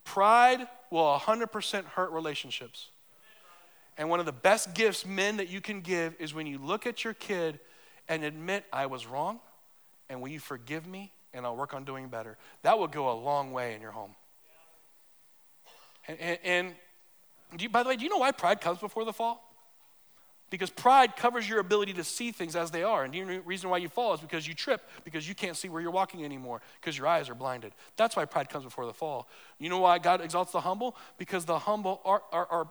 Pride 0.03 0.67
will 0.89 1.19
100% 1.19 1.83
hurt 1.85 2.11
relationships. 2.11 2.89
And 3.97 4.09
one 4.09 4.19
of 4.19 4.25
the 4.25 4.31
best 4.31 4.73
gifts, 4.73 5.05
men, 5.05 5.37
that 5.37 5.49
you 5.49 5.59
can 5.59 5.81
give 5.81 6.15
is 6.19 6.33
when 6.33 6.47
you 6.47 6.59
look 6.59 6.85
at 6.87 7.03
your 7.03 7.13
kid 7.13 7.59
and 8.07 8.23
admit, 8.23 8.63
I 8.71 8.85
was 8.85 9.05
wrong, 9.05 9.39
and 10.07 10.21
will 10.21 10.29
you 10.29 10.39
forgive 10.39 10.87
me, 10.87 11.11
and 11.33 11.45
I'll 11.45 11.57
work 11.57 11.73
on 11.73 11.83
doing 11.83 12.07
better. 12.07 12.37
That 12.61 12.79
will 12.79 12.87
go 12.87 13.11
a 13.11 13.17
long 13.19 13.51
way 13.51 13.73
in 13.73 13.81
your 13.81 13.91
home. 13.91 14.15
And, 16.07 16.19
and, 16.19 16.75
and 17.51 17.61
you, 17.61 17.69
by 17.69 17.83
the 17.83 17.89
way, 17.89 17.97
do 17.97 18.03
you 18.03 18.09
know 18.09 18.19
why 18.19 18.31
pride 18.31 18.61
comes 18.61 18.79
before 18.79 19.03
the 19.03 19.13
fall? 19.13 19.46
Because 20.49 20.69
pride 20.69 21.17
covers 21.17 21.47
your 21.47 21.59
ability 21.59 21.93
to 21.93 22.03
see 22.03 22.31
things 22.31 22.55
as 22.55 22.71
they 22.71 22.83
are. 22.83 23.03
And 23.03 23.13
the 23.13 23.39
reason 23.39 23.69
why 23.69 23.77
you 23.77 23.89
fall 23.89 24.13
is 24.13 24.21
because 24.21 24.47
you 24.47 24.53
trip, 24.53 24.81
because 25.03 25.27
you 25.27 25.35
can't 25.35 25.57
see 25.57 25.67
where 25.67 25.81
you're 25.81 25.91
walking 25.91 26.23
anymore, 26.23 26.61
because 26.79 26.97
your 26.97 27.05
eyes 27.07 27.29
are 27.29 27.35
blinded. 27.35 27.73
That's 27.97 28.15
why 28.15 28.23
pride 28.25 28.47
comes 28.47 28.63
before 28.63 28.85
the 28.85 28.93
fall. 28.93 29.27
You 29.59 29.69
know 29.69 29.79
why 29.79 29.99
God 29.99 30.21
exalts 30.21 30.53
the 30.53 30.61
humble? 30.61 30.95
Because 31.17 31.43
the 31.43 31.59
humble 31.59 32.01
are, 32.05 32.21
are, 32.31 32.45
are 32.49 32.67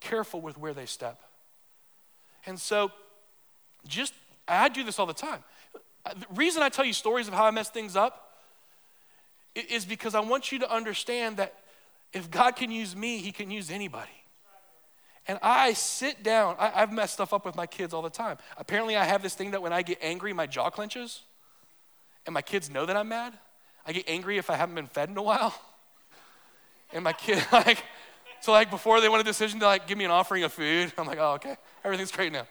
careful 0.00 0.40
with 0.40 0.56
where 0.56 0.72
they 0.72 0.86
step. 0.86 1.20
And 2.46 2.58
so, 2.58 2.90
just, 3.86 4.14
I 4.48 4.70
do 4.70 4.82
this 4.82 4.98
all 4.98 5.06
the 5.06 5.12
time. 5.12 5.44
Uh, 6.06 6.14
the 6.14 6.26
reason 6.34 6.62
I 6.62 6.70
tell 6.70 6.86
you 6.86 6.94
stories 6.94 7.28
of 7.28 7.34
how 7.34 7.44
I 7.44 7.50
mess 7.50 7.68
things 7.68 7.96
up 7.96 8.34
is 9.54 9.84
because 9.84 10.14
I 10.14 10.20
want 10.20 10.52
you 10.52 10.60
to 10.60 10.72
understand 10.72 11.36
that 11.36 11.54
if 12.12 12.30
God 12.30 12.56
can 12.56 12.70
use 12.70 12.96
me, 12.96 13.18
He 13.18 13.30
can 13.32 13.50
use 13.50 13.70
anybody. 13.70 14.08
And 15.26 15.38
I 15.42 15.74
sit 15.74 16.22
down. 16.22 16.56
I, 16.58 16.68
have 16.70 16.92
messed 16.92 17.14
stuff 17.14 17.32
up 17.32 17.44
with 17.44 17.54
my 17.54 17.66
kids 17.66 17.94
all 17.94 18.02
the 18.02 18.10
time. 18.10 18.38
Apparently, 18.56 18.96
I 18.96 19.04
have 19.04 19.22
this 19.22 19.34
thing 19.34 19.52
that 19.52 19.62
when 19.62 19.72
I 19.72 19.82
get 19.82 19.98
angry, 20.02 20.32
my 20.32 20.46
jaw 20.46 20.70
clenches. 20.70 21.20
And 22.26 22.34
my 22.34 22.42
kids 22.42 22.70
know 22.70 22.86
that 22.86 22.96
I'm 22.96 23.08
mad. 23.08 23.34
I 23.86 23.92
get 23.92 24.08
angry 24.08 24.38
if 24.38 24.50
I 24.50 24.56
haven't 24.56 24.74
been 24.74 24.86
fed 24.86 25.08
in 25.08 25.16
a 25.16 25.22
while. 25.22 25.54
And 26.92 27.04
my 27.04 27.12
kid, 27.12 27.40
like, 27.52 27.84
so 28.40 28.50
like 28.50 28.68
before 28.68 29.00
they 29.00 29.08
want 29.08 29.20
a 29.20 29.24
decision 29.24 29.60
to 29.60 29.66
like 29.66 29.86
give 29.86 29.96
me 29.96 30.04
an 30.04 30.10
offering 30.10 30.42
of 30.42 30.52
food, 30.52 30.92
I'm 30.98 31.06
like, 31.06 31.18
oh, 31.20 31.34
okay, 31.34 31.56
everything's 31.84 32.10
great 32.10 32.32
now. 32.32 32.48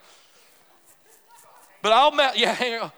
But 1.82 1.92
I'll, 1.92 2.10
me- 2.10 2.24
yeah, 2.36 2.88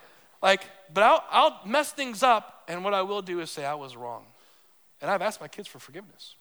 like, 0.40 0.62
but 0.94 1.02
I'll, 1.02 1.24
I'll 1.30 1.61
mess 1.66 1.90
things 1.90 2.22
up. 2.22 2.62
And 2.68 2.85
what 2.85 2.94
I 2.94 3.02
will 3.02 3.22
do 3.22 3.40
is 3.40 3.50
say 3.50 3.64
I 3.64 3.74
was 3.74 3.96
wrong. 3.96 4.24
And 5.00 5.11
I've 5.11 5.20
asked 5.20 5.40
my 5.40 5.48
kids 5.48 5.66
for 5.66 5.80
forgiveness. 5.80 6.37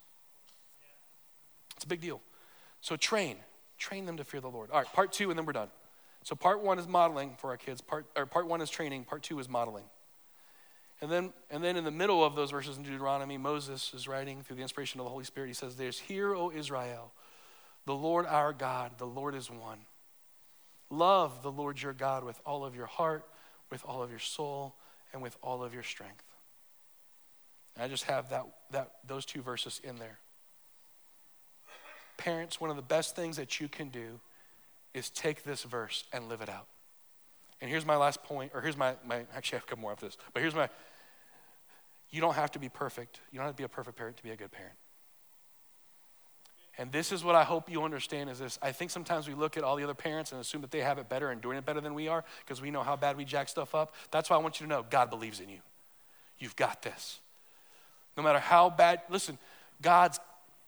It's 1.75 1.85
a 1.85 1.87
big 1.87 2.01
deal. 2.01 2.21
So 2.81 2.95
train, 2.95 3.37
train 3.77 4.05
them 4.05 4.17
to 4.17 4.23
fear 4.23 4.41
the 4.41 4.49
Lord. 4.49 4.71
All 4.71 4.79
right, 4.79 4.93
part 4.93 5.13
two, 5.13 5.29
and 5.29 5.37
then 5.37 5.45
we're 5.45 5.53
done. 5.53 5.69
So 6.23 6.35
part 6.35 6.61
one 6.61 6.77
is 6.77 6.87
modeling 6.87 7.35
for 7.37 7.51
our 7.51 7.57
kids. 7.57 7.81
Part 7.81 8.05
or 8.15 8.25
part 8.25 8.47
one 8.47 8.61
is 8.61 8.69
training. 8.69 9.05
Part 9.05 9.23
two 9.23 9.39
is 9.39 9.49
modeling. 9.49 9.85
And 11.01 11.11
then, 11.11 11.33
and 11.49 11.63
then 11.63 11.77
in 11.77 11.83
the 11.83 11.91
middle 11.91 12.23
of 12.23 12.35
those 12.35 12.51
verses 12.51 12.77
in 12.77 12.83
Deuteronomy, 12.83 13.37
Moses 13.37 13.91
is 13.95 14.07
writing 14.07 14.43
through 14.43 14.57
the 14.57 14.61
inspiration 14.61 14.99
of 14.99 15.05
the 15.05 15.09
Holy 15.09 15.23
Spirit. 15.23 15.47
He 15.47 15.53
says, 15.53 15.75
There's 15.75 15.97
Hear, 15.97 16.35
O 16.35 16.51
Israel, 16.51 17.11
the 17.85 17.95
Lord 17.95 18.27
our 18.27 18.53
God, 18.53 18.91
the 18.99 19.07
Lord 19.07 19.33
is 19.33 19.49
one. 19.49 19.79
Love 20.91 21.41
the 21.41 21.51
Lord 21.51 21.81
your 21.81 21.93
God 21.93 22.23
with 22.23 22.39
all 22.45 22.63
of 22.63 22.75
your 22.75 22.85
heart, 22.85 23.25
with 23.71 23.83
all 23.85 24.03
of 24.03 24.11
your 24.11 24.19
soul, 24.19 24.75
and 25.13 25.23
with 25.23 25.35
all 25.41 25.63
of 25.63 25.73
your 25.73 25.83
strength. 25.83 26.23
And 27.75 27.83
I 27.83 27.87
just 27.87 28.03
have 28.03 28.29
that, 28.29 28.45
that, 28.71 28.91
those 29.07 29.25
two 29.25 29.41
verses 29.41 29.81
in 29.83 29.97
there. 29.97 30.19
Parents, 32.23 32.61
one 32.61 32.69
of 32.69 32.75
the 32.75 32.83
best 32.83 33.15
things 33.15 33.37
that 33.37 33.59
you 33.59 33.67
can 33.67 33.89
do 33.89 34.19
is 34.93 35.09
take 35.09 35.43
this 35.43 35.63
verse 35.63 36.03
and 36.13 36.29
live 36.29 36.41
it 36.41 36.49
out. 36.49 36.67
And 37.59 37.69
here's 37.69 37.85
my 37.85 37.95
last 37.95 38.21
point, 38.21 38.51
or 38.53 38.61
here's 38.61 38.77
my, 38.77 38.93
my 39.03 39.25
actually, 39.35 39.55
I 39.55 39.59
have 39.59 39.63
a 39.63 39.67
couple 39.67 39.81
more 39.81 39.91
after 39.91 40.05
this, 40.05 40.17
but 40.33 40.41
here's 40.41 40.53
my 40.53 40.69
you 42.11 42.21
don't 42.21 42.35
have 42.35 42.51
to 42.51 42.59
be 42.59 42.69
perfect. 42.69 43.21
You 43.31 43.37
don't 43.37 43.45
have 43.45 43.55
to 43.55 43.57
be 43.57 43.63
a 43.63 43.69
perfect 43.69 43.97
parent 43.97 44.17
to 44.17 44.23
be 44.23 44.29
a 44.29 44.35
good 44.35 44.51
parent. 44.51 44.75
And 46.77 46.91
this 46.91 47.11
is 47.11 47.23
what 47.23 47.35
I 47.35 47.43
hope 47.43 47.71
you 47.71 47.83
understand 47.83 48.29
is 48.29 48.39
this. 48.39 48.59
I 48.61 48.71
think 48.71 48.91
sometimes 48.91 49.27
we 49.27 49.33
look 49.33 49.57
at 49.57 49.63
all 49.63 49.75
the 49.77 49.83
other 49.83 49.93
parents 49.93 50.31
and 50.31 50.39
assume 50.39 50.61
that 50.61 50.71
they 50.71 50.81
have 50.81 50.97
it 50.97 51.09
better 51.09 51.31
and 51.31 51.41
doing 51.41 51.57
it 51.57 51.65
better 51.65 51.81
than 51.81 51.93
we 51.93 52.07
are 52.07 52.23
because 52.45 52.61
we 52.61 52.69
know 52.69 52.83
how 52.83 52.95
bad 52.95 53.17
we 53.17 53.25
jack 53.25 53.49
stuff 53.49 53.73
up. 53.73 53.95
That's 54.11 54.29
why 54.29 54.35
I 54.35 54.39
want 54.39 54.59
you 54.59 54.65
to 54.65 54.69
know 54.69 54.85
God 54.89 55.09
believes 55.09 55.39
in 55.39 55.49
you. 55.49 55.59
You've 56.37 56.55
got 56.55 56.81
this. 56.81 57.19
No 58.17 58.23
matter 58.23 58.39
how 58.39 58.69
bad, 58.69 59.01
listen, 59.09 59.37
God 59.81 60.15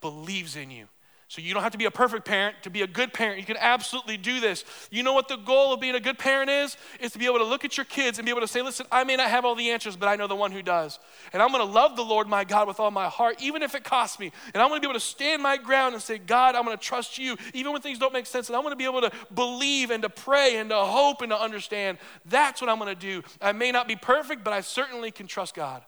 believes 0.02 0.56
in 0.56 0.72
you. 0.72 0.88
So 1.28 1.42
you 1.42 1.54
don't 1.54 1.64
have 1.64 1.72
to 1.72 1.78
be 1.78 1.86
a 1.86 1.92
perfect 1.92 2.26
parent 2.26 2.58
to 2.64 2.70
be 2.70 2.84
a 2.84 2.88
good 2.88 3.12
parent. 3.14 3.40
You 3.40 3.46
can 3.46 3.58
absolutely 3.58 4.18
do 4.18 4.40
this. 4.40 4.66
You 4.92 5.02
know 5.02 5.14
what 5.14 5.28
the 5.28 5.38
goal 5.38 5.74
of 5.74 5.80
being 5.80 5.96
a 5.96 6.00
good 6.00 6.20
parent 6.20 6.50
is? 6.50 6.78
Is 7.00 7.12
to 7.14 7.20
be 7.20 7.26
able 7.26 7.40
to 7.40 7.44
look 7.44 7.66
at 7.66 7.76
your 7.76 7.86
kids 7.86 8.20
and 8.20 8.26
be 8.26 8.30
able 8.30 8.42
to 8.42 8.48
say, 8.48 8.62
listen, 8.62 8.86
I 8.92 9.04
may 9.04 9.16
not 9.16 9.30
have 9.30 9.44
all 9.44 9.56
the 9.56 9.72
answers, 9.72 9.96
but 9.96 10.08
I 10.08 10.16
know 10.16 10.28
the 10.28 10.36
one 10.36 10.52
who 10.52 10.62
does. 10.62 11.00
And 11.32 11.42
I'm 11.42 11.52
going 11.52 11.66
to 11.66 11.72
love 11.72 11.96
the 11.96 12.04
Lord 12.04 12.28
my 12.28 12.44
God 12.44 12.68
with 12.68 12.80
all 12.80 12.92
my 12.92 13.08
heart, 13.08 13.42
even 13.42 13.64
if 13.64 13.74
it 13.74 13.84
costs 13.84 14.20
me. 14.20 14.32
And 14.54 14.62
I'm 14.62 14.70
going 14.70 14.80
to 14.80 14.88
be 14.88 14.92
able 14.92 15.00
to 15.00 15.06
stand 15.06 15.42
my 15.42 15.58
ground 15.58 15.96
and 15.96 16.04
say, 16.04 16.20
God, 16.20 16.56
I'm 16.56 16.66
going 16.66 16.78
to 16.78 16.84
trust 16.84 17.18
you, 17.18 17.38
even 17.54 17.72
when 17.72 17.82
things 17.82 17.98
don't 17.98 18.14
make 18.14 18.28
sense. 18.28 18.50
And 18.50 18.56
I'm 18.56 18.62
going 18.62 18.74
to 18.74 18.78
be 18.78 18.86
able 18.86 19.02
to 19.02 19.12
believe 19.34 19.90
and 19.90 20.04
to 20.04 20.10
pray 20.10 20.58
and 20.58 20.70
to 20.70 20.78
hope 20.78 21.22
and 21.22 21.32
to 21.32 21.40
understand. 21.40 21.98
That's 22.26 22.62
what 22.62 22.70
I'm 22.70 22.78
going 22.78 22.94
to 22.94 23.00
do. 23.00 23.24
I 23.42 23.54
may 23.54 23.72
not 23.72 23.88
be 23.88 23.96
perfect, 23.96 24.44
but 24.44 24.54
I 24.54 24.62
certainly 24.62 25.10
can 25.10 25.28
trust 25.28 25.56
God. 25.56 25.84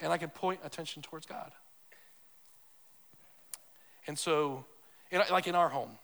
And 0.00 0.12
I 0.12 0.18
can 0.18 0.28
point 0.28 0.60
attention 0.62 1.02
towards 1.02 1.24
God. 1.24 1.52
And 4.06 4.18
so, 4.18 4.64
in, 5.10 5.22
like 5.30 5.46
in 5.46 5.54
our 5.54 5.68
home, 5.68 5.98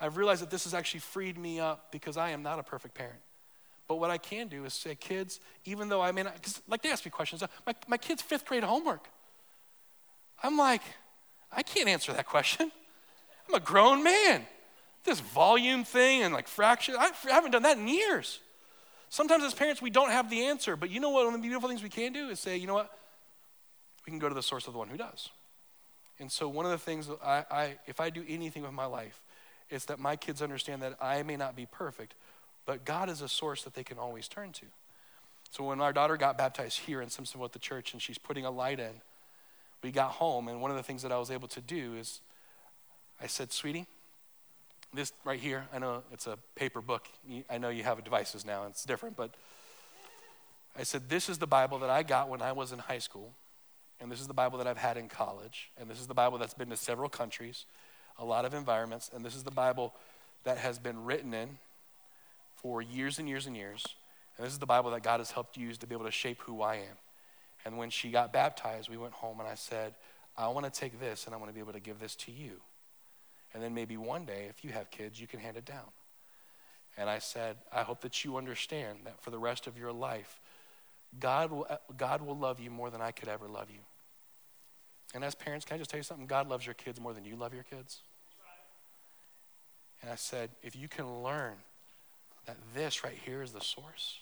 I've 0.00 0.16
realized 0.16 0.42
that 0.42 0.50
this 0.50 0.64
has 0.64 0.74
actually 0.74 1.00
freed 1.00 1.36
me 1.36 1.60
up 1.60 1.92
because 1.92 2.16
I 2.16 2.30
am 2.30 2.42
not 2.42 2.58
a 2.58 2.62
perfect 2.62 2.94
parent. 2.94 3.20
But 3.86 3.96
what 3.96 4.10
I 4.10 4.18
can 4.18 4.48
do 4.48 4.64
is 4.64 4.72
say, 4.72 4.94
kids, 4.94 5.40
even 5.64 5.88
though 5.88 6.00
I 6.00 6.12
may 6.12 6.22
not, 6.22 6.34
because 6.34 6.62
like 6.68 6.80
they 6.80 6.90
ask 6.90 7.04
me 7.04 7.10
questions, 7.10 7.42
uh, 7.42 7.48
my, 7.66 7.74
my 7.88 7.96
kid's 7.96 8.22
fifth 8.22 8.46
grade 8.46 8.62
homework. 8.62 9.08
I'm 10.42 10.56
like, 10.56 10.82
I 11.52 11.62
can't 11.62 11.88
answer 11.88 12.12
that 12.12 12.26
question. 12.26 12.70
I'm 13.48 13.54
a 13.54 13.60
grown 13.60 14.02
man. 14.02 14.46
This 15.04 15.20
volume 15.20 15.84
thing 15.84 16.22
and 16.22 16.32
like 16.32 16.46
fraction, 16.46 16.94
I 16.96 17.10
haven't 17.28 17.50
done 17.50 17.62
that 17.64 17.78
in 17.78 17.88
years. 17.88 18.40
Sometimes 19.08 19.42
as 19.42 19.54
parents, 19.54 19.82
we 19.82 19.90
don't 19.90 20.10
have 20.10 20.30
the 20.30 20.44
answer, 20.44 20.76
but 20.76 20.88
you 20.88 21.00
know 21.00 21.10
what? 21.10 21.24
One 21.24 21.34
of 21.34 21.40
the 21.40 21.42
beautiful 21.42 21.68
things 21.68 21.82
we 21.82 21.88
can 21.88 22.12
do 22.12 22.28
is 22.28 22.38
say, 22.38 22.56
you 22.56 22.68
know 22.68 22.74
what? 22.74 22.96
We 24.06 24.10
can 24.10 24.20
go 24.20 24.28
to 24.28 24.34
the 24.34 24.42
source 24.42 24.66
of 24.68 24.72
the 24.72 24.78
one 24.78 24.88
who 24.88 24.96
does. 24.96 25.30
And 26.20 26.30
so, 26.30 26.48
one 26.48 26.66
of 26.66 26.70
the 26.70 26.78
things 26.78 27.08
I, 27.24 27.44
I, 27.50 27.74
if 27.86 27.98
I 27.98 28.10
do 28.10 28.22
anything 28.28 28.62
with 28.62 28.72
my 28.72 28.84
life, 28.84 29.22
it's 29.70 29.86
that 29.86 29.98
my 29.98 30.16
kids 30.16 30.42
understand 30.42 30.82
that 30.82 30.96
I 31.00 31.22
may 31.22 31.36
not 31.36 31.56
be 31.56 31.66
perfect, 31.66 32.14
but 32.66 32.84
God 32.84 33.08
is 33.08 33.22
a 33.22 33.28
source 33.28 33.64
that 33.64 33.74
they 33.74 33.82
can 33.82 33.98
always 33.98 34.28
turn 34.28 34.52
to. 34.52 34.66
So, 35.50 35.64
when 35.64 35.80
our 35.80 35.94
daughter 35.94 36.18
got 36.18 36.36
baptized 36.36 36.80
here 36.80 37.00
in 37.00 37.08
Simpsonville 37.08 37.46
at 37.46 37.52
the 37.52 37.58
church 37.58 37.94
and 37.94 38.02
she's 38.02 38.18
putting 38.18 38.44
a 38.44 38.50
light 38.50 38.78
in, 38.78 39.00
we 39.82 39.90
got 39.90 40.10
home, 40.12 40.46
and 40.48 40.60
one 40.60 40.70
of 40.70 40.76
the 40.76 40.82
things 40.82 41.02
that 41.02 41.10
I 41.10 41.18
was 41.18 41.30
able 41.30 41.48
to 41.48 41.60
do 41.62 41.94
is 41.94 42.20
I 43.20 43.26
said, 43.26 43.50
Sweetie, 43.50 43.86
this 44.92 45.14
right 45.24 45.40
here, 45.40 45.68
I 45.72 45.78
know 45.78 46.02
it's 46.12 46.26
a 46.26 46.36
paper 46.54 46.82
book. 46.82 47.08
I 47.48 47.56
know 47.56 47.70
you 47.70 47.82
have 47.84 48.04
devices 48.04 48.44
now, 48.44 48.64
and 48.64 48.72
it's 48.72 48.84
different, 48.84 49.16
but 49.16 49.30
I 50.78 50.82
said, 50.82 51.08
This 51.08 51.30
is 51.30 51.38
the 51.38 51.46
Bible 51.46 51.78
that 51.78 51.88
I 51.88 52.02
got 52.02 52.28
when 52.28 52.42
I 52.42 52.52
was 52.52 52.72
in 52.72 52.78
high 52.78 52.98
school 52.98 53.32
and 54.00 54.10
this 54.10 54.20
is 54.20 54.26
the 54.26 54.34
Bible 54.34 54.58
that 54.58 54.66
I've 54.66 54.78
had 54.78 54.96
in 54.96 55.08
college, 55.08 55.70
and 55.78 55.88
this 55.88 56.00
is 56.00 56.06
the 56.06 56.14
Bible 56.14 56.38
that's 56.38 56.54
been 56.54 56.70
to 56.70 56.76
several 56.76 57.08
countries, 57.08 57.66
a 58.18 58.24
lot 58.24 58.44
of 58.44 58.54
environments, 58.54 59.10
and 59.14 59.24
this 59.24 59.34
is 59.34 59.44
the 59.44 59.50
Bible 59.50 59.94
that 60.44 60.58
has 60.58 60.78
been 60.78 61.04
written 61.04 61.34
in 61.34 61.58
for 62.56 62.80
years 62.82 63.18
and 63.18 63.28
years 63.28 63.46
and 63.46 63.56
years. 63.56 63.84
And 64.36 64.46
this 64.46 64.52
is 64.52 64.58
the 64.58 64.66
Bible 64.66 64.90
that 64.92 65.02
God 65.02 65.20
has 65.20 65.30
helped 65.30 65.56
use 65.56 65.78
to 65.78 65.86
be 65.86 65.94
able 65.94 66.06
to 66.06 66.10
shape 66.10 66.40
who 66.42 66.62
I 66.62 66.76
am. 66.76 66.96
And 67.64 67.76
when 67.76 67.90
she 67.90 68.10
got 68.10 68.32
baptized, 68.32 68.88
we 68.88 68.96
went 68.96 69.12
home 69.12 69.38
and 69.38 69.48
I 69.48 69.54
said, 69.54 69.94
I 70.36 70.48
want 70.48 70.72
to 70.72 70.80
take 70.80 70.98
this 70.98 71.26
and 71.26 71.34
I 71.34 71.38
want 71.38 71.50
to 71.50 71.54
be 71.54 71.60
able 71.60 71.74
to 71.74 71.80
give 71.80 72.00
this 72.00 72.14
to 72.16 72.32
you. 72.32 72.52
And 73.52 73.62
then 73.62 73.74
maybe 73.74 73.96
one 73.96 74.24
day, 74.24 74.46
if 74.48 74.64
you 74.64 74.70
have 74.70 74.90
kids, 74.90 75.20
you 75.20 75.26
can 75.26 75.40
hand 75.40 75.56
it 75.56 75.64
down. 75.64 75.90
And 76.96 77.10
I 77.10 77.18
said, 77.18 77.56
I 77.72 77.82
hope 77.82 78.00
that 78.02 78.24
you 78.24 78.36
understand 78.36 79.00
that 79.04 79.20
for 79.20 79.30
the 79.30 79.38
rest 79.38 79.66
of 79.66 79.76
your 79.76 79.92
life, 79.92 80.40
God 81.18 81.50
will, 81.50 81.66
God 81.96 82.22
will 82.22 82.36
love 82.36 82.60
you 82.60 82.70
more 82.70 82.90
than 82.90 83.00
I 83.00 83.10
could 83.10 83.28
ever 83.28 83.48
love 83.48 83.68
you. 83.70 83.80
And 85.14 85.24
as 85.24 85.34
parents, 85.34 85.64
can 85.64 85.74
I 85.74 85.78
just 85.78 85.90
tell 85.90 85.98
you 85.98 86.04
something? 86.04 86.26
God 86.26 86.48
loves 86.48 86.64
your 86.64 86.74
kids 86.74 87.00
more 87.00 87.12
than 87.12 87.24
you 87.24 87.36
love 87.36 87.52
your 87.52 87.64
kids. 87.64 88.00
And 90.02 90.10
I 90.10 90.14
said, 90.14 90.50
if 90.62 90.76
you 90.76 90.88
can 90.88 91.22
learn 91.22 91.54
that 92.46 92.56
this 92.74 93.04
right 93.04 93.18
here 93.24 93.42
is 93.42 93.52
the 93.52 93.60
source, 93.60 94.20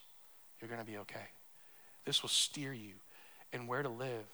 you're 0.61 0.69
going 0.69 0.81
to 0.81 0.87
be 0.87 0.99
okay. 0.99 1.29
This 2.05 2.23
will 2.23 2.31
steer 2.31 2.73
you 2.73 2.95
and 3.53 3.69
where 3.69 3.83
to 3.83 3.89
live 3.89 4.25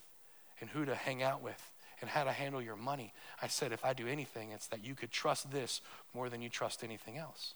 and 0.60 0.70
who 0.70 0.84
to 0.84 0.94
hang 0.94 1.22
out 1.22 1.42
with 1.42 1.72
and 2.00 2.08
how 2.08 2.24
to 2.24 2.32
handle 2.32 2.62
your 2.62 2.76
money. 2.76 3.12
I 3.42 3.48
said, 3.48 3.72
if 3.72 3.84
I 3.84 3.92
do 3.92 4.06
anything, 4.06 4.52
it's 4.52 4.68
that 4.68 4.84
you 4.84 4.94
could 4.94 5.10
trust 5.10 5.50
this 5.50 5.80
more 6.14 6.28
than 6.28 6.40
you 6.40 6.48
trust 6.48 6.84
anything 6.84 7.18
else. 7.18 7.54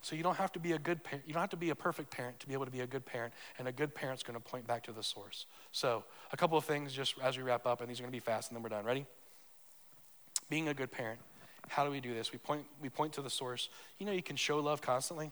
So 0.00 0.14
you 0.16 0.22
don't 0.22 0.36
have 0.36 0.52
to 0.52 0.58
be 0.58 0.72
a 0.72 0.78
good 0.78 1.02
parent. 1.02 1.24
You 1.26 1.32
don't 1.32 1.40
have 1.40 1.50
to 1.50 1.56
be 1.56 1.70
a 1.70 1.74
perfect 1.74 2.10
parent 2.10 2.38
to 2.40 2.46
be 2.46 2.52
able 2.52 2.64
to 2.64 2.70
be 2.70 2.80
a 2.80 2.86
good 2.86 3.04
parent. 3.04 3.32
And 3.58 3.68
a 3.68 3.72
good 3.72 3.94
parent's 3.94 4.22
going 4.22 4.38
to 4.38 4.40
point 4.40 4.66
back 4.66 4.84
to 4.84 4.92
the 4.92 5.02
source. 5.02 5.46
So 5.72 6.04
a 6.32 6.36
couple 6.36 6.56
of 6.56 6.64
things 6.64 6.92
just 6.92 7.14
as 7.22 7.36
we 7.36 7.42
wrap 7.42 7.66
up, 7.66 7.80
and 7.80 7.90
these 7.90 7.98
are 7.98 8.02
going 8.02 8.12
to 8.12 8.16
be 8.16 8.20
fast, 8.20 8.50
and 8.50 8.56
then 8.56 8.62
we're 8.62 8.68
done. 8.68 8.84
Ready? 8.84 9.06
Being 10.48 10.68
a 10.68 10.74
good 10.74 10.90
parent. 10.90 11.20
How 11.68 11.84
do 11.84 11.90
we 11.90 12.00
do 12.00 12.14
this? 12.14 12.32
We 12.32 12.38
point, 12.38 12.64
we 12.80 12.88
point 12.88 13.12
to 13.14 13.22
the 13.22 13.30
source. 13.30 13.68
You 13.98 14.06
know, 14.06 14.12
you 14.12 14.22
can 14.22 14.36
show 14.36 14.58
love 14.58 14.80
constantly. 14.80 15.30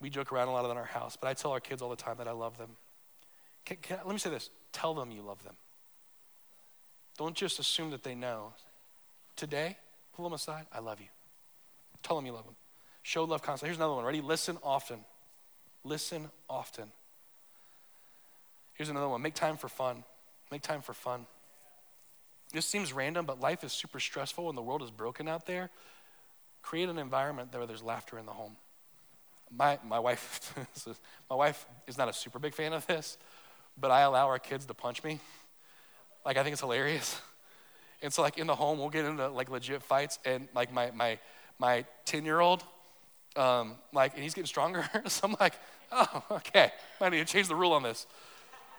We 0.00 0.08
joke 0.08 0.32
around 0.32 0.48
a 0.48 0.52
lot 0.52 0.68
in 0.70 0.76
our 0.76 0.84
house, 0.84 1.16
but 1.20 1.28
I 1.28 1.34
tell 1.34 1.50
our 1.52 1.60
kids 1.60 1.82
all 1.82 1.90
the 1.90 1.96
time 1.96 2.16
that 2.18 2.28
I 2.28 2.32
love 2.32 2.56
them. 2.56 2.70
Can, 3.66 3.76
can, 3.82 3.98
let 4.04 4.12
me 4.12 4.18
say 4.18 4.30
this 4.30 4.50
tell 4.72 4.94
them 4.94 5.10
you 5.10 5.22
love 5.22 5.42
them. 5.44 5.54
Don't 7.18 7.36
just 7.36 7.58
assume 7.58 7.90
that 7.90 8.02
they 8.02 8.14
know. 8.14 8.54
Today, 9.36 9.76
pull 10.14 10.24
them 10.24 10.32
aside. 10.32 10.66
I 10.72 10.80
love 10.80 11.00
you. 11.00 11.06
Tell 12.02 12.16
them 12.16 12.24
you 12.24 12.32
love 12.32 12.44
them. 12.44 12.56
Show 13.10 13.24
love 13.24 13.42
constantly. 13.42 13.70
Here's 13.70 13.78
another 13.78 13.94
one. 13.94 14.04
Ready? 14.04 14.20
Listen 14.20 14.56
often. 14.62 15.00
Listen 15.82 16.30
often. 16.48 16.84
Here's 18.74 18.88
another 18.88 19.08
one. 19.08 19.20
Make 19.20 19.34
time 19.34 19.56
for 19.56 19.66
fun. 19.66 20.04
Make 20.52 20.62
time 20.62 20.80
for 20.80 20.92
fun. 20.92 21.26
This 22.52 22.66
seems 22.66 22.92
random, 22.92 23.26
but 23.26 23.40
life 23.40 23.64
is 23.64 23.72
super 23.72 23.98
stressful 23.98 24.48
and 24.48 24.56
the 24.56 24.62
world 24.62 24.80
is 24.80 24.92
broken 24.92 25.26
out 25.26 25.44
there. 25.44 25.70
Create 26.62 26.88
an 26.88 26.98
environment 26.98 27.52
where 27.52 27.66
there's 27.66 27.82
laughter 27.82 28.16
in 28.16 28.26
the 28.26 28.32
home. 28.32 28.54
My, 29.50 29.80
my, 29.84 29.98
wife, 29.98 30.54
my 31.28 31.34
wife 31.34 31.66
is 31.88 31.98
not 31.98 32.08
a 32.08 32.12
super 32.12 32.38
big 32.38 32.54
fan 32.54 32.72
of 32.72 32.86
this, 32.86 33.18
but 33.76 33.90
I 33.90 34.02
allow 34.02 34.28
our 34.28 34.38
kids 34.38 34.66
to 34.66 34.74
punch 34.74 35.02
me. 35.02 35.18
Like, 36.24 36.36
I 36.36 36.44
think 36.44 36.52
it's 36.52 36.62
hilarious. 36.62 37.20
And 38.02 38.12
so, 38.12 38.22
like, 38.22 38.38
in 38.38 38.46
the 38.46 38.54
home, 38.54 38.78
we'll 38.78 38.88
get 38.88 39.04
into 39.04 39.26
like 39.30 39.50
legit 39.50 39.82
fights, 39.82 40.20
and 40.24 40.46
like 40.54 40.72
my, 40.72 40.92
my, 40.92 41.18
my 41.58 41.84
10 42.04 42.24
year 42.24 42.38
old 42.38 42.62
um, 43.36 43.74
like, 43.92 44.14
and 44.14 44.22
he's 44.22 44.34
getting 44.34 44.46
stronger. 44.46 44.88
so 45.06 45.28
I'm 45.28 45.36
like, 45.38 45.54
oh, 45.92 46.24
okay, 46.30 46.72
I 47.00 47.08
need 47.08 47.26
to 47.26 47.32
change 47.32 47.48
the 47.48 47.56
rule 47.56 47.72
on 47.72 47.82
this. 47.82 48.06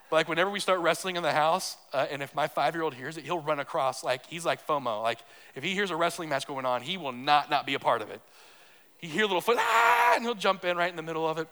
But 0.09 0.17
like, 0.17 0.29
whenever 0.29 0.49
we 0.49 0.59
start 0.59 0.81
wrestling 0.81 1.15
in 1.15 1.23
the 1.23 1.31
house, 1.31 1.77
uh, 1.93 2.05
and 2.11 2.21
if 2.21 2.35
my 2.35 2.47
five 2.47 2.75
year 2.75 2.83
old 2.83 2.93
hears 2.93 3.17
it, 3.17 3.23
he'll 3.23 3.39
run 3.39 3.59
across. 3.59 4.03
Like, 4.03 4.25
he's 4.25 4.45
like 4.45 4.65
FOMO. 4.67 5.01
Like, 5.01 5.19
if 5.55 5.63
he 5.63 5.73
hears 5.73 5.89
a 5.89 5.95
wrestling 5.95 6.29
match 6.29 6.45
going 6.45 6.65
on, 6.65 6.81
he 6.81 6.97
will 6.97 7.13
not 7.13 7.49
not 7.49 7.65
be 7.65 7.75
a 7.75 7.79
part 7.79 8.01
of 8.01 8.09
it. 8.09 8.21
He 8.97 9.07
hear 9.07 9.23
little 9.23 9.41
foot, 9.41 9.57
ah, 9.59 10.13
and 10.15 10.23
he'll 10.23 10.35
jump 10.35 10.63
in 10.65 10.77
right 10.77 10.89
in 10.89 10.95
the 10.95 11.01
middle 11.01 11.27
of 11.27 11.37
it. 11.37 11.47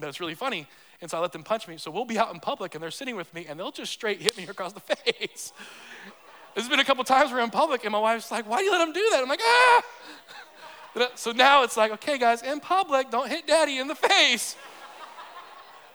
But 0.00 0.08
it's 0.08 0.20
really 0.20 0.34
funny. 0.34 0.66
And 1.02 1.10
so 1.10 1.18
I 1.18 1.20
let 1.20 1.32
them 1.32 1.44
punch 1.44 1.68
me. 1.68 1.76
So 1.76 1.90
we'll 1.90 2.04
be 2.04 2.18
out 2.18 2.32
in 2.32 2.40
public, 2.40 2.74
and 2.74 2.82
they're 2.82 2.90
sitting 2.90 3.14
with 3.14 3.32
me, 3.34 3.46
and 3.48 3.58
they'll 3.58 3.70
just 3.70 3.92
straight 3.92 4.20
hit 4.20 4.36
me 4.36 4.44
across 4.48 4.72
the 4.72 4.80
face. 4.80 5.52
There's 6.54 6.68
been 6.68 6.80
a 6.80 6.84
couple 6.84 7.04
times 7.04 7.30
we're 7.30 7.40
in 7.40 7.50
public, 7.50 7.84
and 7.84 7.92
my 7.92 8.00
wife's 8.00 8.30
like, 8.30 8.48
why 8.48 8.58
do 8.58 8.64
you 8.64 8.72
let 8.72 8.86
him 8.86 8.92
do 8.92 9.06
that? 9.12 9.22
I'm 9.22 9.28
like, 9.28 9.40
ah. 9.42 9.82
So 11.14 11.32
now 11.32 11.62
it's 11.62 11.76
like, 11.76 11.92
okay, 11.92 12.18
guys, 12.18 12.42
in 12.42 12.60
public, 12.60 13.10
don't 13.10 13.28
hit 13.28 13.46
daddy 13.46 13.78
in 13.78 13.86
the 13.88 13.94
face. 13.94 14.56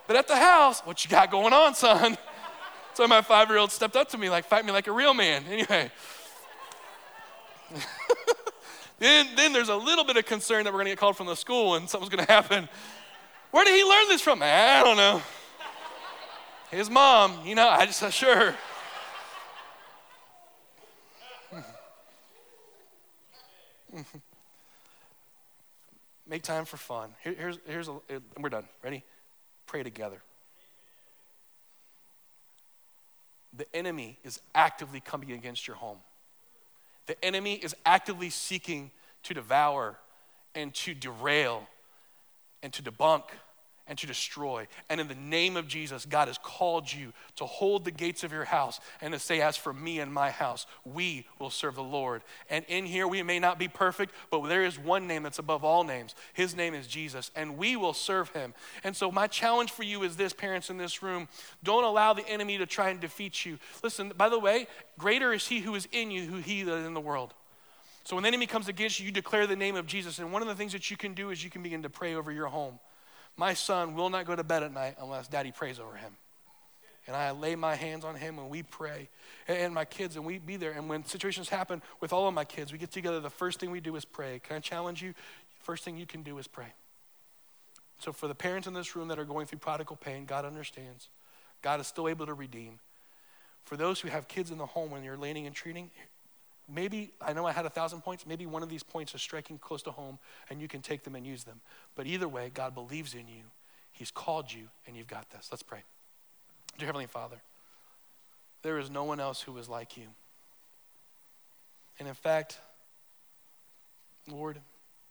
But 0.07 0.15
at 0.15 0.27
the 0.27 0.35
house, 0.35 0.81
what 0.81 1.03
you 1.03 1.09
got 1.09 1.31
going 1.31 1.53
on, 1.53 1.75
son? 1.75 2.17
So 2.93 3.07
my 3.07 3.21
five 3.21 3.49
year 3.49 3.57
old 3.57 3.71
stepped 3.71 3.95
up 3.95 4.09
to 4.09 4.17
me, 4.17 4.29
like, 4.29 4.45
fight 4.45 4.65
me 4.65 4.71
like 4.71 4.87
a 4.87 4.91
real 4.91 5.13
man. 5.13 5.43
Anyway. 5.49 5.91
then, 8.99 9.27
then 9.35 9.51
there's 9.51 9.69
a 9.69 9.75
little 9.75 10.05
bit 10.05 10.15
of 10.17 10.25
concern 10.25 10.63
that 10.63 10.71
we're 10.71 10.79
going 10.79 10.85
to 10.85 10.91
get 10.91 10.99
called 10.99 11.17
from 11.17 11.27
the 11.27 11.35
school 11.35 11.75
and 11.75 11.89
something's 11.89 12.13
going 12.13 12.25
to 12.25 12.31
happen. 12.31 12.69
Where 13.51 13.65
did 13.65 13.75
he 13.75 13.83
learn 13.83 14.07
this 14.07 14.21
from? 14.21 14.41
I 14.41 14.81
don't 14.83 14.97
know. 14.97 15.21
His 16.71 16.89
mom, 16.89 17.45
you 17.45 17.55
know, 17.55 17.67
I 17.67 17.85
just, 17.85 18.01
uh, 18.01 18.09
sure. 18.09 18.55
Make 26.27 26.41
time 26.41 26.65
for 26.65 26.77
fun. 26.77 27.09
Here, 27.23 27.35
here's, 27.37 27.59
here's 27.67 27.87
a, 27.87 27.99
we're 28.39 28.49
done. 28.49 28.65
Ready? 28.83 29.03
Pray 29.67 29.83
together. 29.83 30.21
The 33.55 33.67
enemy 33.75 34.17
is 34.23 34.41
actively 34.53 34.99
coming 34.99 35.31
against 35.31 35.67
your 35.67 35.77
home. 35.77 35.99
The 37.05 37.23
enemy 37.23 37.53
is 37.53 37.75
actively 37.85 38.29
seeking 38.29 38.91
to 39.23 39.33
devour 39.33 39.97
and 40.55 40.73
to 40.73 40.93
derail 40.93 41.67
and 42.63 42.73
to 42.73 42.81
debunk 42.81 43.23
and 43.87 43.97
to 43.97 44.07
destroy. 44.07 44.67
And 44.89 44.99
in 44.99 45.07
the 45.07 45.15
name 45.15 45.57
of 45.57 45.67
Jesus, 45.67 46.05
God 46.05 46.27
has 46.27 46.37
called 46.37 46.91
you 46.91 47.13
to 47.35 47.45
hold 47.45 47.85
the 47.85 47.91
gates 47.91 48.23
of 48.23 48.31
your 48.31 48.45
house 48.45 48.79
and 49.01 49.13
to 49.13 49.19
say, 49.19 49.41
As 49.41 49.57
for 49.57 49.73
me 49.73 49.99
and 49.99 50.13
my 50.13 50.31
house, 50.31 50.65
we 50.83 51.27
will 51.39 51.49
serve 51.49 51.75
the 51.75 51.83
Lord. 51.83 52.23
And 52.49 52.65
in 52.67 52.85
here, 52.85 53.07
we 53.07 53.21
may 53.23 53.39
not 53.39 53.59
be 53.59 53.67
perfect, 53.67 54.13
but 54.31 54.47
there 54.47 54.63
is 54.63 54.79
one 54.79 55.07
name 55.07 55.23
that's 55.23 55.39
above 55.39 55.63
all 55.63 55.83
names. 55.83 56.15
His 56.33 56.55
name 56.55 56.73
is 56.73 56.87
Jesus, 56.87 57.31
and 57.35 57.57
we 57.57 57.75
will 57.75 57.93
serve 57.93 58.29
him. 58.29 58.53
And 58.83 58.95
so, 58.95 59.11
my 59.11 59.27
challenge 59.27 59.71
for 59.71 59.83
you 59.83 60.03
is 60.03 60.15
this, 60.15 60.33
parents 60.33 60.69
in 60.69 60.77
this 60.77 61.03
room 61.03 61.27
don't 61.63 61.83
allow 61.83 62.13
the 62.13 62.27
enemy 62.27 62.57
to 62.57 62.65
try 62.65 62.89
and 62.89 62.99
defeat 62.99 63.45
you. 63.45 63.59
Listen, 63.83 64.11
by 64.17 64.29
the 64.29 64.39
way, 64.39 64.67
greater 64.97 65.33
is 65.33 65.47
he 65.47 65.59
who 65.59 65.75
is 65.75 65.87
in 65.91 66.11
you 66.11 66.25
who 66.25 66.37
he 66.37 66.63
that 66.63 66.77
is 66.77 66.85
in 66.85 66.93
the 66.93 67.01
world. 67.01 67.33
So 68.03 68.15
when 68.15 68.21
the 68.21 68.27
enemy 68.27 68.45
comes 68.45 68.67
against 68.67 68.99
you, 68.99 69.07
you 69.07 69.11
declare 69.11 69.47
the 69.47 69.55
name 69.55 69.75
of 69.75 69.87
Jesus. 69.87 70.19
And 70.19 70.31
one 70.31 70.43
of 70.43 70.47
the 70.47 70.55
things 70.55 70.73
that 70.73 70.91
you 70.91 70.97
can 70.97 71.15
do 71.15 71.31
is 71.31 71.43
you 71.43 71.49
can 71.49 71.63
begin 71.63 71.81
to 71.83 71.89
pray 71.89 72.13
over 72.13 72.31
your 72.31 72.47
home. 72.47 72.79
My 73.37 73.53
son 73.53 73.95
will 73.95 74.09
not 74.09 74.25
go 74.25 74.35
to 74.35 74.43
bed 74.43 74.63
at 74.63 74.73
night 74.73 74.95
unless 74.99 75.27
daddy 75.27 75.51
prays 75.51 75.79
over 75.79 75.95
him. 75.95 76.13
And 77.07 77.15
I 77.15 77.31
lay 77.31 77.55
my 77.55 77.75
hands 77.75 78.03
on 78.03 78.15
him 78.15 78.39
and 78.39 78.49
we 78.49 78.63
pray. 78.63 79.09
And 79.47 79.73
my 79.73 79.85
kids, 79.85 80.15
and 80.15 80.25
we 80.25 80.39
be 80.39 80.57
there. 80.57 80.71
And 80.71 80.89
when 80.89 81.05
situations 81.05 81.49
happen 81.49 81.81
with 81.99 82.13
all 82.13 82.27
of 82.27 82.33
my 82.33 82.45
kids, 82.45 82.71
we 82.71 82.77
get 82.77 82.91
together. 82.91 83.19
The 83.19 83.29
first 83.29 83.59
thing 83.59 83.69
we 83.69 83.79
do 83.79 83.95
is 83.95 84.05
pray. 84.05 84.39
Can 84.43 84.55
I 84.55 84.59
challenge 84.59 85.03
you? 85.03 85.13
First 85.61 85.83
thing 85.83 85.97
you 85.97 86.05
can 86.05 86.23
do 86.23 86.37
is 86.39 86.47
pray. 86.47 86.73
So, 87.99 88.11
for 88.11 88.27
the 88.27 88.35
parents 88.35 88.67
in 88.67 88.73
this 88.73 88.95
room 88.95 89.07
that 89.07 89.19
are 89.19 89.25
going 89.25 89.45
through 89.45 89.59
prodigal 89.59 89.95
pain, 89.95 90.25
God 90.25 90.45
understands. 90.45 91.09
God 91.61 91.79
is 91.79 91.87
still 91.87 92.07
able 92.07 92.25
to 92.25 92.33
redeem. 92.33 92.79
For 93.63 93.77
those 93.77 93.99
who 93.99 94.09
have 94.09 94.27
kids 94.27 94.51
in 94.51 94.57
the 94.57 94.65
home 94.65 94.91
when 94.91 95.03
you're 95.03 95.17
laning 95.17 95.47
and 95.47 95.55
treating, 95.55 95.89
maybe, 96.73 97.11
I 97.21 97.33
know 97.33 97.45
I 97.45 97.51
had 97.51 97.65
a 97.65 97.69
thousand 97.69 98.01
points, 98.01 98.25
maybe 98.25 98.45
one 98.45 98.63
of 98.63 98.69
these 98.69 98.83
points 98.83 99.13
is 99.13 99.21
striking 99.21 99.57
close 99.57 99.81
to 99.83 99.91
home 99.91 100.19
and 100.49 100.61
you 100.61 100.67
can 100.67 100.81
take 100.81 101.03
them 101.03 101.15
and 101.15 101.25
use 101.25 101.43
them. 101.43 101.61
But 101.95 102.07
either 102.07 102.27
way, 102.27 102.51
God 102.53 102.73
believes 102.73 103.13
in 103.13 103.27
you, 103.27 103.43
He's 103.91 104.11
called 104.11 104.51
you, 104.51 104.67
and 104.85 104.97
you've 104.97 105.07
got 105.07 105.29
this. 105.29 105.47
Let's 105.51 105.63
pray. 105.63 105.83
Dear 106.77 106.87
Heavenly 106.87 107.07
Father, 107.07 107.37
there 108.61 108.77
is 108.77 108.89
no 108.89 109.05
one 109.05 109.21
else 109.21 109.41
who 109.41 109.57
is 109.57 109.69
like 109.69 109.95
you. 109.95 110.07
And 111.97 112.07
in 112.07 112.13
fact, 112.13 112.59
Lord, 114.29 114.59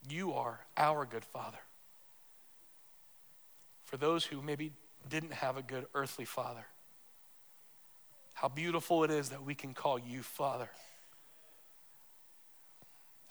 you 0.09 0.35
are 0.35 0.61
our 0.77 1.07
good 1.07 1.25
Father. 1.25 1.59
For 3.85 3.97
those 3.97 4.25
who 4.25 4.43
maybe 4.43 4.73
didn't 5.09 5.33
have 5.33 5.57
a 5.57 5.63
good 5.63 5.87
earthly 5.95 6.25
father, 6.25 6.67
how 8.35 8.49
beautiful 8.49 9.05
it 9.05 9.11
is 9.11 9.31
that 9.31 9.45
we 9.45 9.55
can 9.55 9.73
call 9.73 9.99
you 9.99 10.23
Father 10.23 10.69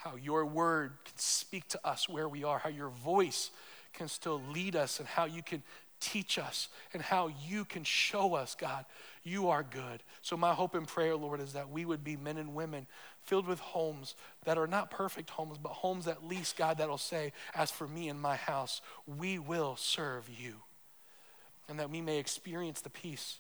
how 0.04 0.16
your 0.16 0.46
word 0.46 0.92
can 1.06 1.18
speak 1.18 1.68
to 1.70 1.80
us 1.88 2.10
where 2.10 2.28
we 2.28 2.44
are, 2.44 2.60
how 2.60 2.70
your 2.70 2.90
voice 2.90 3.52
can 3.94 4.08
still 4.08 4.42
lead 4.52 4.76
us, 4.76 5.00
and 5.00 5.08
how 5.08 5.26
you 5.26 5.42
can 5.42 5.64
teach 6.02 6.38
us, 6.38 6.68
and 6.94 7.02
how 7.02 7.30
you 7.48 7.64
can 7.64 7.86
show 7.86 8.34
us, 8.34 8.56
God, 8.56 8.84
you 9.24 9.50
are 9.50 9.64
good. 9.64 10.04
So, 10.22 10.36
my 10.36 10.54
hope 10.54 10.76
and 10.76 10.86
prayer, 10.86 11.16
Lord, 11.16 11.40
is 11.40 11.54
that 11.54 11.70
we 11.70 11.86
would 11.86 12.04
be 12.04 12.18
men 12.18 12.38
and 12.38 12.54
women 12.54 12.86
filled 13.22 13.48
with 13.48 13.60
homes 13.60 14.16
that 14.44 14.58
are 14.58 14.68
not 14.68 14.92
perfect 14.92 15.30
homes, 15.30 15.58
but 15.58 15.70
homes 15.70 16.08
at 16.08 16.28
least, 16.28 16.58
God, 16.58 16.80
that'll 16.80 16.98
say, 16.98 17.32
As 17.56 17.72
for 17.72 17.88
me 17.88 18.10
and 18.10 18.20
my 18.20 18.36
house, 18.36 18.82
we 19.08 19.40
will 19.40 19.78
serve 19.78 20.30
you. 20.30 20.56
And 21.70 21.80
that 21.80 21.90
we 21.90 22.02
may 22.02 22.18
experience 22.18 22.82
the 22.82 22.90
peace 22.90 23.38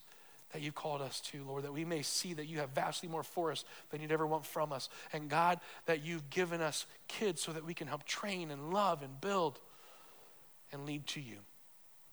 that 0.53 0.61
you've 0.61 0.75
called 0.75 1.01
us 1.01 1.19
to, 1.19 1.43
Lord, 1.43 1.63
that 1.63 1.73
we 1.73 1.83
may 1.83 2.01
see 2.01 2.33
that 2.35 2.45
you 2.45 2.59
have 2.59 2.69
vastly 2.69 3.09
more 3.09 3.23
for 3.23 3.51
us 3.51 3.65
than 3.89 4.01
you'd 4.01 4.11
ever 4.11 4.25
want 4.25 4.45
from 4.45 4.71
us. 4.71 4.87
And 5.11 5.29
God, 5.29 5.59
that 5.85 6.05
you've 6.05 6.29
given 6.29 6.61
us 6.61 6.85
kids 7.07 7.41
so 7.41 7.51
that 7.51 7.65
we 7.65 7.73
can 7.73 7.87
help 7.87 8.05
train 8.05 8.51
and 8.51 8.73
love 8.73 9.01
and 9.01 9.19
build 9.19 9.59
and 10.71 10.85
lead 10.85 11.05
to 11.07 11.21
you. 11.21 11.37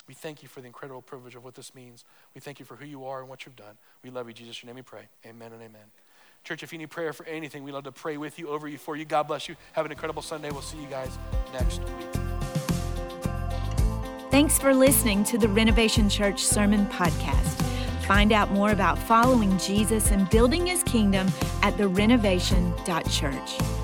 We 0.08 0.14
thank 0.14 0.42
you 0.42 0.48
for 0.48 0.60
the 0.60 0.66
incredible 0.66 1.02
privilege 1.02 1.36
of 1.36 1.44
what 1.44 1.54
this 1.54 1.74
means. 1.74 2.04
We 2.34 2.40
thank 2.40 2.58
you 2.58 2.66
for 2.66 2.74
who 2.74 2.86
you 2.86 3.04
are 3.04 3.20
and 3.20 3.28
what 3.28 3.46
you've 3.46 3.56
done. 3.56 3.76
We 4.02 4.10
love 4.10 4.26
you, 4.26 4.34
Jesus. 4.34 4.60
Your 4.62 4.68
name 4.68 4.76
we 4.76 4.82
pray. 4.82 5.08
Amen 5.24 5.52
and 5.52 5.62
amen. 5.62 5.84
Church, 6.42 6.62
if 6.62 6.72
you 6.72 6.78
need 6.78 6.90
prayer 6.90 7.12
for 7.12 7.26
anything, 7.26 7.62
we 7.62 7.70
love 7.70 7.84
to 7.84 7.92
pray 7.92 8.16
with 8.16 8.38
you, 8.38 8.48
over 8.48 8.66
you, 8.66 8.78
for 8.78 8.96
you. 8.96 9.04
God 9.04 9.24
bless 9.24 9.48
you. 9.48 9.56
Have 9.74 9.84
an 9.84 9.92
incredible 9.92 10.22
Sunday. 10.22 10.50
We'll 10.50 10.62
see 10.62 10.80
you 10.80 10.88
guys 10.88 11.16
next 11.52 11.80
week. 11.80 12.20
Thanks 14.30 14.58
for 14.58 14.74
listening 14.74 15.22
to 15.24 15.38
the 15.38 15.48
Renovation 15.48 16.08
Church 16.08 16.42
Sermon 16.42 16.86
Podcast. 16.86 17.69
Find 18.10 18.32
out 18.32 18.50
more 18.50 18.72
about 18.72 18.98
following 18.98 19.56
Jesus 19.56 20.10
and 20.10 20.28
building 20.30 20.66
his 20.66 20.82
kingdom 20.82 21.28
at 21.62 21.76
therenovation.church. 21.76 23.79